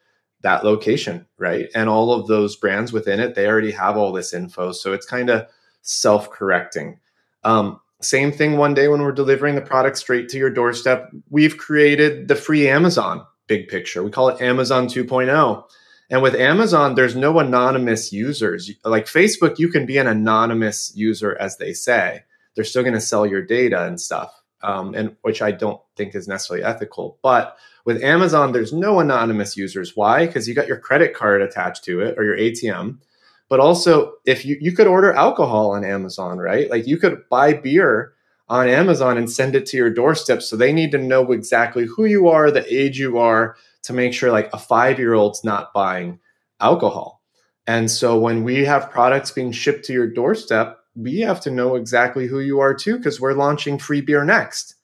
that 0.42 0.64
location, 0.64 1.26
right? 1.38 1.68
And 1.74 1.88
all 1.88 2.14
of 2.14 2.28
those 2.28 2.54
brands 2.54 2.92
within 2.92 3.18
it, 3.18 3.34
they 3.34 3.48
already 3.48 3.72
have 3.72 3.96
all 3.96 4.12
this 4.12 4.32
info. 4.32 4.70
So 4.70 4.92
it's 4.92 5.04
kind 5.04 5.28
of 5.28 5.48
self 5.82 6.30
correcting. 6.30 7.00
Um, 7.42 7.80
same 8.00 8.30
thing 8.30 8.58
one 8.58 8.74
day 8.74 8.86
when 8.86 9.02
we're 9.02 9.10
delivering 9.10 9.56
the 9.56 9.60
product 9.60 9.98
straight 9.98 10.28
to 10.28 10.38
your 10.38 10.50
doorstep. 10.50 11.10
We've 11.28 11.58
created 11.58 12.28
the 12.28 12.36
free 12.36 12.68
Amazon 12.68 13.26
big 13.48 13.66
picture. 13.66 14.04
We 14.04 14.12
call 14.12 14.28
it 14.28 14.40
Amazon 14.40 14.86
2.0. 14.86 15.64
And 16.10 16.22
with 16.22 16.34
Amazon, 16.34 16.94
there's 16.94 17.14
no 17.14 17.38
anonymous 17.38 18.12
users. 18.12 18.70
Like 18.84 19.06
Facebook, 19.06 19.58
you 19.58 19.68
can 19.68 19.86
be 19.86 19.96
an 19.96 20.08
anonymous 20.08 20.92
user, 20.94 21.36
as 21.38 21.56
they 21.58 21.72
say. 21.72 22.24
They're 22.54 22.64
still 22.64 22.82
going 22.82 22.94
to 22.94 23.00
sell 23.00 23.24
your 23.24 23.42
data 23.42 23.86
and 23.86 24.00
stuff, 24.00 24.34
um, 24.62 24.94
and 24.94 25.16
which 25.22 25.40
I 25.40 25.52
don't 25.52 25.80
think 25.96 26.14
is 26.14 26.26
necessarily 26.26 26.64
ethical. 26.64 27.18
But 27.22 27.56
with 27.84 28.02
Amazon, 28.02 28.52
there's 28.52 28.72
no 28.72 28.98
anonymous 28.98 29.56
users. 29.56 29.96
Why? 29.96 30.26
Because 30.26 30.48
you 30.48 30.54
got 30.54 30.66
your 30.66 30.78
credit 30.78 31.14
card 31.14 31.42
attached 31.42 31.84
to 31.84 32.00
it 32.00 32.18
or 32.18 32.24
your 32.24 32.36
ATM 32.36 32.98
but 33.50 33.60
also 33.60 34.14
if 34.24 34.46
you 34.46 34.56
you 34.60 34.72
could 34.72 34.86
order 34.86 35.12
alcohol 35.12 35.72
on 35.72 35.84
Amazon, 35.84 36.38
right? 36.38 36.70
Like 36.70 36.86
you 36.86 36.96
could 36.96 37.28
buy 37.28 37.52
beer 37.52 38.14
on 38.48 38.68
Amazon 38.68 39.18
and 39.18 39.30
send 39.30 39.54
it 39.54 39.66
to 39.66 39.76
your 39.76 39.90
doorstep. 39.90 40.40
So 40.40 40.56
they 40.56 40.72
need 40.72 40.92
to 40.92 40.98
know 40.98 41.30
exactly 41.32 41.84
who 41.84 42.04
you 42.06 42.28
are, 42.28 42.50
the 42.50 42.66
age 42.72 42.98
you 42.98 43.18
are, 43.18 43.56
to 43.84 43.92
make 43.92 44.12
sure 44.12 44.30
like 44.30 44.50
a 44.52 44.58
five 44.58 44.98
year 44.98 45.14
old's 45.14 45.44
not 45.44 45.72
buying 45.72 46.18
alcohol. 46.60 47.22
And 47.66 47.90
so 47.90 48.18
when 48.18 48.44
we 48.44 48.64
have 48.64 48.90
products 48.90 49.30
being 49.30 49.52
shipped 49.52 49.84
to 49.86 49.92
your 49.92 50.08
doorstep, 50.08 50.78
we 50.94 51.20
have 51.20 51.40
to 51.42 51.50
know 51.50 51.76
exactly 51.76 52.26
who 52.26 52.40
you 52.40 52.60
are 52.60 52.74
too, 52.74 52.96
because 52.96 53.20
we're 53.20 53.32
launching 53.32 53.78
free 53.78 54.00
beer 54.00 54.24
next. 54.24 54.74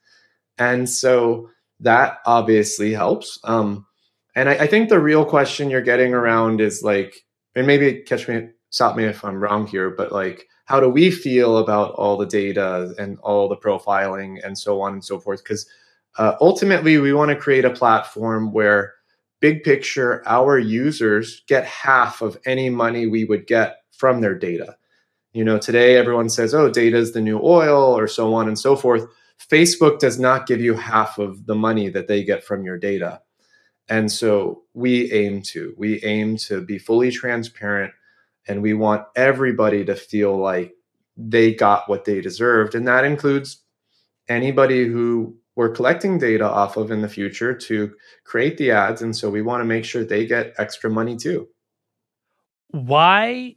And 0.59 0.89
so 0.89 1.51
that 1.81 2.19
obviously 2.25 2.93
helps. 2.93 3.39
Um, 3.45 3.87
and 4.35 4.49
I, 4.49 4.53
I 4.53 4.67
think 4.67 4.89
the 4.89 5.01
real 5.01 5.25
question 5.25 5.71
you're 5.71 5.81
getting 5.81 6.15
around 6.15 6.61
is 6.61 6.83
like, 6.83 7.25
and 7.55 7.67
maybe 7.67 8.03
catch 8.03 8.29
me 8.29 8.49
stop 8.71 8.97
me 8.97 9.05
if 9.05 9.25
I'm 9.25 9.41
wrong 9.41 9.67
here, 9.67 9.91
but 9.91 10.13
like, 10.13 10.47
how 10.67 10.81
do 10.81 10.89
we 10.89 11.11
feel 11.11 11.59
about 11.59 11.93
all 11.95 12.17
the 12.17 12.27
data 12.27 12.95
and 12.99 13.19
all 13.21 13.49
the 13.49 13.57
profiling 13.57 14.45
and 14.45 14.59
so 14.59 14.81
on 14.81 14.95
and 14.95 15.05
so 15.05 15.19
forth? 15.19 15.43
Because 15.43 15.67
uh, 16.19 16.37
ultimately, 16.41 16.99
we 16.99 17.13
want 17.13 17.31
to 17.31 17.37
create 17.37 17.65
a 17.65 17.71
platform 17.71 18.53
where, 18.53 18.95
big 19.41 19.63
picture, 19.63 20.23
our 20.27 20.59
users 20.59 21.43
get 21.47 21.65
half 21.65 22.23
of 22.23 22.39
any 22.47 22.71
money 22.71 23.07
we 23.07 23.25
would 23.25 23.47
get 23.47 23.79
from 23.93 24.21
their 24.21 24.35
data. 24.35 24.77
You 25.33 25.45
know, 25.45 25.59
today 25.59 25.97
everyone 25.97 26.31
says, 26.31 26.55
oh, 26.55 26.71
data 26.71 26.97
is 26.97 27.13
the 27.13 27.21
new 27.21 27.39
oil 27.43 27.97
or 27.97 28.09
so 28.09 28.33
on 28.33 28.49
and 28.49 28.59
so 28.59 28.75
forth. 28.75 29.07
Facebook 29.39 29.99
does 29.99 30.19
not 30.19 30.47
give 30.47 30.63
you 30.63 30.75
half 30.75 31.19
of 31.19 31.45
the 31.45 31.55
money 31.55 31.91
that 31.91 32.09
they 32.09 32.25
get 32.25 32.43
from 32.43 32.65
your 32.65 32.79
data. 32.79 33.21
And 33.89 34.11
so 34.11 34.63
we 34.73 35.13
aim 35.13 35.43
to, 35.43 35.75
we 35.77 36.03
aim 36.03 36.39
to 36.39 36.63
be 36.63 36.79
fully 36.79 37.11
transparent 37.11 37.93
and 38.49 38.63
we 38.63 38.73
want 38.73 39.05
everybody 39.15 39.85
to 39.85 39.95
feel 39.95 40.37
like 40.37 40.73
they 41.17 41.55
got 41.55 41.89
what 41.89 42.05
they 42.05 42.21
deserved 42.21 42.75
and 42.75 42.87
that 42.89 43.05
includes 43.05 43.63
anybody 44.29 44.87
who 44.87 45.37
we're 45.57 45.71
collecting 45.71 46.19
data 46.19 46.49
off 46.49 46.77
of 46.77 46.91
in 46.91 47.01
the 47.01 47.09
future 47.09 47.55
to 47.55 47.93
create 48.25 48.59
the 48.59 48.71
ads 48.71 49.03
and 49.03 49.17
so 49.17 49.29
we 49.31 49.43
want 49.43 49.63
to 49.63 49.65
make 49.65 49.85
sure 49.85 50.05
they 50.05 50.27
get 50.27 50.55
extra 50.59 50.91
money 50.91 51.17
too. 51.17 51.49
Why 52.69 53.57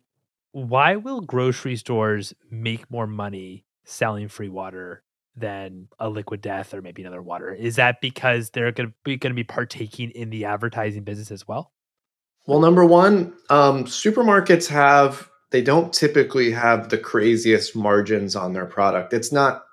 why 0.51 0.95
will 0.95 1.21
grocery 1.21 1.75
stores 1.75 2.33
make 2.49 2.89
more 2.89 3.05
money 3.05 3.65
selling 3.83 4.27
free 4.27 4.49
water 4.49 5.03
than 5.35 5.87
a 5.99 6.09
liquid 6.09 6.41
death 6.41 6.73
or 6.73 6.81
maybe 6.81 7.03
another 7.03 7.21
water? 7.21 7.53
Is 7.53 7.75
that 7.75 8.01
because 8.01 8.49
they're 8.49 8.71
going 8.71 8.89
to 8.89 8.95
be 9.03 9.17
going 9.17 9.31
to 9.31 9.35
be 9.35 9.43
partaking 9.43 10.11
in 10.11 10.29
the 10.29 10.45
advertising 10.45 11.03
business 11.03 11.31
as 11.31 11.47
well? 11.47 11.71
Well, 12.47 12.59
number 12.59 12.85
one, 12.85 13.33
um, 13.49 13.83
supermarkets 13.83 14.67
have 14.67 15.29
they 15.51 15.61
don't 15.61 15.91
typically 15.91 16.51
have 16.51 16.89
the 16.89 16.97
craziest 16.97 17.75
margins 17.75 18.35
on 18.35 18.53
their 18.53 18.65
product. 18.65 19.13
It's 19.13 19.31
not 19.31 19.63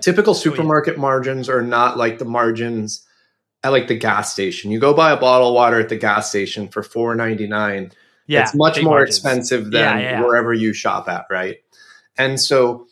typical 0.00 0.34
supermarket 0.34 0.94
oh, 0.94 0.96
yeah. 0.96 1.02
margins 1.02 1.48
are 1.48 1.62
not 1.62 1.96
like 1.96 2.18
the 2.18 2.24
margins 2.24 3.06
at 3.64 3.70
like 3.70 3.88
the 3.88 3.98
gas 3.98 4.32
station. 4.32 4.70
You 4.70 4.80
go 4.80 4.94
buy 4.94 5.12
a 5.12 5.16
bottle 5.16 5.48
of 5.48 5.54
water 5.54 5.78
at 5.78 5.88
the 5.88 5.96
gas 5.96 6.28
station 6.28 6.68
for 6.68 6.82
four 6.82 7.14
ninety 7.14 7.46
nine. 7.46 7.92
Yeah, 8.26 8.42
it's 8.42 8.54
much 8.54 8.82
more 8.82 8.98
margins. 8.98 9.16
expensive 9.16 9.70
than 9.70 9.98
yeah, 9.98 9.98
yeah, 9.98 10.20
wherever 10.22 10.52
you 10.54 10.72
shop 10.72 11.08
at, 11.08 11.26
right? 11.30 11.58
And 12.16 12.40
so 12.40 12.86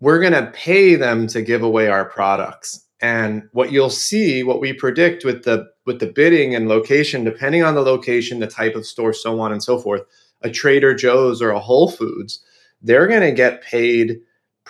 we're 0.00 0.20
going 0.20 0.32
to 0.32 0.50
pay 0.52 0.94
them 0.94 1.26
to 1.28 1.42
give 1.42 1.62
away 1.62 1.88
our 1.88 2.04
products. 2.04 2.86
And 3.02 3.48
what 3.52 3.72
you'll 3.72 3.90
see, 3.90 4.42
what 4.42 4.60
we 4.60 4.72
predict 4.72 5.24
with 5.24 5.44
the 5.44 5.70
with 5.86 6.00
the 6.00 6.06
bidding 6.06 6.54
and 6.54 6.68
location, 6.68 7.24
depending 7.24 7.62
on 7.62 7.74
the 7.74 7.80
location, 7.80 8.40
the 8.40 8.46
type 8.46 8.74
of 8.74 8.86
store, 8.86 9.12
so 9.12 9.40
on 9.40 9.52
and 9.52 9.62
so 9.62 9.78
forth, 9.78 10.02
a 10.42 10.50
Trader 10.50 10.94
Joe's 10.94 11.40
or 11.40 11.50
a 11.50 11.60
Whole 11.60 11.90
Foods, 11.90 12.44
they're 12.82 13.06
going 13.06 13.22
to 13.22 13.32
get 13.32 13.62
paid 13.62 14.20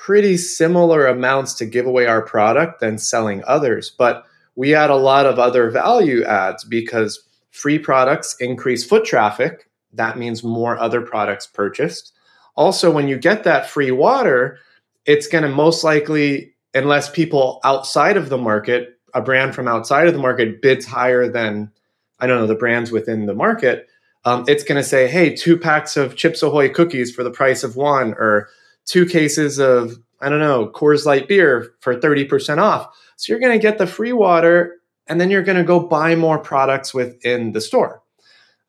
pretty 0.01 0.39
similar 0.39 1.07
amounts 1.07 1.53
to 1.53 1.67
give 1.67 1.85
away 1.85 2.07
our 2.07 2.23
product 2.23 2.81
than 2.81 2.97
selling 2.97 3.45
others. 3.47 3.91
But 3.91 4.25
we 4.57 4.75
add 4.75 4.89
a 4.89 4.97
lot 4.97 5.27
of 5.27 5.39
other 5.39 5.69
value 5.69 6.25
adds 6.25 6.65
because 6.65 7.23
free 7.51 7.79
products 7.79 8.35
increase 8.41 8.83
foot 8.83 9.05
traffic. 9.05 9.69
That 9.93 10.17
means 10.17 10.43
more 10.43 10.79
other 10.79 11.03
products 11.03 11.47
purchased. 11.47 12.15
Also, 12.57 12.91
when 12.91 13.09
you 13.09 13.19
get 13.19 13.45
that 13.45 13.69
free 13.69 13.91
water, 13.91 14.59
it's 15.05 15.27
going 15.27 15.45
to 15.45 15.51
most 15.51 15.85
likely, 15.85 16.55
unless 16.73 17.11
people 17.11 17.61
outside 17.63 18.17
of 18.17 18.31
the 18.31 18.39
market, 18.39 18.99
a 19.13 19.21
brand 19.21 19.55
from 19.55 19.69
outside 19.69 20.07
of 20.07 20.15
the 20.15 20.21
market 20.21 20.63
bids 20.63 20.87
higher 20.87 21.29
than, 21.29 21.71
I 22.19 22.27
don't 22.27 22.41
know, 22.41 22.47
the 22.47 22.55
brands 22.55 22.91
within 22.91 23.27
the 23.27 23.35
market, 23.35 23.87
um, 24.25 24.47
it's 24.49 24.65
going 24.65 24.81
to 24.81 24.89
say, 24.89 25.09
hey, 25.09 25.35
two 25.35 25.59
packs 25.59 25.99
of 25.99 26.17
Chips 26.17 26.43
Ahoy 26.43 26.71
cookies 26.71 27.15
for 27.15 27.23
the 27.23 27.31
price 27.31 27.63
of 27.63 27.77
one, 27.77 28.15
or 28.15 28.49
two 28.91 29.07
cases 29.07 29.61
of, 29.61 29.97
I 30.21 30.29
don't 30.29 30.41
know, 30.41 30.67
Coors 30.67 31.07
Light 31.07 31.29
beer 31.29 31.75
for 31.81 31.95
30% 31.95 32.59
off. 32.59 32.93
So 33.17 33.33
you're 33.33 33.41
going 33.41 33.57
to 33.57 33.63
get 33.63 33.79
the 33.79 33.87
free 33.87 34.13
water 34.13 34.81
and 35.07 35.21
then 35.21 35.31
you're 35.31 35.45
going 35.45 35.59
to 35.59 35.65
go 35.65 35.79
buy 35.79 36.17
more 36.17 36.39
products 36.39 36.93
within 36.93 37.53
the 37.53 37.61
store. 37.61 38.03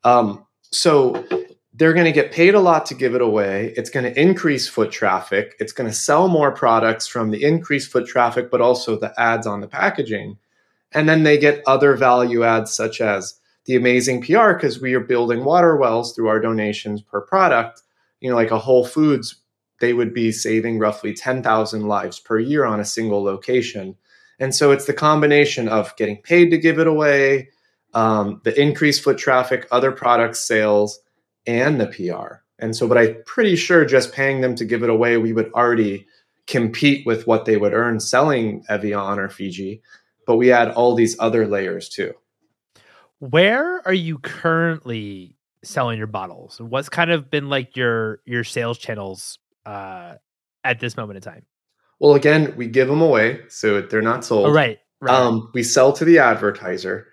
Um, 0.04 0.46
so 0.70 1.26
they're 1.74 1.92
going 1.92 2.06
to 2.06 2.12
get 2.12 2.30
paid 2.30 2.54
a 2.54 2.60
lot 2.60 2.86
to 2.86 2.94
give 2.94 3.16
it 3.16 3.20
away. 3.20 3.74
It's 3.76 3.90
going 3.90 4.04
to 4.04 4.20
increase 4.20 4.68
foot 4.68 4.92
traffic. 4.92 5.56
It's 5.58 5.72
going 5.72 5.90
to 5.90 5.96
sell 5.96 6.28
more 6.28 6.52
products 6.52 7.08
from 7.08 7.30
the 7.30 7.42
increased 7.42 7.90
foot 7.90 8.06
traffic, 8.06 8.48
but 8.48 8.60
also 8.60 8.96
the 8.96 9.12
ads 9.20 9.46
on 9.46 9.60
the 9.60 9.66
packaging. 9.66 10.38
And 10.92 11.08
then 11.08 11.24
they 11.24 11.36
get 11.36 11.64
other 11.66 11.96
value 11.96 12.44
adds 12.44 12.72
such 12.72 13.00
as 13.00 13.40
the 13.64 13.74
amazing 13.74 14.22
PR 14.22 14.52
because 14.52 14.80
we 14.80 14.94
are 14.94 15.00
building 15.00 15.44
water 15.44 15.76
wells 15.76 16.14
through 16.14 16.28
our 16.28 16.38
donations 16.38 17.02
per 17.02 17.20
product. 17.20 17.82
You 18.20 18.30
know, 18.30 18.36
like 18.36 18.52
a 18.52 18.58
Whole 18.58 18.84
Foods, 18.84 19.41
they 19.82 19.92
would 19.92 20.14
be 20.14 20.30
saving 20.30 20.78
roughly 20.78 21.12
10,000 21.12 21.88
lives 21.88 22.20
per 22.20 22.38
year 22.38 22.64
on 22.64 22.78
a 22.78 22.84
single 22.84 23.20
location. 23.24 23.96
And 24.38 24.54
so 24.54 24.70
it's 24.70 24.84
the 24.84 24.94
combination 24.94 25.68
of 25.68 25.94
getting 25.96 26.18
paid 26.18 26.50
to 26.50 26.56
give 26.56 26.78
it 26.78 26.86
away, 26.86 27.48
um, 27.92 28.40
the 28.44 28.58
increased 28.58 29.02
foot 29.02 29.18
traffic, 29.18 29.66
other 29.72 29.90
product 29.90 30.36
sales, 30.36 31.00
and 31.48 31.80
the 31.80 31.88
PR. 31.88 32.36
And 32.60 32.76
so, 32.76 32.86
but 32.86 32.96
I'm 32.96 33.16
pretty 33.26 33.56
sure 33.56 33.84
just 33.84 34.12
paying 34.12 34.40
them 34.40 34.54
to 34.54 34.64
give 34.64 34.84
it 34.84 34.88
away, 34.88 35.16
we 35.16 35.32
would 35.32 35.52
already 35.52 36.06
compete 36.46 37.04
with 37.04 37.26
what 37.26 37.44
they 37.44 37.56
would 37.56 37.74
earn 37.74 37.98
selling 37.98 38.64
Evian 38.68 39.18
or 39.18 39.28
Fiji. 39.28 39.82
But 40.28 40.36
we 40.36 40.52
add 40.52 40.70
all 40.70 40.94
these 40.94 41.16
other 41.18 41.44
layers 41.48 41.88
too. 41.88 42.14
Where 43.18 43.84
are 43.84 43.92
you 43.92 44.18
currently 44.18 45.34
selling 45.64 45.98
your 45.98 46.06
bottles? 46.06 46.60
What's 46.60 46.88
kind 46.88 47.10
of 47.10 47.30
been 47.30 47.48
like 47.48 47.76
your 47.76 48.20
your 48.24 48.44
sales 48.44 48.78
channels 48.78 49.40
uh, 49.66 50.14
at 50.64 50.80
this 50.80 50.96
moment 50.96 51.16
in 51.16 51.22
time? 51.22 51.44
Well, 52.00 52.14
again, 52.14 52.54
we 52.56 52.66
give 52.66 52.88
them 52.88 53.00
away, 53.00 53.40
so 53.48 53.80
they're 53.80 54.02
not 54.02 54.24
sold. 54.24 54.46
Oh, 54.46 54.52
right. 54.52 54.78
right. 55.00 55.14
Um, 55.14 55.50
we 55.54 55.62
sell 55.62 55.92
to 55.92 56.04
the 56.04 56.18
advertiser. 56.18 57.06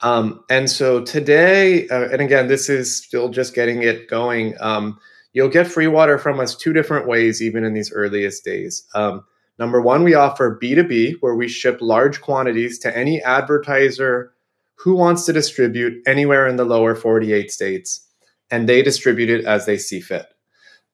Um, 0.00 0.42
and 0.50 0.68
so 0.68 1.04
today, 1.04 1.88
uh, 1.88 2.08
and 2.08 2.20
again, 2.20 2.48
this 2.48 2.68
is 2.68 3.04
still 3.04 3.28
just 3.28 3.54
getting 3.54 3.84
it 3.84 4.08
going. 4.08 4.54
Um, 4.60 4.98
you'll 5.32 5.48
get 5.48 5.68
free 5.68 5.86
water 5.86 6.18
from 6.18 6.40
us 6.40 6.56
two 6.56 6.72
different 6.72 7.06
ways, 7.06 7.40
even 7.40 7.62
in 7.64 7.72
these 7.72 7.92
earliest 7.92 8.44
days. 8.44 8.84
Um, 8.94 9.24
number 9.58 9.80
one, 9.80 10.02
we 10.02 10.14
offer 10.14 10.58
B2B, 10.60 11.18
where 11.20 11.36
we 11.36 11.46
ship 11.46 11.78
large 11.80 12.20
quantities 12.20 12.80
to 12.80 12.96
any 12.96 13.22
advertiser 13.22 14.32
who 14.74 14.94
wants 14.94 15.24
to 15.26 15.32
distribute 15.32 16.02
anywhere 16.06 16.48
in 16.48 16.56
the 16.56 16.64
lower 16.64 16.96
48 16.96 17.52
states, 17.52 18.04
and 18.50 18.68
they 18.68 18.82
distribute 18.82 19.30
it 19.30 19.44
as 19.44 19.66
they 19.66 19.78
see 19.78 20.00
fit. 20.00 20.26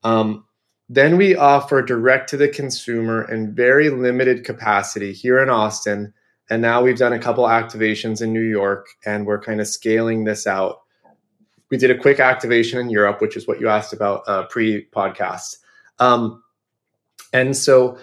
Um, 0.04 0.44
then 0.88 1.16
we 1.16 1.36
offer 1.36 1.82
direct 1.82 2.30
to 2.30 2.36
the 2.36 2.48
consumer 2.48 3.30
in 3.30 3.54
very 3.54 3.90
limited 3.90 4.44
capacity 4.44 5.12
here 5.12 5.38
in 5.42 5.50
Austin. 5.50 6.14
And 6.50 6.62
now 6.62 6.82
we've 6.82 6.96
done 6.96 7.12
a 7.12 7.18
couple 7.18 7.44
activations 7.44 8.22
in 8.22 8.32
New 8.32 8.40
York 8.40 8.88
and 9.04 9.26
we're 9.26 9.40
kind 9.40 9.60
of 9.60 9.68
scaling 9.68 10.24
this 10.24 10.46
out. 10.46 10.80
We 11.70 11.76
did 11.76 11.90
a 11.90 11.98
quick 11.98 12.20
activation 12.20 12.78
in 12.78 12.88
Europe, 12.88 13.20
which 13.20 13.36
is 13.36 13.46
what 13.46 13.60
you 13.60 13.68
asked 13.68 13.92
about 13.92 14.22
uh, 14.26 14.46
pre 14.46 14.86
podcast. 14.86 15.56
Um, 15.98 16.42
and 17.34 17.54
so, 17.54 17.98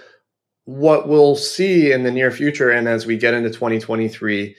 what 0.66 1.08
we'll 1.08 1.36
see 1.36 1.92
in 1.92 2.04
the 2.04 2.12
near 2.12 2.32
future 2.32 2.72
and 2.72 2.88
as 2.88 3.06
we 3.06 3.18
get 3.18 3.34
into 3.36 3.50
2023 3.50 4.56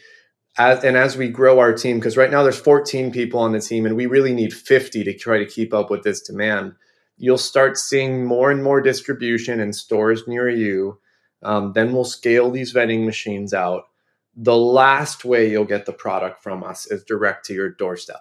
as, 0.59 0.85
and 0.85 0.97
as 0.97 1.17
we 1.17 1.29
grow 1.29 1.59
our 1.59 1.73
team, 1.73 1.99
because 1.99 2.17
right 2.17 2.31
now 2.31 2.43
there's 2.43 2.59
14 2.59 3.11
people 3.13 3.41
on 3.41 3.53
the 3.53 3.61
team, 3.61 3.85
and 3.87 3.97
we 3.97 4.07
really 4.07 4.33
need 4.33 4.53
50 4.53 5.05
to 5.05 5.17
try 5.17 5.39
to 5.39 5.47
keep 5.47 5.75
up 5.75 5.91
with 5.91 6.03
this 6.03 6.21
demand. 6.21 6.73
You'll 7.19 7.39
start 7.39 7.79
seeing 7.79 8.25
more 8.25 8.51
and 8.51 8.63
more 8.63 8.81
distribution 8.81 9.61
in 9.61 9.73
stores 9.73 10.27
near 10.27 10.49
you. 10.49 10.99
Um, 11.43 11.73
then 11.73 11.93
we'll 11.93 12.05
scale 12.05 12.51
these 12.51 12.73
vending 12.73 13.07
machines 13.07 13.55
out. 13.55 13.85
The 14.35 14.57
last 14.57 15.25
way 15.25 15.51
you'll 15.51 15.65
get 15.65 15.87
the 15.87 15.93
product 15.93 16.43
from 16.43 16.63
us 16.63 16.87
is 16.87 17.05
direct 17.05 17.47
to 17.47 17.55
your 17.55 17.71
doorstep. 17.71 18.21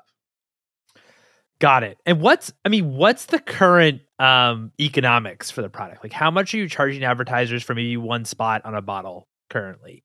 Got 1.59 1.83
it. 1.83 1.97
And 2.05 2.21
what's 2.21 2.53
I 2.63 2.69
mean, 2.69 2.95
what's 2.95 3.25
the 3.25 3.39
current 3.39 4.01
um 4.19 4.71
economics 4.79 5.51
for 5.51 5.61
the 5.61 5.69
product? 5.69 6.03
Like 6.03 6.13
how 6.13 6.31
much 6.31 6.53
are 6.53 6.57
you 6.57 6.69
charging 6.69 7.03
advertisers 7.03 7.63
for 7.63 7.73
maybe 7.75 7.97
one 7.97 8.25
spot 8.25 8.61
on 8.65 8.75
a 8.75 8.81
bottle 8.81 9.27
currently? 9.49 10.03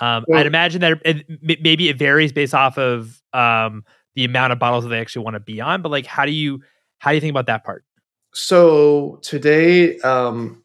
Um, 0.00 0.24
well, 0.26 0.40
I'd 0.40 0.46
imagine 0.46 0.80
that 0.80 1.00
it, 1.04 1.26
maybe 1.62 1.88
it 1.88 1.98
varies 1.98 2.32
based 2.32 2.54
off 2.54 2.78
of 2.78 3.20
um, 3.32 3.84
the 4.14 4.24
amount 4.24 4.52
of 4.52 4.58
bottles 4.58 4.84
that 4.84 4.90
they 4.90 5.00
actually 5.00 5.24
want 5.24 5.34
to 5.34 5.40
be 5.40 5.60
on. 5.60 5.82
But 5.82 5.90
like, 5.90 6.06
how 6.06 6.24
do 6.24 6.32
you 6.32 6.62
how 6.98 7.10
do 7.10 7.16
you 7.16 7.20
think 7.20 7.32
about 7.32 7.46
that 7.46 7.64
part? 7.64 7.84
So 8.32 9.18
today, 9.22 9.98
um, 10.00 10.62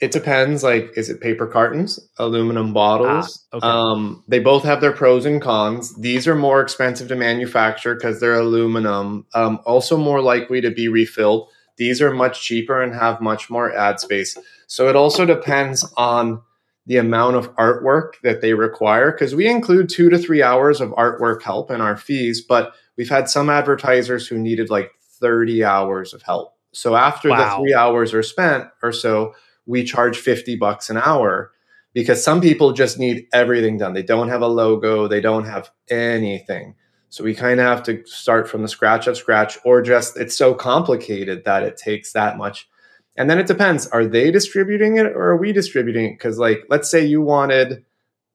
it 0.00 0.12
depends. 0.12 0.62
Like, 0.62 0.92
is 0.96 1.10
it 1.10 1.20
paper 1.20 1.46
cartons, 1.46 2.00
aluminum 2.18 2.72
bottles? 2.72 3.46
Ah, 3.52 3.56
okay. 3.56 3.66
um, 3.66 4.24
they 4.28 4.38
both 4.38 4.64
have 4.64 4.80
their 4.80 4.92
pros 4.92 5.26
and 5.26 5.42
cons. 5.42 5.94
These 5.96 6.26
are 6.26 6.34
more 6.34 6.60
expensive 6.60 7.08
to 7.08 7.16
manufacture 7.16 7.94
because 7.94 8.20
they're 8.20 8.38
aluminum. 8.38 9.26
Um, 9.34 9.60
also, 9.66 9.96
more 9.96 10.22
likely 10.22 10.60
to 10.62 10.70
be 10.70 10.88
refilled. 10.88 11.48
These 11.76 12.02
are 12.02 12.12
much 12.12 12.42
cheaper 12.42 12.82
and 12.82 12.94
have 12.94 13.20
much 13.20 13.48
more 13.50 13.74
ad 13.74 14.00
space. 14.00 14.36
So 14.66 14.88
it 14.88 14.96
also 14.96 15.24
depends 15.24 15.90
on 15.96 16.42
the 16.86 16.96
amount 16.96 17.36
of 17.36 17.54
artwork 17.56 18.14
that 18.22 18.40
they 18.40 18.52
require 18.52 19.12
because 19.12 19.34
we 19.34 19.48
include 19.48 19.88
two 19.88 20.10
to 20.10 20.18
three 20.18 20.42
hours 20.42 20.80
of 20.80 20.90
artwork 20.90 21.42
help 21.42 21.70
in 21.70 21.80
our 21.80 21.96
fees, 21.96 22.42
but 22.42 22.74
we've 22.96 23.08
had 23.08 23.28
some 23.28 23.48
advertisers 23.48 24.26
who 24.26 24.38
needed 24.38 24.70
like 24.70 24.90
30 25.20 25.64
hours 25.64 26.12
of 26.12 26.22
help. 26.22 26.54
So 26.72 26.96
after 26.96 27.30
wow. 27.30 27.36
the 27.36 27.62
three 27.62 27.74
hours 27.74 28.14
are 28.14 28.22
spent 28.22 28.68
or 28.82 28.92
so, 28.92 29.34
we 29.66 29.84
charge 29.84 30.18
50 30.18 30.56
bucks 30.56 30.90
an 30.90 30.96
hour 30.96 31.52
because 31.92 32.22
some 32.22 32.40
people 32.40 32.72
just 32.72 32.98
need 32.98 33.26
everything 33.32 33.78
done. 33.78 33.94
They 33.94 34.02
don't 34.02 34.28
have 34.28 34.42
a 34.42 34.46
logo, 34.46 35.08
they 35.08 35.20
don't 35.20 35.44
have 35.44 35.70
anything. 35.88 36.74
So 37.08 37.24
we 37.24 37.34
kind 37.34 37.58
of 37.58 37.66
have 37.66 37.82
to 37.84 38.04
start 38.06 38.48
from 38.48 38.62
the 38.62 38.68
scratch 38.68 39.08
of 39.08 39.16
scratch, 39.16 39.58
or 39.64 39.82
just 39.82 40.16
it's 40.16 40.36
so 40.36 40.54
complicated 40.54 41.44
that 41.44 41.64
it 41.64 41.76
takes 41.76 42.12
that 42.12 42.38
much 42.38 42.68
and 43.16 43.28
then 43.28 43.38
it 43.38 43.46
depends 43.46 43.86
are 43.88 44.06
they 44.06 44.30
distributing 44.30 44.96
it 44.96 45.06
or 45.06 45.30
are 45.30 45.36
we 45.36 45.52
distributing 45.52 46.06
it? 46.06 46.12
Because, 46.12 46.38
like, 46.38 46.64
let's 46.70 46.90
say 46.90 47.04
you 47.04 47.20
wanted, 47.20 47.84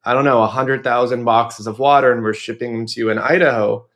I 0.03 0.13
don't 0.13 0.25
know, 0.25 0.39
100,000 0.41 1.23
boxes 1.23 1.65
of 1.65 1.79
water 1.79 2.11
and 2.11 2.21
we're 2.21 2.33
shipping 2.33 2.73
them 2.73 2.85
to 2.85 2.99
you 2.99 3.09
in 3.09 3.17
Idaho. 3.17 3.87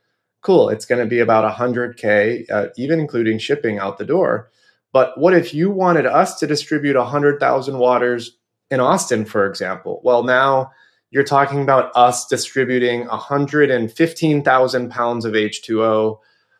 Cool. 0.41 0.69
It's 0.69 0.85
going 0.85 0.99
to 1.03 1.09
be 1.09 1.19
about 1.19 1.51
100K, 1.53 2.49
uh, 2.49 2.67
even 2.77 2.99
including 2.99 3.39
shipping 3.39 3.77
out 3.77 3.97
the 3.97 4.05
door. 4.05 4.49
But 4.93 5.17
what 5.17 5.33
if 5.33 5.53
you 5.53 5.69
wanted 5.69 6.05
us 6.05 6.39
to 6.39 6.47
distribute 6.47 6.95
100,000 6.95 7.77
waters 7.77 8.37
in 8.71 8.79
Austin, 8.79 9.25
for 9.25 9.45
example? 9.45 10.01
Well, 10.03 10.23
now 10.23 10.71
you're 11.11 11.23
talking 11.23 11.61
about 11.61 11.91
us 11.95 12.25
distributing 12.27 13.05
115,000 13.07 14.89
pounds 14.89 15.25
of 15.25 15.33
H2O 15.33 16.19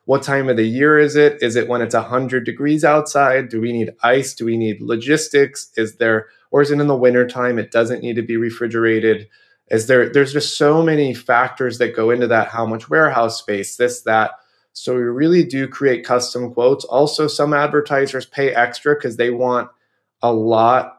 what 0.10 0.24
time 0.24 0.50
of 0.50 0.58
the 0.58 0.64
year 0.64 0.98
is 0.98 1.16
it? 1.16 1.38
Is 1.40 1.56
it 1.56 1.68
when 1.68 1.84
it's 1.84 1.94
100 1.94 2.44
degrees 2.44 2.84
outside? 2.84 3.48
Do 3.48 3.62
we 3.62 3.72
need 3.72 3.92
ice? 4.02 4.34
Do 4.34 4.44
we 4.44 4.58
need 4.58 4.82
logistics? 4.82 5.70
Is 5.78 5.98
there, 5.98 6.26
or 6.50 6.64
is 6.64 6.72
it 6.72 6.80
in 6.80 6.88
the 6.88 6.96
wintertime? 6.96 7.60
It 7.60 7.70
doesn't 7.70 8.02
need 8.02 8.16
to 8.16 8.24
be 8.24 8.36
refrigerated. 8.36 9.28
Is 9.72 9.88
there, 9.88 10.10
there's 10.10 10.34
just 10.34 10.58
so 10.58 10.82
many 10.84 11.14
factors 11.14 11.78
that 11.78 11.96
go 11.96 12.10
into 12.12 12.28
that. 12.28 12.48
How 12.50 12.66
much 12.66 12.90
warehouse 12.90 13.40
space, 13.40 13.78
this, 13.78 14.02
that. 14.04 14.32
So 14.74 14.96
we 14.96 15.02
really 15.02 15.44
do 15.44 15.68
create 15.68 16.06
custom 16.06 16.54
quotes. 16.54 16.86
Also, 16.86 17.28
some 17.28 17.54
advertisers 17.54 18.26
pay 18.26 18.54
extra 18.54 18.96
because 18.96 19.18
they 19.18 19.30
want 19.30 19.70
a 20.22 20.32
lot 20.34 20.96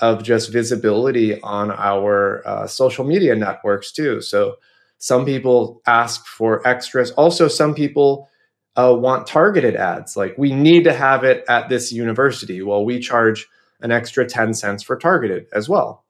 of 0.00 0.22
just 0.24 0.52
visibility 0.52 1.40
on 1.42 1.70
our 1.70 2.42
uh, 2.46 2.66
social 2.66 3.04
media 3.04 3.36
networks 3.36 3.92
too. 3.92 4.20
So 4.20 4.56
Some 4.98 5.24
people 5.24 5.82
ask 5.84 6.26
for 6.26 6.66
extras. 6.66 7.10
Also, 7.12 7.48
some 7.48 7.74
people 7.74 8.28
uh, 8.76 8.94
want 8.96 9.26
targeted 9.26 9.74
ads. 9.74 10.16
Like, 10.16 10.38
we 10.38 10.52
need 10.52 10.84
to 10.84 10.92
have 10.92 11.24
it 11.24 11.44
at 11.48 11.68
this 11.68 11.90
university. 11.90 12.62
Well, 12.62 12.84
we 12.84 13.00
charge 13.00 13.48
an 13.80 13.90
extra 13.90 14.24
10 14.24 14.54
cents 14.54 14.84
for 14.84 14.96
targeted 14.96 15.46
as 15.52 15.68
well. 15.68 16.04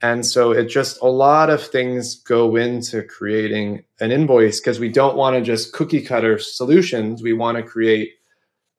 And 0.00 0.24
so 0.24 0.52
it 0.52 0.66
just 0.66 1.00
a 1.02 1.08
lot 1.08 1.50
of 1.50 1.62
things 1.62 2.14
go 2.14 2.54
into 2.54 3.02
creating 3.02 3.84
an 4.00 4.12
invoice 4.12 4.60
because 4.60 4.78
we 4.78 4.88
don't 4.88 5.16
want 5.16 5.34
to 5.36 5.42
just 5.42 5.72
cookie 5.72 6.02
cutter 6.02 6.38
solutions. 6.38 7.22
We 7.22 7.32
want 7.32 7.56
to 7.56 7.64
create 7.64 8.12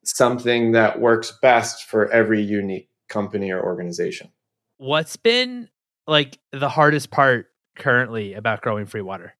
something 0.06 0.72
that 0.72 1.02
works 1.02 1.38
best 1.42 1.86
for 1.86 2.10
every 2.12 2.42
unique 2.42 2.90
company 3.10 3.52
or 3.52 3.62
organization. 3.62 4.32
What's 4.78 5.18
been 5.18 5.70
like 6.08 6.40
the 6.52 6.70
hardest 6.70 7.12
part 7.12 7.48
currently 7.78 8.34
about 8.34 8.62
growing 8.62 8.86
free 8.86 9.02
water? 9.02 9.36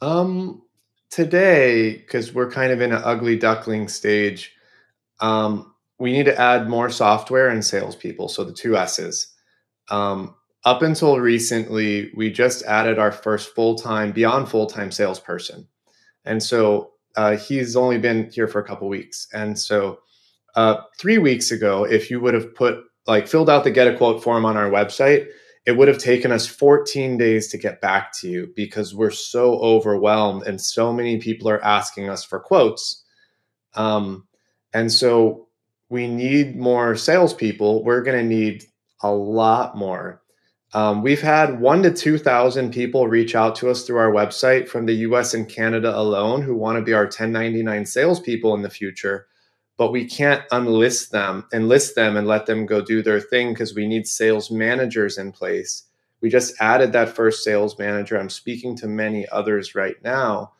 Um, 0.00 0.62
today, 1.10 1.96
because 1.96 2.32
we're 2.32 2.50
kind 2.50 2.72
of 2.72 2.80
in 2.80 2.92
an 2.92 3.02
ugly 3.04 3.36
duckling 3.36 3.88
stage, 3.88 4.52
um, 5.20 5.74
we 5.98 6.12
need 6.12 6.26
to 6.26 6.40
add 6.40 6.68
more 6.68 6.90
software 6.90 7.48
and 7.48 7.64
salespeople. 7.64 8.28
So 8.28 8.44
the 8.44 8.52
two 8.52 8.76
S's. 8.76 9.32
Um, 9.90 10.34
up 10.64 10.82
until 10.82 11.18
recently, 11.20 12.10
we 12.14 12.30
just 12.30 12.64
added 12.64 12.98
our 12.98 13.12
first 13.12 13.54
full 13.54 13.76
time, 13.76 14.12
beyond 14.12 14.48
full 14.48 14.66
time 14.66 14.90
salesperson. 14.90 15.68
And 16.24 16.42
so 16.42 16.92
uh, 17.16 17.36
he's 17.36 17.76
only 17.76 17.98
been 17.98 18.30
here 18.30 18.48
for 18.48 18.60
a 18.60 18.64
couple 18.64 18.88
weeks. 18.88 19.28
And 19.32 19.58
so 19.58 19.98
uh, 20.54 20.76
three 20.98 21.18
weeks 21.18 21.50
ago, 21.50 21.84
if 21.84 22.10
you 22.10 22.20
would 22.20 22.34
have 22.34 22.54
put 22.54 22.78
like 23.06 23.28
filled 23.28 23.50
out 23.50 23.64
the 23.64 23.70
get 23.70 23.88
a 23.88 23.96
quote 23.96 24.22
form 24.22 24.44
on 24.44 24.56
our 24.56 24.70
website, 24.70 25.26
it 25.66 25.72
would 25.72 25.88
have 25.88 25.98
taken 25.98 26.32
us 26.32 26.46
14 26.46 27.16
days 27.16 27.48
to 27.48 27.58
get 27.58 27.80
back 27.80 28.12
to 28.20 28.28
you 28.28 28.52
because 28.54 28.94
we're 28.94 29.10
so 29.10 29.58
overwhelmed 29.58 30.46
and 30.46 30.60
so 30.60 30.92
many 30.92 31.18
people 31.18 31.48
are 31.48 31.62
asking 31.64 32.08
us 32.08 32.24
for 32.24 32.38
quotes. 32.38 33.02
Um, 33.74 34.26
and 34.72 34.92
so 34.92 35.48
we 35.88 36.06
need 36.06 36.56
more 36.56 36.96
salespeople. 36.96 37.84
We're 37.84 38.02
going 38.02 38.18
to 38.18 38.36
need 38.36 38.64
a 39.02 39.10
lot 39.10 39.76
more. 39.76 40.22
Um, 40.74 41.02
we've 41.02 41.22
had 41.22 41.60
one 41.60 41.82
to 41.84 41.92
2,000 41.92 42.72
people 42.72 43.06
reach 43.08 43.34
out 43.34 43.54
to 43.56 43.70
us 43.70 43.86
through 43.86 43.98
our 43.98 44.10
website 44.10 44.68
from 44.68 44.86
the 44.86 44.94
US 44.94 45.32
and 45.32 45.48
Canada 45.48 45.96
alone 45.96 46.42
who 46.42 46.54
want 46.54 46.78
to 46.78 46.82
be 46.82 46.92
our 46.92 47.04
1099 47.04 47.86
salespeople 47.86 48.54
in 48.54 48.62
the 48.62 48.70
future 48.70 49.26
but 49.76 49.90
we 49.90 50.04
can't 50.04 50.48
unlist 50.50 51.10
them, 51.10 51.46
enlist 51.52 51.94
them, 51.94 52.16
and 52.16 52.26
let 52.26 52.46
them 52.46 52.66
go 52.66 52.80
do 52.80 53.02
their 53.02 53.20
thing 53.20 53.52
because 53.52 53.74
we 53.74 53.86
need 53.86 54.06
sales 54.06 54.50
managers 54.50 55.18
in 55.18 55.32
place. 55.32 55.84
We 56.20 56.28
just 56.30 56.54
added 56.60 56.92
that 56.92 57.14
first 57.14 57.42
sales 57.42 57.78
manager. 57.78 58.18
I'm 58.18 58.30
speaking 58.30 58.76
to 58.76 58.86
many 58.86 59.28
others 59.30 59.74
right 59.74 59.96
now. 60.02 60.52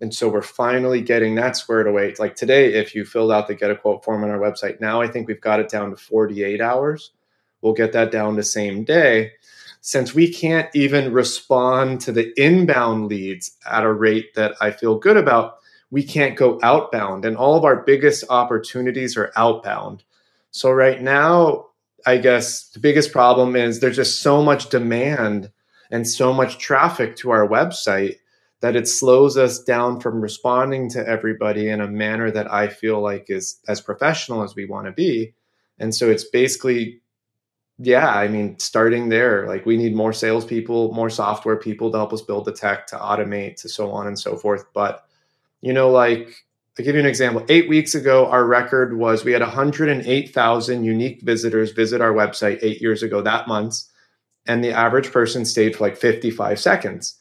And 0.00 0.12
so 0.14 0.28
we're 0.28 0.42
finally 0.42 1.00
getting 1.00 1.34
that 1.36 1.56
squared 1.56 1.86
away. 1.86 2.14
Like 2.18 2.34
today, 2.34 2.74
if 2.74 2.94
you 2.94 3.04
filled 3.04 3.32
out 3.32 3.46
the 3.46 3.54
get 3.54 3.70
a 3.70 3.76
quote 3.76 4.04
form 4.04 4.24
on 4.24 4.30
our 4.30 4.38
website, 4.38 4.80
now 4.80 5.00
I 5.00 5.06
think 5.06 5.28
we've 5.28 5.40
got 5.40 5.60
it 5.60 5.68
down 5.68 5.90
to 5.90 5.96
48 5.96 6.60
hours. 6.60 7.12
We'll 7.60 7.72
get 7.72 7.92
that 7.92 8.10
down 8.10 8.36
the 8.36 8.42
same 8.42 8.84
day. 8.84 9.32
Since 9.86 10.16
we 10.16 10.32
can't 10.32 10.68
even 10.74 11.12
respond 11.12 12.00
to 12.00 12.10
the 12.10 12.32
inbound 12.36 13.06
leads 13.06 13.52
at 13.70 13.84
a 13.84 13.92
rate 13.92 14.34
that 14.34 14.56
I 14.60 14.72
feel 14.72 14.98
good 14.98 15.16
about, 15.16 15.58
we 15.92 16.02
can't 16.02 16.36
go 16.36 16.58
outbound 16.64 17.24
and 17.24 17.36
all 17.36 17.56
of 17.56 17.64
our 17.64 17.84
biggest 17.84 18.24
opportunities 18.28 19.16
are 19.16 19.30
outbound. 19.36 20.02
So 20.50 20.72
right 20.72 21.00
now 21.00 21.66
i 22.04 22.16
guess 22.16 22.68
the 22.70 22.80
biggest 22.80 23.12
problem 23.12 23.54
is 23.54 23.78
there's 23.78 23.94
just 23.94 24.22
so 24.22 24.42
much 24.42 24.70
demand 24.70 25.52
and 25.92 26.08
so 26.08 26.32
much 26.32 26.58
traffic 26.58 27.14
to 27.16 27.30
our 27.30 27.46
website 27.46 28.16
that 28.62 28.74
it 28.74 28.88
slows 28.88 29.36
us 29.36 29.62
down 29.62 30.00
from 30.00 30.20
responding 30.20 30.90
to 30.90 31.06
everybody 31.06 31.68
in 31.68 31.80
a 31.80 31.86
manner 31.86 32.28
that 32.28 32.52
i 32.52 32.66
feel 32.66 33.00
like 33.00 33.26
is 33.28 33.60
as 33.68 33.80
professional 33.80 34.42
as 34.42 34.56
we 34.56 34.64
want 34.64 34.86
to 34.86 34.92
be. 34.92 35.32
And 35.78 35.94
so 35.94 36.10
it's 36.10 36.24
basically 36.24 37.00
yeah 37.78 38.14
i 38.14 38.26
mean 38.26 38.58
starting 38.58 39.08
there 39.08 39.46
like 39.46 39.66
we 39.66 39.76
need 39.76 39.94
more 39.94 40.12
salespeople 40.12 40.92
more 40.92 41.10
software 41.10 41.56
people 41.56 41.90
to 41.90 41.98
help 41.98 42.12
us 42.12 42.22
build 42.22 42.44
the 42.44 42.52
tech 42.52 42.86
to 42.86 42.96
automate 42.96 43.56
to 43.56 43.68
so 43.68 43.90
on 43.90 44.06
and 44.06 44.18
so 44.18 44.36
forth 44.36 44.64
but 44.72 45.06
you 45.66 45.72
know, 45.72 45.90
like 45.90 46.44
I'll 46.78 46.84
give 46.84 46.94
you 46.94 47.00
an 47.00 47.06
example. 47.06 47.44
Eight 47.48 47.68
weeks 47.68 47.94
ago, 47.94 48.26
our 48.26 48.46
record 48.46 48.96
was 48.96 49.24
we 49.24 49.32
had 49.32 49.42
108,000 49.42 50.84
unique 50.84 51.22
visitors 51.22 51.72
visit 51.72 52.00
our 52.00 52.12
website 52.12 52.58
eight 52.62 52.80
years 52.80 53.02
ago 53.02 53.22
that 53.22 53.48
month. 53.48 53.82
And 54.46 54.62
the 54.62 54.70
average 54.70 55.10
person 55.10 55.44
stayed 55.44 55.74
for 55.74 55.84
like 55.84 55.96
55 55.96 56.60
seconds. 56.60 57.16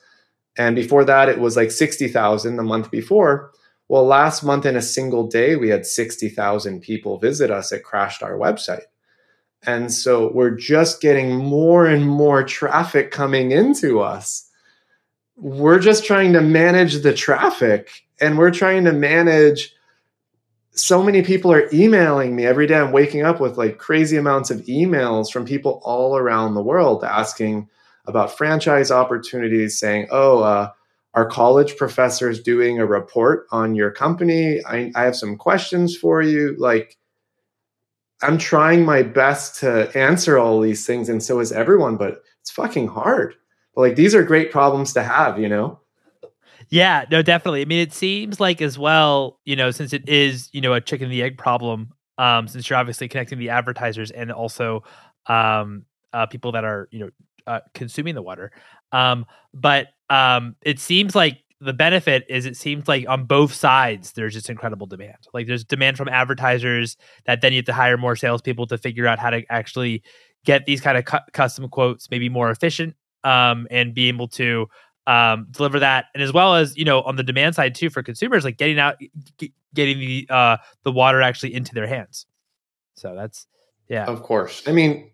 And 0.57 0.75
before 0.75 1.03
that, 1.05 1.27
it 1.27 1.39
was 1.39 1.57
like 1.57 1.71
60,000 1.71 2.55
the 2.55 2.63
month 2.63 2.91
before. 2.91 3.51
Well, 3.87 4.05
last 4.05 4.43
month 4.43 4.65
in 4.65 4.75
a 4.75 4.81
single 4.81 5.27
day, 5.27 5.55
we 5.55 5.69
had 5.69 5.85
60,000 5.85 6.81
people 6.81 7.17
visit 7.17 7.49
us. 7.49 7.71
It 7.71 7.83
crashed 7.83 8.21
our 8.21 8.33
website. 8.33 8.83
And 9.65 9.91
so 9.91 10.31
we're 10.31 10.51
just 10.51 11.01
getting 11.01 11.35
more 11.35 11.85
and 11.85 12.07
more 12.07 12.43
traffic 12.43 13.11
coming 13.11 13.51
into 13.51 13.99
us. 13.99 14.49
We're 15.37 15.79
just 15.79 16.05
trying 16.05 16.33
to 16.33 16.41
manage 16.41 17.01
the 17.01 17.13
traffic 17.13 17.89
and 18.21 18.37
we're 18.37 18.51
trying 18.51 18.85
to 18.85 18.93
manage 18.93 19.73
so 20.71 21.01
many 21.01 21.21
people 21.21 21.51
are 21.53 21.69
emailing 21.73 22.35
me 22.35 22.45
every 22.45 22.67
day. 22.67 22.77
I'm 22.77 22.91
waking 22.91 23.23
up 23.23 23.39
with 23.39 23.57
like 23.57 23.77
crazy 23.77 24.17
amounts 24.17 24.51
of 24.51 24.59
emails 24.65 25.31
from 25.31 25.45
people 25.45 25.81
all 25.83 26.17
around 26.17 26.53
the 26.53 26.63
world 26.63 27.03
asking 27.03 27.69
about 28.05 28.37
franchise 28.37 28.91
opportunities 28.91 29.79
saying 29.79 30.07
oh 30.11 30.39
uh, 30.43 30.69
our 31.15 31.25
college 31.25 31.77
professor 31.77 32.29
is 32.29 32.41
doing 32.41 32.77
a 32.77 32.85
report 32.85 33.47
on 33.51 33.73
your 33.73 33.89
company? 33.89 34.61
I, 34.65 34.91
I 34.95 35.03
have 35.03 35.15
some 35.15 35.37
questions 35.37 35.95
for 35.95 36.21
you. 36.21 36.55
Like 36.59 36.97
i'm 38.21 38.37
trying 38.37 38.85
my 38.85 39.01
best 39.01 39.59
to 39.59 39.95
answer 39.97 40.37
all 40.37 40.61
these 40.61 40.85
things 40.85 41.09
and 41.09 41.21
so 41.23 41.39
is 41.39 41.51
everyone 41.51 41.97
but 41.97 42.23
it's 42.41 42.51
fucking 42.51 42.87
hard 42.87 43.35
but 43.73 43.81
like 43.81 43.95
these 43.95 44.15
are 44.15 44.23
great 44.23 44.51
problems 44.51 44.93
to 44.93 45.03
have 45.03 45.39
you 45.39 45.49
know 45.49 45.79
yeah, 46.69 47.05
no, 47.11 47.21
definitely. 47.21 47.61
I 47.61 47.65
mean, 47.65 47.79
it 47.79 47.93
seems 47.93 48.39
like 48.39 48.61
as 48.61 48.77
well, 48.77 49.39
you 49.45 49.55
know, 49.55 49.71
since 49.71 49.93
it 49.93 50.07
is, 50.09 50.49
you 50.51 50.61
know, 50.61 50.73
a 50.73 50.81
chicken 50.81 51.05
and 51.05 51.13
the 51.13 51.21
egg 51.21 51.37
problem, 51.37 51.93
um, 52.17 52.47
since 52.47 52.69
you're 52.69 52.79
obviously 52.79 53.07
connecting 53.07 53.39
the 53.39 53.49
advertisers 53.49 54.11
and 54.11 54.31
also 54.31 54.83
um, 55.27 55.85
uh, 56.13 56.25
people 56.25 56.51
that 56.53 56.63
are, 56.63 56.87
you 56.91 56.99
know, 56.99 57.09
uh, 57.47 57.59
consuming 57.73 58.15
the 58.15 58.21
water. 58.21 58.51
Um, 58.91 59.25
but 59.53 59.87
um, 60.09 60.55
it 60.61 60.79
seems 60.79 61.15
like 61.15 61.39
the 61.65 61.73
benefit 61.73 62.25
is 62.29 62.45
it 62.45 62.55
seems 62.55 62.87
like 62.87 63.07
on 63.09 63.25
both 63.25 63.53
sides 63.53 64.13
there's 64.13 64.33
just 64.33 64.49
incredible 64.49 64.87
demand. 64.87 65.17
Like 65.33 65.47
there's 65.47 65.63
demand 65.63 65.97
from 65.97 66.07
advertisers 66.07 66.97
that 67.25 67.41
then 67.41 67.53
you 67.53 67.57
have 67.57 67.65
to 67.65 67.73
hire 67.73 67.97
more 67.97 68.15
salespeople 68.15 68.67
to 68.67 68.77
figure 68.77 69.07
out 69.07 69.19
how 69.19 69.31
to 69.31 69.43
actually 69.49 70.03
get 70.45 70.65
these 70.65 70.79
kind 70.79 70.97
of 70.97 71.05
cu- 71.05 71.31
custom 71.33 71.67
quotes 71.67 72.09
maybe 72.09 72.29
more 72.29 72.49
efficient 72.49 72.95
um, 73.23 73.67
and 73.71 73.93
be 73.93 74.07
able 74.07 74.27
to 74.27 74.67
um, 75.07 75.47
deliver 75.51 75.79
that, 75.79 76.05
and 76.13 76.23
as 76.23 76.33
well 76.33 76.55
as 76.55 76.75
you 76.77 76.85
know 76.85 77.01
on 77.01 77.15
the 77.15 77.23
demand 77.23 77.55
side 77.55 77.75
too 77.75 77.89
for 77.89 78.01
consumers, 78.01 78.43
like 78.43 78.57
getting 78.57 78.79
out, 78.79 78.95
g- 79.37 79.53
getting 79.73 79.99
the 79.99 80.27
uh, 80.29 80.57
the 80.83 80.91
water 80.91 81.21
actually 81.21 81.53
into 81.53 81.73
their 81.73 81.87
hands. 81.87 82.25
So 82.95 83.13
that's 83.15 83.45
yeah, 83.87 84.05
of 84.05 84.23
course. 84.23 84.63
I 84.67 84.71
mean, 84.71 85.11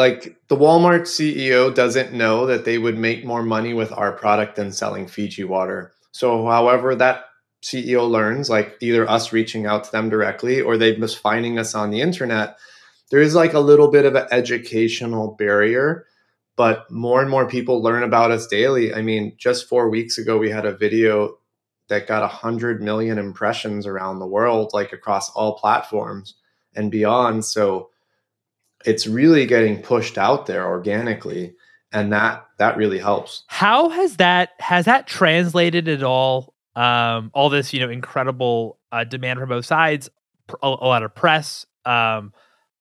like 0.00 0.36
the 0.48 0.56
Walmart 0.56 1.02
CEO 1.02 1.74
doesn't 1.74 2.12
know 2.12 2.46
that 2.46 2.64
they 2.64 2.78
would 2.78 2.98
make 2.98 3.24
more 3.24 3.42
money 3.42 3.74
with 3.74 3.92
our 3.92 4.12
product 4.12 4.56
than 4.56 4.72
selling 4.72 5.06
Fiji 5.06 5.44
water. 5.44 5.92
So, 6.12 6.46
however, 6.46 6.94
that 6.96 7.26
CEO 7.62 8.08
learns, 8.08 8.48
like 8.48 8.76
either 8.80 9.08
us 9.08 9.32
reaching 9.32 9.66
out 9.66 9.84
to 9.84 9.92
them 9.92 10.08
directly 10.08 10.60
or 10.60 10.76
they 10.76 10.96
just 10.96 11.18
finding 11.18 11.58
us 11.58 11.74
on 11.74 11.90
the 11.90 12.00
internet, 12.00 12.58
there 13.10 13.20
is 13.20 13.34
like 13.34 13.52
a 13.52 13.60
little 13.60 13.90
bit 13.90 14.06
of 14.06 14.14
an 14.14 14.26
educational 14.30 15.36
barrier 15.38 16.06
but 16.56 16.90
more 16.90 17.22
and 17.22 17.30
more 17.30 17.48
people 17.48 17.82
learn 17.82 18.02
about 18.02 18.30
us 18.30 18.46
daily. 18.46 18.92
I 18.92 19.02
mean, 19.02 19.32
just 19.38 19.66
four 19.66 19.88
weeks 19.88 20.18
ago, 20.18 20.36
we 20.36 20.50
had 20.50 20.66
a 20.66 20.76
video 20.76 21.38
that 21.88 22.06
got 22.06 22.22
100 22.22 22.82
million 22.82 23.18
impressions 23.18 23.86
around 23.86 24.18
the 24.18 24.26
world, 24.26 24.70
like 24.74 24.92
across 24.92 25.30
all 25.30 25.58
platforms 25.58 26.34
and 26.74 26.90
beyond. 26.90 27.44
So 27.44 27.89
it's 28.84 29.06
really 29.06 29.46
getting 29.46 29.82
pushed 29.82 30.18
out 30.18 30.46
there 30.46 30.66
organically 30.66 31.54
and 31.92 32.12
that 32.12 32.46
that 32.58 32.76
really 32.76 32.98
helps 32.98 33.44
how 33.48 33.88
has 33.88 34.16
that 34.16 34.50
has 34.58 34.84
that 34.84 35.06
translated 35.06 35.88
at 35.88 36.02
all 36.02 36.54
um 36.76 37.30
all 37.34 37.48
this 37.48 37.72
you 37.72 37.80
know 37.80 37.90
incredible 37.90 38.78
uh, 38.92 39.04
demand 39.04 39.38
from 39.38 39.48
both 39.48 39.66
sides 39.66 40.08
a, 40.62 40.66
a 40.66 40.68
lot 40.68 41.02
of 41.02 41.14
press 41.14 41.66
um 41.84 42.32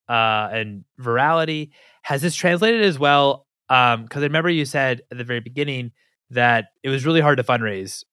uh 0.08 0.50
and 0.52 0.84
virality 1.00 1.70
has 2.04 2.22
this 2.22 2.36
translated 2.36 2.82
as 2.82 2.98
well 2.98 3.46
um, 3.70 4.04
because 4.04 4.24
I 4.24 4.26
remember 4.26 4.50
you 4.50 4.66
said 4.66 5.02
at 5.12 5.18
the 5.18 5.24
very 5.24 5.40
beginning 5.40 5.92
that 6.32 6.70
it 6.84 6.90
was 6.90 7.06
really 7.06 7.22
hard 7.22 7.38
to 7.38 7.44
fundraise 7.44 8.04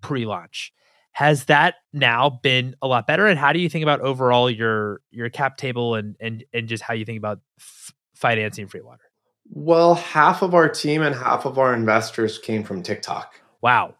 pre-launch. 0.00 0.72
Has 1.16 1.46
that 1.46 1.76
now 1.94 2.28
been 2.42 2.76
a 2.82 2.86
lot 2.86 3.06
better? 3.06 3.26
And 3.26 3.38
how 3.38 3.54
do 3.54 3.58
you 3.58 3.70
think 3.70 3.82
about 3.82 4.02
overall 4.02 4.50
your 4.50 5.00
your 5.10 5.30
cap 5.30 5.56
table 5.56 5.94
and 5.94 6.14
and 6.20 6.44
and 6.52 6.68
just 6.68 6.82
how 6.82 6.92
you 6.92 7.06
think 7.06 7.16
about 7.16 7.40
f- 7.58 7.94
financing 8.14 8.66
free 8.66 8.82
water? 8.82 9.00
Well, 9.48 9.94
half 9.94 10.42
of 10.42 10.54
our 10.54 10.68
team 10.68 11.00
and 11.00 11.14
half 11.14 11.46
of 11.46 11.58
our 11.58 11.72
investors 11.72 12.38
came 12.38 12.64
from 12.64 12.82
TikTok. 12.82 13.40
Wow. 13.62 13.94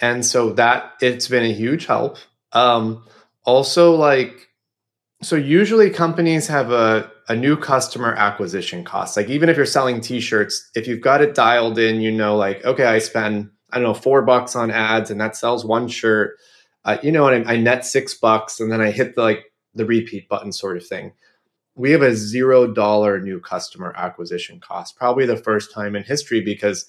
And 0.00 0.24
so 0.24 0.54
that 0.54 0.94
it's 1.02 1.28
been 1.28 1.44
a 1.44 1.52
huge 1.52 1.84
help. 1.84 2.16
Um, 2.52 3.04
also, 3.44 3.94
like, 3.94 4.48
so 5.22 5.36
usually 5.36 5.90
companies 5.90 6.46
have 6.46 6.70
a, 6.70 7.10
a 7.28 7.36
new 7.36 7.58
customer 7.58 8.14
acquisition 8.14 8.84
cost. 8.84 9.18
Like, 9.18 9.28
even 9.28 9.50
if 9.50 9.56
you're 9.58 9.66
selling 9.66 10.00
t 10.00 10.20
shirts, 10.20 10.70
if 10.74 10.88
you've 10.88 11.02
got 11.02 11.20
it 11.20 11.34
dialed 11.34 11.78
in, 11.78 12.00
you 12.00 12.10
know, 12.10 12.38
like, 12.38 12.64
okay, 12.64 12.84
I 12.84 13.00
spend, 13.00 13.50
I 13.72 13.76
don't 13.76 13.84
know, 13.84 13.94
four 13.94 14.22
bucks 14.22 14.56
on 14.56 14.70
ads 14.70 15.10
and 15.10 15.20
that 15.20 15.36
sells 15.36 15.64
one 15.64 15.88
shirt. 15.88 16.36
Uh, 16.84 16.98
you 17.02 17.12
know 17.12 17.22
what? 17.22 17.34
I, 17.34 17.54
I 17.54 17.56
net 17.56 17.84
six 17.84 18.14
bucks 18.14 18.60
and 18.60 18.70
then 18.70 18.80
I 18.80 18.90
hit 18.90 19.14
the 19.14 19.22
like 19.22 19.52
the 19.74 19.86
repeat 19.86 20.28
button 20.28 20.52
sort 20.52 20.76
of 20.76 20.86
thing. 20.86 21.12
We 21.76 21.92
have 21.92 22.02
a 22.02 22.14
zero 22.14 22.66
dollar 22.66 23.20
new 23.20 23.40
customer 23.40 23.94
acquisition 23.96 24.60
cost, 24.60 24.96
probably 24.96 25.26
the 25.26 25.36
first 25.36 25.72
time 25.72 25.94
in 25.94 26.02
history 26.02 26.40
because 26.40 26.86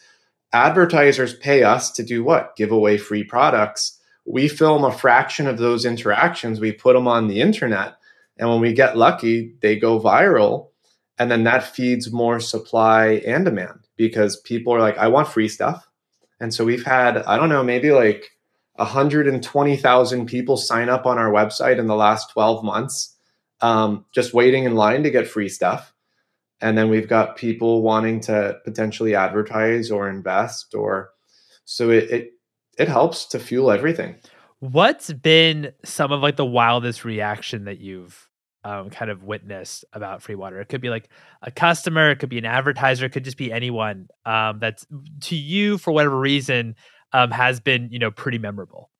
advertisers 0.53 1.35
pay 1.35 1.63
us 1.63 1.91
to 1.91 2.03
do 2.03 2.23
what? 2.23 2.55
Give 2.55 2.71
away 2.71 2.97
free 2.97 3.23
products. 3.23 3.99
We 4.25 4.47
film 4.47 4.83
a 4.83 4.91
fraction 4.91 5.47
of 5.47 5.57
those 5.57 5.85
interactions, 5.85 6.59
we 6.59 6.71
put 6.71 6.93
them 6.93 7.07
on 7.07 7.27
the 7.27 7.41
internet. 7.41 7.95
And 8.37 8.49
when 8.49 8.59
we 8.59 8.73
get 8.73 8.97
lucky, 8.97 9.53
they 9.61 9.77
go 9.77 9.99
viral. 9.99 10.69
And 11.19 11.29
then 11.29 11.43
that 11.43 11.63
feeds 11.63 12.11
more 12.11 12.39
supply 12.39 13.21
and 13.27 13.45
demand 13.45 13.87
because 13.97 14.37
people 14.37 14.73
are 14.73 14.79
like, 14.79 14.97
I 14.97 15.07
want 15.07 15.27
free 15.27 15.47
stuff. 15.47 15.87
And 16.41 16.53
so 16.53 16.65
we've 16.65 16.83
had, 16.83 17.17
I 17.17 17.37
don't 17.37 17.49
know, 17.49 17.63
maybe 17.63 17.91
like 17.91 18.31
120,000 18.75 20.25
people 20.25 20.57
sign 20.57 20.89
up 20.89 21.05
on 21.05 21.19
our 21.19 21.31
website 21.31 21.77
in 21.77 21.85
the 21.85 21.95
last 21.95 22.31
12 22.31 22.63
months, 22.63 23.15
um, 23.61 24.05
just 24.11 24.33
waiting 24.33 24.63
in 24.63 24.73
line 24.73 25.03
to 25.03 25.11
get 25.11 25.27
free 25.27 25.47
stuff. 25.47 25.93
And 26.59 26.75
then 26.75 26.89
we've 26.89 27.07
got 27.07 27.37
people 27.37 27.83
wanting 27.83 28.21
to 28.21 28.57
potentially 28.65 29.13
advertise 29.13 29.91
or 29.91 30.09
invest 30.09 30.73
or 30.73 31.11
so 31.65 31.91
it, 31.91 32.09
it 32.09 32.31
it 32.77 32.87
helps 32.87 33.25
to 33.27 33.39
fuel 33.39 33.69
everything. 33.69 34.15
What's 34.59 35.13
been 35.13 35.73
some 35.83 36.11
of 36.11 36.21
like 36.21 36.37
the 36.37 36.45
wildest 36.45 37.05
reaction 37.05 37.65
that 37.65 37.79
you've 37.79 38.30
um, 38.63 38.89
kind 38.89 39.09
of 39.09 39.23
witnessed 39.23 39.85
about 39.93 40.21
free 40.21 40.35
water 40.35 40.59
it 40.61 40.69
could 40.69 40.81
be 40.81 40.89
like 40.89 41.09
a 41.41 41.51
customer 41.51 42.11
it 42.11 42.17
could 42.17 42.29
be 42.29 42.37
an 42.37 42.45
advertiser 42.45 43.05
it 43.05 43.11
could 43.11 43.23
just 43.23 43.37
be 43.37 43.51
anyone 43.51 44.07
um, 44.25 44.59
that's 44.59 44.85
to 45.21 45.35
you 45.35 45.77
for 45.77 45.91
whatever 45.91 46.17
reason 46.17 46.75
um, 47.13 47.31
has 47.31 47.59
been 47.59 47.89
you 47.91 47.99
know 47.99 48.11
pretty 48.11 48.37
memorable 48.37 48.91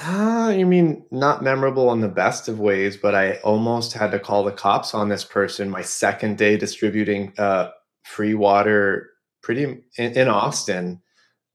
uh, 0.00 0.54
you 0.56 0.64
mean 0.64 1.04
not 1.10 1.42
memorable 1.42 1.92
in 1.92 2.00
the 2.00 2.08
best 2.08 2.48
of 2.48 2.58
ways, 2.58 2.96
but 2.96 3.14
I 3.14 3.34
almost 3.38 3.92
had 3.92 4.10
to 4.12 4.18
call 4.18 4.42
the 4.42 4.52
cops 4.52 4.94
on 4.94 5.10
this 5.10 5.24
person 5.24 5.68
my 5.68 5.82
second 5.82 6.38
day 6.38 6.56
distributing 6.56 7.34
uh, 7.36 7.70
free 8.02 8.34
water 8.34 9.10
pretty 9.42 9.64
in, 9.64 10.12
in 10.12 10.28
Austin. 10.28 11.02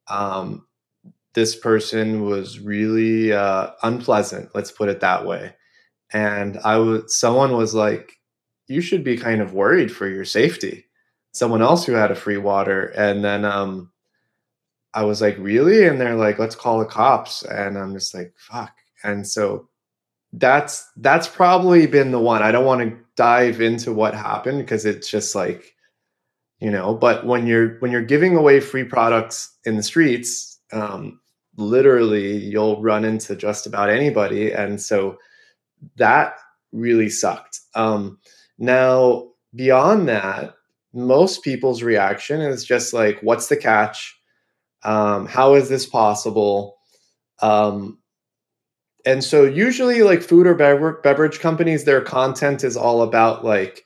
Um, 0.08 0.68
this 1.34 1.56
person 1.56 2.26
was 2.26 2.60
really 2.60 3.34
uh, 3.34 3.72
unpleasant, 3.82 4.50
let's 4.54 4.72
put 4.72 4.90
it 4.90 5.00
that 5.00 5.26
way. 5.26 5.54
And 6.14 6.58
I 6.64 6.78
was 6.78 7.16
someone 7.16 7.56
was 7.56 7.74
like, 7.74 8.14
you 8.68 8.82
should 8.82 9.04
be 9.04 9.18
kind 9.18 9.42
of 9.42 9.54
worried 9.54 9.92
for 9.92 10.08
your 10.08 10.26
safety. 10.26 10.86
Someone 11.34 11.62
else 11.62 11.86
who 11.86 11.94
had 11.94 12.12
a 12.12 12.16
free 12.16 12.38
water. 12.38 12.88
And 12.88 13.24
then 13.24 13.46
um, 13.46 13.92
I 14.94 15.04
was 15.04 15.22
like, 15.22 15.38
really? 15.38 15.86
And 15.86 16.00
they're 16.00 16.16
like, 16.16 16.40
let's 16.40 16.56
call 16.56 16.80
the 16.80 16.86
cops. 16.86 17.44
And 17.44 17.78
I'm 17.78 17.94
just 17.94 18.14
like, 18.14 18.34
fuck. 18.38 18.74
And 19.04 19.28
so 19.28 19.70
that's 20.34 20.90
that's 20.98 21.28
probably 21.28 21.88
been 21.88 22.12
the 22.12 22.20
one. 22.20 22.42
I 22.44 22.52
don't 22.52 22.66
want 22.66 22.82
to 22.82 22.98
dive 23.16 23.62
into 23.62 23.94
what 23.94 24.14
happened 24.14 24.60
because 24.60 24.86
it's 24.86 25.10
just 25.10 25.36
like, 25.36 25.76
you 26.60 26.72
know, 26.72 26.94
but 26.94 27.26
when 27.26 27.48
you're 27.48 27.78
when 27.80 27.92
you're 27.92 28.02
giving 28.02 28.36
away 28.36 28.60
free 28.60 28.84
products 28.84 29.56
in 29.66 29.78
the 29.78 29.84
streets, 29.84 30.60
um, 30.72 31.20
literally 31.56 32.38
you'll 32.38 32.82
run 32.82 33.06
into 33.06 33.36
just 33.36 33.66
about 33.66 33.90
anybody. 33.90 34.52
And 34.52 34.82
so 34.82 35.18
that 35.98 36.38
really 36.72 37.10
sucked. 37.10 37.60
Um, 37.76 38.20
now, 38.58 39.30
beyond 39.56 40.08
that, 40.10 40.56
most 40.94 41.44
people's 41.44 41.84
reaction 41.84 42.42
is 42.42 42.66
just 42.66 42.94
like, 42.94 43.20
what's 43.22 43.48
the 43.48 43.58
catch? 43.58 44.20
Um, 44.84 45.26
how 45.26 45.56
is 45.56 45.70
this 45.70 45.86
possible? 45.86 46.78
Um, 47.42 48.00
and 49.06 49.24
so 49.24 49.46
usually 49.46 50.04
like 50.04 50.22
food 50.22 50.48
or 50.48 50.56
bever- 50.56 51.00
beverage 51.04 51.40
companies, 51.40 51.84
their 51.86 52.02
content 52.02 52.64
is 52.64 52.76
all 52.76 53.02
about 53.02 53.46
like 53.46 53.86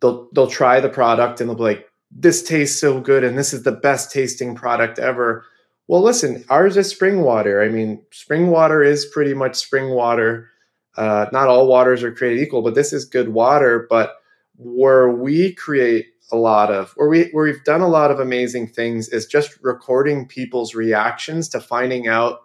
they'll 0.00 0.28
they'll 0.32 0.46
try 0.46 0.80
the 0.80 0.88
product 0.88 1.40
and 1.40 1.48
they'll 1.48 1.56
be 1.56 1.62
like, 1.62 1.88
this 2.10 2.42
tastes 2.42 2.80
so 2.80 3.00
good 3.00 3.24
and 3.24 3.36
this 3.36 3.52
is 3.52 3.64
the 3.64 3.72
best 3.72 4.12
tasting 4.12 4.54
product 4.54 4.98
ever. 4.98 5.44
Well, 5.88 6.02
listen, 6.02 6.44
ours 6.48 6.76
is 6.76 6.88
spring 6.88 7.20
water. 7.20 7.62
I 7.62 7.68
mean, 7.68 8.02
spring 8.10 8.46
water 8.48 8.82
is 8.82 9.04
pretty 9.04 9.34
much 9.34 9.56
spring 9.56 9.90
water. 9.90 10.48
Uh, 10.96 11.26
not 11.32 11.48
all 11.48 11.66
waters 11.66 12.02
are 12.02 12.12
created 12.12 12.42
equal, 12.42 12.62
but 12.62 12.74
this 12.74 12.92
is 12.92 13.04
good 13.04 13.30
water. 13.30 13.86
But 13.88 14.16
where 14.56 15.08
we 15.10 15.52
create 15.54 16.06
a 16.32 16.36
lot 16.36 16.70
of 16.70 16.92
where 16.96 17.08
we 17.08 17.24
where 17.32 17.44
we've 17.44 17.64
done 17.64 17.80
a 17.80 17.88
lot 17.88 18.10
of 18.10 18.18
amazing 18.18 18.66
things 18.66 19.08
is 19.08 19.26
just 19.26 19.58
recording 19.62 20.26
people's 20.26 20.74
reactions 20.74 21.48
to 21.50 21.60
finding 21.60 22.08
out 22.08 22.40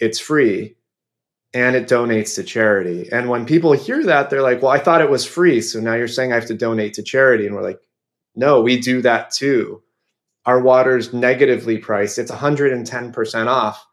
it's 0.00 0.18
free 0.18 0.76
and 1.54 1.76
it 1.76 1.88
donates 1.88 2.34
to 2.34 2.42
charity. 2.42 3.08
And 3.10 3.28
when 3.28 3.46
people 3.46 3.72
hear 3.72 4.04
that, 4.04 4.30
they're 4.30 4.42
like, 4.42 4.62
"Well, 4.62 4.70
I 4.70 4.78
thought 4.78 5.00
it 5.00 5.10
was 5.10 5.24
free, 5.24 5.60
so 5.60 5.80
now 5.80 5.94
you're 5.94 6.08
saying 6.08 6.32
I 6.32 6.36
have 6.36 6.46
to 6.46 6.54
donate 6.54 6.94
to 6.94 7.02
charity." 7.02 7.46
And 7.46 7.54
we're 7.54 7.62
like, 7.62 7.80
"No, 8.34 8.60
we 8.60 8.78
do 8.78 9.02
that 9.02 9.30
too. 9.30 9.82
Our 10.46 10.60
water's 10.60 11.12
negatively 11.12 11.78
priced. 11.78 12.18
It's 12.18 12.30
110% 12.30 13.48
off 13.48 13.86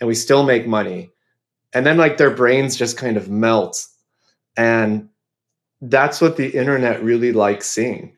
and 0.00 0.08
we 0.08 0.14
still 0.14 0.44
make 0.44 0.66
money." 0.66 1.13
And 1.74 1.84
then 1.84 1.96
like 1.96 2.16
their 2.16 2.30
brains 2.30 2.76
just 2.76 2.96
kind 2.96 3.16
of 3.16 3.28
melt. 3.28 3.86
And 4.56 5.08
that's 5.80 6.20
what 6.20 6.36
the 6.36 6.48
internet 6.50 7.02
really 7.02 7.32
likes 7.32 7.66
seeing 7.66 8.16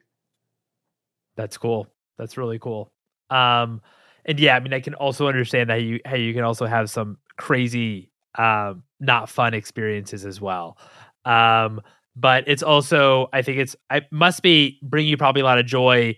that's 1.37 1.59
cool. 1.59 1.87
That's 2.19 2.37
really 2.37 2.59
cool. 2.59 2.91
Um, 3.31 3.83
and 4.25 4.41
yeah, 4.41 4.57
I 4.57 4.61
mean, 4.61 4.73
I 4.73 4.81
can 4.81 4.95
also 4.95 5.29
understand 5.29 5.71
that 5.71 5.83
you, 5.83 6.01
hey, 6.05 6.23
you 6.23 6.35
can 6.35 6.43
also 6.43 6.67
have 6.67 6.91
some 6.91 7.19
crazy, 7.37 8.11
um, 8.37 8.83
not 8.99 9.29
fun 9.29 9.55
experiences 9.55 10.25
as 10.25 10.41
well. 10.41 10.79
Um, 11.25 11.81
but 12.17 12.45
it's 12.47 12.63
also, 12.63 13.29
I 13.33 13.43
think 13.43 13.59
it's, 13.59 13.77
it 13.91 14.05
must 14.11 14.43
be 14.43 14.79
bringing 14.83 15.11
you 15.11 15.17
probably 15.17 15.43
a 15.43 15.45
lot 15.45 15.59
of 15.59 15.67
joy 15.67 16.17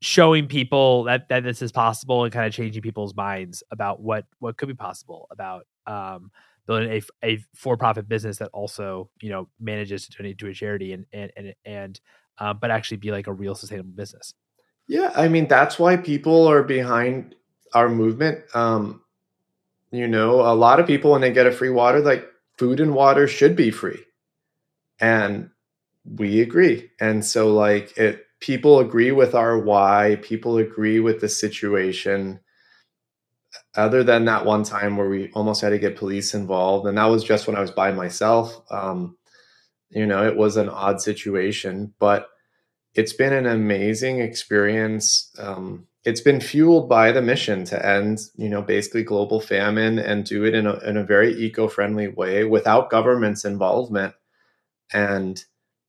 showing 0.00 0.48
people 0.48 1.04
that, 1.04 1.28
that 1.28 1.44
this 1.44 1.62
is 1.62 1.70
possible 1.70 2.24
and 2.24 2.32
kind 2.32 2.46
of 2.46 2.52
changing 2.52 2.82
people's 2.82 3.14
minds 3.14 3.62
about 3.70 4.00
what, 4.00 4.24
what 4.38 4.56
could 4.56 4.68
be 4.68 4.74
possible 4.74 5.28
about, 5.30 5.66
um, 5.86 6.30
building 6.66 6.90
a, 6.90 7.26
a 7.26 7.38
for-profit 7.54 8.08
business 8.08 8.38
that 8.38 8.50
also, 8.52 9.10
you 9.20 9.30
know, 9.30 9.48
manages 9.60 10.06
to 10.06 10.16
donate 10.16 10.38
to 10.38 10.48
a 10.48 10.54
charity 10.54 10.92
and, 10.92 11.06
and, 11.12 11.30
and, 11.36 11.54
and, 11.64 12.00
um, 12.38 12.58
but 12.60 12.70
actually 12.70 12.96
be 12.96 13.10
like 13.10 13.26
a 13.26 13.32
real 13.32 13.54
sustainable 13.54 13.92
business. 13.92 14.34
Yeah, 14.86 15.12
I 15.14 15.28
mean 15.28 15.48
that's 15.48 15.78
why 15.78 15.96
people 15.96 16.46
are 16.46 16.62
behind 16.62 17.34
our 17.72 17.88
movement. 17.88 18.44
Um, 18.54 19.00
you 19.90 20.08
know, 20.08 20.40
a 20.40 20.54
lot 20.54 20.80
of 20.80 20.86
people 20.86 21.12
when 21.12 21.20
they 21.20 21.32
get 21.32 21.46
a 21.46 21.52
free 21.52 21.70
water, 21.70 22.00
like 22.00 22.26
food 22.58 22.80
and 22.80 22.94
water 22.94 23.26
should 23.26 23.56
be 23.56 23.70
free, 23.70 24.00
and 25.00 25.50
we 26.04 26.42
agree. 26.42 26.90
And 27.00 27.24
so, 27.24 27.54
like, 27.54 27.96
it 27.96 28.26
people 28.40 28.78
agree 28.78 29.10
with 29.10 29.34
our 29.34 29.58
why. 29.58 30.18
People 30.20 30.58
agree 30.58 31.00
with 31.00 31.20
the 31.20 31.28
situation. 31.28 32.40
Other 33.76 34.04
than 34.04 34.26
that 34.26 34.44
one 34.44 34.62
time 34.62 34.96
where 34.96 35.08
we 35.08 35.30
almost 35.32 35.60
had 35.60 35.70
to 35.70 35.78
get 35.78 35.96
police 35.96 36.32
involved, 36.32 36.86
and 36.86 36.96
that 36.96 37.06
was 37.06 37.24
just 37.24 37.46
when 37.46 37.56
I 37.56 37.60
was 37.60 37.72
by 37.72 37.90
myself. 37.90 38.62
Um, 38.70 39.16
you 39.90 40.06
know, 40.06 40.26
it 40.26 40.36
was 40.36 40.56
an 40.56 40.68
odd 40.68 41.00
situation, 41.00 41.92
but 41.98 42.28
it's 42.94 43.12
been 43.12 43.32
an 43.32 43.46
amazing 43.46 44.20
experience. 44.20 45.32
Um, 45.38 45.88
it's 46.04 46.20
been 46.20 46.40
fueled 46.40 46.88
by 46.88 47.12
the 47.12 47.22
mission 47.22 47.64
to 47.64 47.84
end, 47.86 48.20
you 48.36 48.48
know, 48.48 48.62
basically 48.62 49.02
global 49.02 49.40
famine 49.40 49.98
and 49.98 50.24
do 50.24 50.44
it 50.44 50.54
in 50.54 50.66
a, 50.66 50.78
in 50.80 50.96
a 50.96 51.04
very 51.04 51.32
eco-friendly 51.32 52.08
way 52.08 52.44
without 52.44 52.90
government's 52.90 53.44
involvement. 53.44 54.14
And 54.92 55.42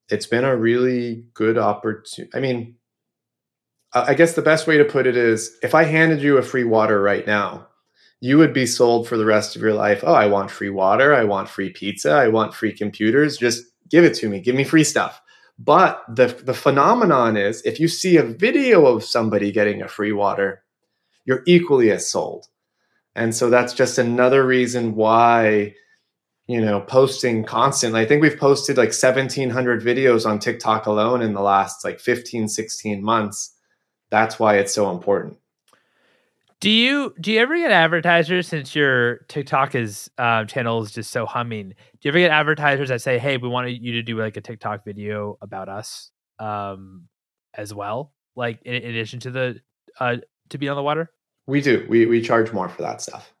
it's 0.08 0.26
been 0.26 0.44
a 0.44 0.56
really 0.56 1.26
good 1.34 1.58
opportunity. 1.58 2.30
I 2.34 2.40
mean, 2.40 2.76
I 3.92 4.14
guess 4.14 4.34
the 4.34 4.42
best 4.42 4.66
way 4.66 4.78
to 4.78 4.84
put 4.84 5.06
it 5.06 5.16
is 5.16 5.56
if 5.62 5.74
I 5.74 5.84
handed 5.84 6.22
you 6.22 6.38
a 6.38 6.42
free 6.42 6.64
water 6.64 7.00
right 7.00 7.26
now, 7.26 7.68
you 8.20 8.38
would 8.38 8.52
be 8.52 8.66
sold 8.66 9.06
for 9.06 9.16
the 9.16 9.26
rest 9.26 9.56
of 9.56 9.62
your 9.62 9.74
life. 9.74 10.02
Oh, 10.06 10.14
I 10.14 10.26
want 10.26 10.50
free 10.50 10.70
water. 10.70 11.14
I 11.14 11.24
want 11.24 11.48
free 11.48 11.70
pizza. 11.70 12.12
I 12.12 12.28
want 12.28 12.54
free 12.54 12.72
computers. 12.72 13.36
Just 13.36 13.64
give 13.90 14.04
it 14.04 14.14
to 14.14 14.28
me. 14.28 14.40
Give 14.40 14.54
me 14.54 14.64
free 14.64 14.84
stuff. 14.84 15.20
But 15.58 16.02
the, 16.08 16.26
the 16.26 16.54
phenomenon 16.54 17.36
is 17.36 17.62
if 17.62 17.80
you 17.80 17.88
see 17.88 18.16
a 18.16 18.22
video 18.22 18.86
of 18.86 19.04
somebody 19.04 19.52
getting 19.52 19.82
a 19.82 19.88
free 19.88 20.12
water, 20.12 20.62
you're 21.24 21.42
equally 21.46 21.90
as 21.90 22.10
sold. 22.10 22.46
And 23.14 23.34
so 23.34 23.48
that's 23.48 23.72
just 23.72 23.98
another 23.98 24.46
reason 24.46 24.94
why, 24.94 25.74
you 26.46 26.60
know, 26.60 26.80
posting 26.82 27.44
constantly. 27.44 28.00
I 28.00 28.06
think 28.06 28.20
we've 28.20 28.38
posted 28.38 28.76
like 28.76 28.88
1700 28.88 29.82
videos 29.82 30.26
on 30.26 30.38
TikTok 30.38 30.86
alone 30.86 31.22
in 31.22 31.32
the 31.32 31.40
last 31.40 31.84
like 31.84 32.00
15, 32.00 32.48
16 32.48 33.02
months. 33.02 33.54
That's 34.10 34.38
why 34.38 34.56
it's 34.58 34.74
so 34.74 34.90
important. 34.90 35.38
Do 36.60 36.70
you 36.70 37.14
do 37.20 37.32
you 37.32 37.40
ever 37.40 37.56
get 37.58 37.70
advertisers 37.70 38.48
since 38.48 38.74
your 38.74 39.18
TikTok 39.28 39.74
is 39.74 40.10
uh, 40.16 40.46
channel 40.46 40.82
is 40.82 40.92
just 40.92 41.10
so 41.10 41.26
humming? 41.26 41.68
Do 41.68 41.74
you 42.02 42.08
ever 42.08 42.18
get 42.18 42.30
advertisers 42.30 42.88
that 42.88 43.02
say, 43.02 43.18
"Hey, 43.18 43.36
we 43.36 43.48
want 43.48 43.70
you 43.70 43.92
to 43.92 44.02
do 44.02 44.18
like 44.18 44.38
a 44.38 44.40
TikTok 44.40 44.82
video 44.84 45.36
about 45.42 45.68
us 45.68 46.10
um, 46.38 47.08
as 47.52 47.74
well, 47.74 48.14
like 48.36 48.62
in, 48.62 48.74
in 48.74 48.90
addition 48.90 49.20
to 49.20 49.30
the 49.30 49.60
uh, 50.00 50.16
to 50.48 50.58
be 50.58 50.68
on 50.68 50.76
the 50.76 50.82
water"? 50.82 51.10
We 51.46 51.60
do. 51.60 51.86
We 51.90 52.06
we 52.06 52.22
charge 52.22 52.50
more 52.52 52.70
for 52.70 52.80
that 52.82 53.02
stuff. 53.02 53.34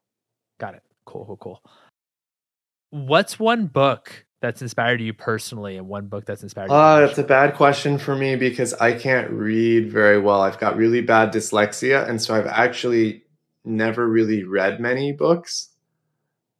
Got 0.60 0.74
it. 0.74 0.82
Cool, 1.06 1.24
cool, 1.24 1.36
cool. 1.38 1.62
What's 2.90 3.38
one 3.38 3.66
book 3.66 4.25
that's 4.40 4.62
inspired 4.62 5.00
you 5.00 5.12
personally, 5.12 5.76
and 5.76 5.88
one 5.88 6.06
book 6.06 6.26
that's 6.26 6.42
inspired? 6.42 6.70
you? 6.70 6.74
Uh, 6.74 7.00
that's 7.00 7.18
a 7.18 7.24
bad 7.24 7.54
question 7.54 7.98
for 7.98 8.14
me 8.14 8.36
because 8.36 8.74
I 8.74 8.92
can't 8.92 9.30
read 9.30 9.90
very 9.90 10.20
well. 10.20 10.42
I've 10.42 10.58
got 10.58 10.76
really 10.76 11.00
bad 11.00 11.32
dyslexia, 11.32 12.08
and 12.08 12.20
so 12.20 12.34
I've 12.34 12.46
actually 12.46 13.24
never 13.64 14.06
really 14.08 14.44
read 14.44 14.80
many 14.80 15.12
books. 15.12 15.70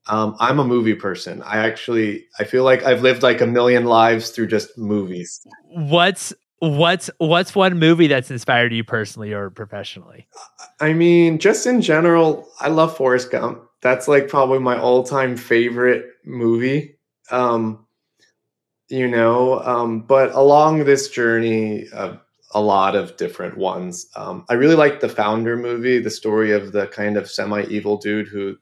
Um, 0.08 0.36
I'm 0.38 0.58
a 0.58 0.64
movie 0.64 0.94
person. 0.94 1.42
I 1.42 1.66
actually 1.66 2.26
I 2.38 2.44
feel 2.44 2.64
like 2.64 2.84
I've 2.84 3.02
lived 3.02 3.22
like 3.22 3.40
a 3.40 3.46
million 3.46 3.84
lives 3.84 4.30
through 4.30 4.46
just 4.48 4.76
movies. 4.78 5.44
What's 5.64 6.32
what's 6.60 7.10
what's 7.18 7.54
one 7.54 7.78
movie 7.78 8.06
that's 8.06 8.30
inspired 8.30 8.72
you 8.72 8.84
personally 8.84 9.32
or 9.32 9.50
professionally? 9.50 10.26
I 10.80 10.92
mean, 10.92 11.38
just 11.38 11.66
in 11.66 11.82
general, 11.82 12.48
I 12.60 12.68
love 12.68 12.96
Forrest 12.96 13.30
Gump. 13.30 13.62
That's 13.82 14.08
like 14.08 14.28
probably 14.28 14.58
my 14.58 14.78
all-time 14.78 15.36
favorite 15.36 16.06
movie. 16.24 16.95
Um, 17.30 17.86
you 18.88 19.08
know, 19.08 19.60
um, 19.60 20.02
but 20.02 20.32
along 20.32 20.84
this 20.84 21.08
journey, 21.08 21.86
uh, 21.92 22.16
a 22.52 22.60
lot 22.60 22.94
of 22.94 23.16
different 23.16 23.58
ones. 23.58 24.06
Um, 24.14 24.44
I 24.48 24.54
really 24.54 24.76
like 24.76 25.00
the 25.00 25.08
founder 25.08 25.56
movie, 25.56 25.98
the 25.98 26.10
story 26.10 26.52
of 26.52 26.72
the 26.72 26.86
kind 26.86 27.16
of 27.16 27.30
semi-evil 27.30 27.98
dude 27.98 28.28
who 28.28 28.56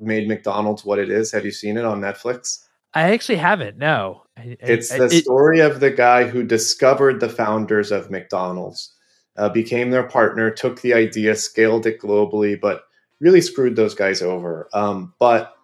made 0.00 0.26
McDonald's 0.26 0.84
what 0.84 0.98
it 0.98 1.10
is. 1.10 1.30
Have 1.32 1.44
you 1.44 1.52
seen 1.52 1.76
it 1.76 1.84
on 1.84 2.00
Netflix? 2.00 2.64
I 2.94 3.12
actually 3.12 3.38
haven't. 3.38 3.78
No, 3.78 4.24
I, 4.36 4.56
it's 4.60 4.92
I, 4.92 4.98
the 4.98 5.04
it, 5.06 5.24
story 5.24 5.60
of 5.60 5.80
the 5.80 5.90
guy 5.90 6.24
who 6.24 6.42
discovered 6.42 7.20
the 7.20 7.28
founders 7.28 7.90
of 7.90 8.10
McDonald's, 8.10 8.92
uh, 9.36 9.48
became 9.48 9.90
their 9.90 10.02
partner, 10.02 10.50
took 10.50 10.82
the 10.82 10.92
idea, 10.92 11.34
scaled 11.34 11.86
it 11.86 12.00
globally, 12.00 12.60
but 12.60 12.82
really 13.20 13.40
screwed 13.40 13.76
those 13.76 13.94
guys 13.94 14.20
over. 14.20 14.68
Um, 14.74 15.14
but 15.18 15.54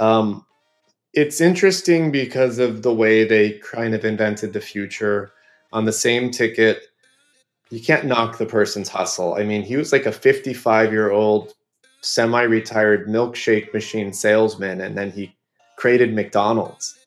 um, 0.00 0.44
it's 1.14 1.40
interesting 1.40 2.10
because 2.10 2.58
of 2.58 2.82
the 2.82 2.94
way 2.94 3.24
they 3.24 3.58
kind 3.58 3.94
of 3.94 4.04
invented 4.04 4.52
the 4.52 4.60
future. 4.60 5.32
On 5.72 5.86
the 5.86 5.92
same 5.92 6.30
ticket, 6.30 6.82
you 7.70 7.80
can't 7.80 8.04
knock 8.04 8.36
the 8.36 8.44
person's 8.44 8.90
hustle. 8.90 9.34
I 9.34 9.44
mean, 9.44 9.62
he 9.62 9.76
was 9.76 9.90
like 9.92 10.04
a 10.04 10.12
55 10.12 10.92
year 10.92 11.10
old 11.10 11.54
semi 12.02 12.42
retired 12.42 13.08
milkshake 13.08 13.72
machine 13.72 14.12
salesman, 14.12 14.82
and 14.82 14.96
then 14.96 15.10
he 15.10 15.34
created 15.76 16.12
McDonald's. 16.12 16.98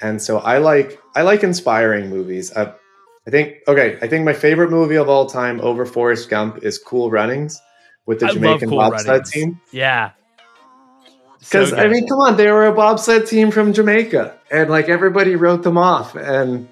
And 0.00 0.22
so 0.22 0.38
I 0.38 0.58
like 0.58 0.98
I 1.14 1.22
like 1.22 1.42
inspiring 1.42 2.08
movies. 2.08 2.56
I, 2.56 2.72
I 3.26 3.30
think 3.30 3.56
okay, 3.68 3.98
I 4.00 4.08
think 4.08 4.24
my 4.24 4.32
favorite 4.32 4.70
movie 4.70 4.96
of 4.96 5.08
all 5.08 5.26
time 5.26 5.60
over 5.60 5.84
Forrest 5.84 6.30
Gump 6.30 6.62
is 6.62 6.78
Cool 6.78 7.10
Runnings 7.10 7.60
with 8.06 8.20
the 8.20 8.26
I 8.26 8.32
Jamaican 8.32 8.70
cool 8.70 8.78
bobsled 8.78 9.26
team. 9.26 9.60
Yeah, 9.70 10.12
because 11.38 11.70
so 11.70 11.76
I 11.76 11.88
mean, 11.88 12.06
come 12.06 12.18
on, 12.18 12.36
they 12.36 12.50
were 12.50 12.66
a 12.66 12.74
bobsled 12.74 13.26
team 13.26 13.50
from 13.50 13.72
Jamaica, 13.72 14.38
and 14.50 14.70
like 14.70 14.88
everybody 14.88 15.36
wrote 15.36 15.62
them 15.62 15.78
off. 15.78 16.14
And 16.14 16.68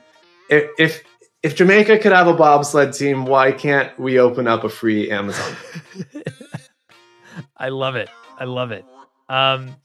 if 0.50 0.70
if, 0.78 1.02
if 1.42 1.56
Jamaica 1.56 1.98
could 1.98 2.12
have 2.12 2.26
a 2.26 2.34
bobsled 2.34 2.92
team, 2.92 3.24
why 3.26 3.52
can't 3.52 3.96
we 3.98 4.18
open 4.18 4.48
up 4.48 4.64
a 4.64 4.68
free 4.68 5.10
Amazon? 5.10 5.56
I 7.56 7.68
love 7.68 7.96
it. 7.96 8.10
I 8.38 8.44
love 8.44 8.72
it. 8.72 8.84
Um, 9.28 9.76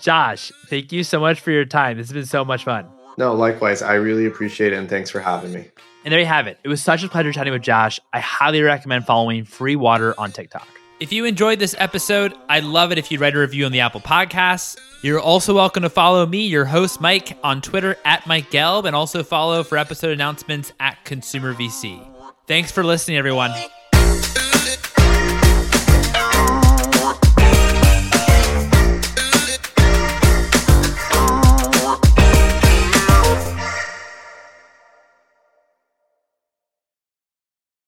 Josh, 0.00 0.52
thank 0.66 0.92
you 0.92 1.04
so 1.04 1.20
much 1.20 1.40
for 1.40 1.50
your 1.50 1.64
time. 1.64 1.96
This 1.96 2.08
has 2.08 2.14
been 2.14 2.26
so 2.26 2.44
much 2.44 2.64
fun. 2.64 2.86
No, 3.16 3.32
likewise. 3.34 3.80
I 3.80 3.94
really 3.94 4.26
appreciate 4.26 4.72
it, 4.72 4.76
and 4.76 4.88
thanks 4.88 5.08
for 5.08 5.20
having 5.20 5.52
me. 5.52 5.70
And 6.04 6.12
there 6.12 6.20
you 6.20 6.26
have 6.26 6.46
it. 6.46 6.58
It 6.62 6.68
was 6.68 6.82
such 6.82 7.02
a 7.02 7.08
pleasure 7.08 7.32
chatting 7.32 7.52
with 7.52 7.62
Josh. 7.62 7.98
I 8.12 8.20
highly 8.20 8.60
recommend 8.60 9.06
following 9.06 9.44
Free 9.44 9.76
Water 9.76 10.14
on 10.18 10.32
TikTok. 10.32 10.68
If 11.00 11.12
you 11.12 11.24
enjoyed 11.24 11.58
this 11.58 11.74
episode, 11.78 12.34
I'd 12.48 12.62
love 12.62 12.92
it 12.92 12.98
if 12.98 13.10
you'd 13.10 13.20
write 13.20 13.34
a 13.34 13.38
review 13.38 13.66
on 13.66 13.72
the 13.72 13.80
Apple 13.80 14.00
Podcasts. 14.00 14.78
You're 15.02 15.18
also 15.20 15.54
welcome 15.54 15.82
to 15.82 15.90
follow 15.90 16.24
me, 16.24 16.46
your 16.46 16.64
host, 16.64 17.00
Mike, 17.00 17.36
on 17.42 17.60
Twitter 17.60 17.96
at 18.04 18.26
Mike 18.28 18.50
Gelb, 18.50 18.84
and 18.86 18.94
also 18.94 19.24
follow 19.24 19.64
for 19.64 19.76
episode 19.76 20.12
announcements 20.12 20.72
at 20.78 21.04
Consumer 21.04 21.52
VC. 21.52 22.00
Thanks 22.46 22.70
for 22.70 22.84
listening, 22.84 23.16
everyone. 23.16 23.50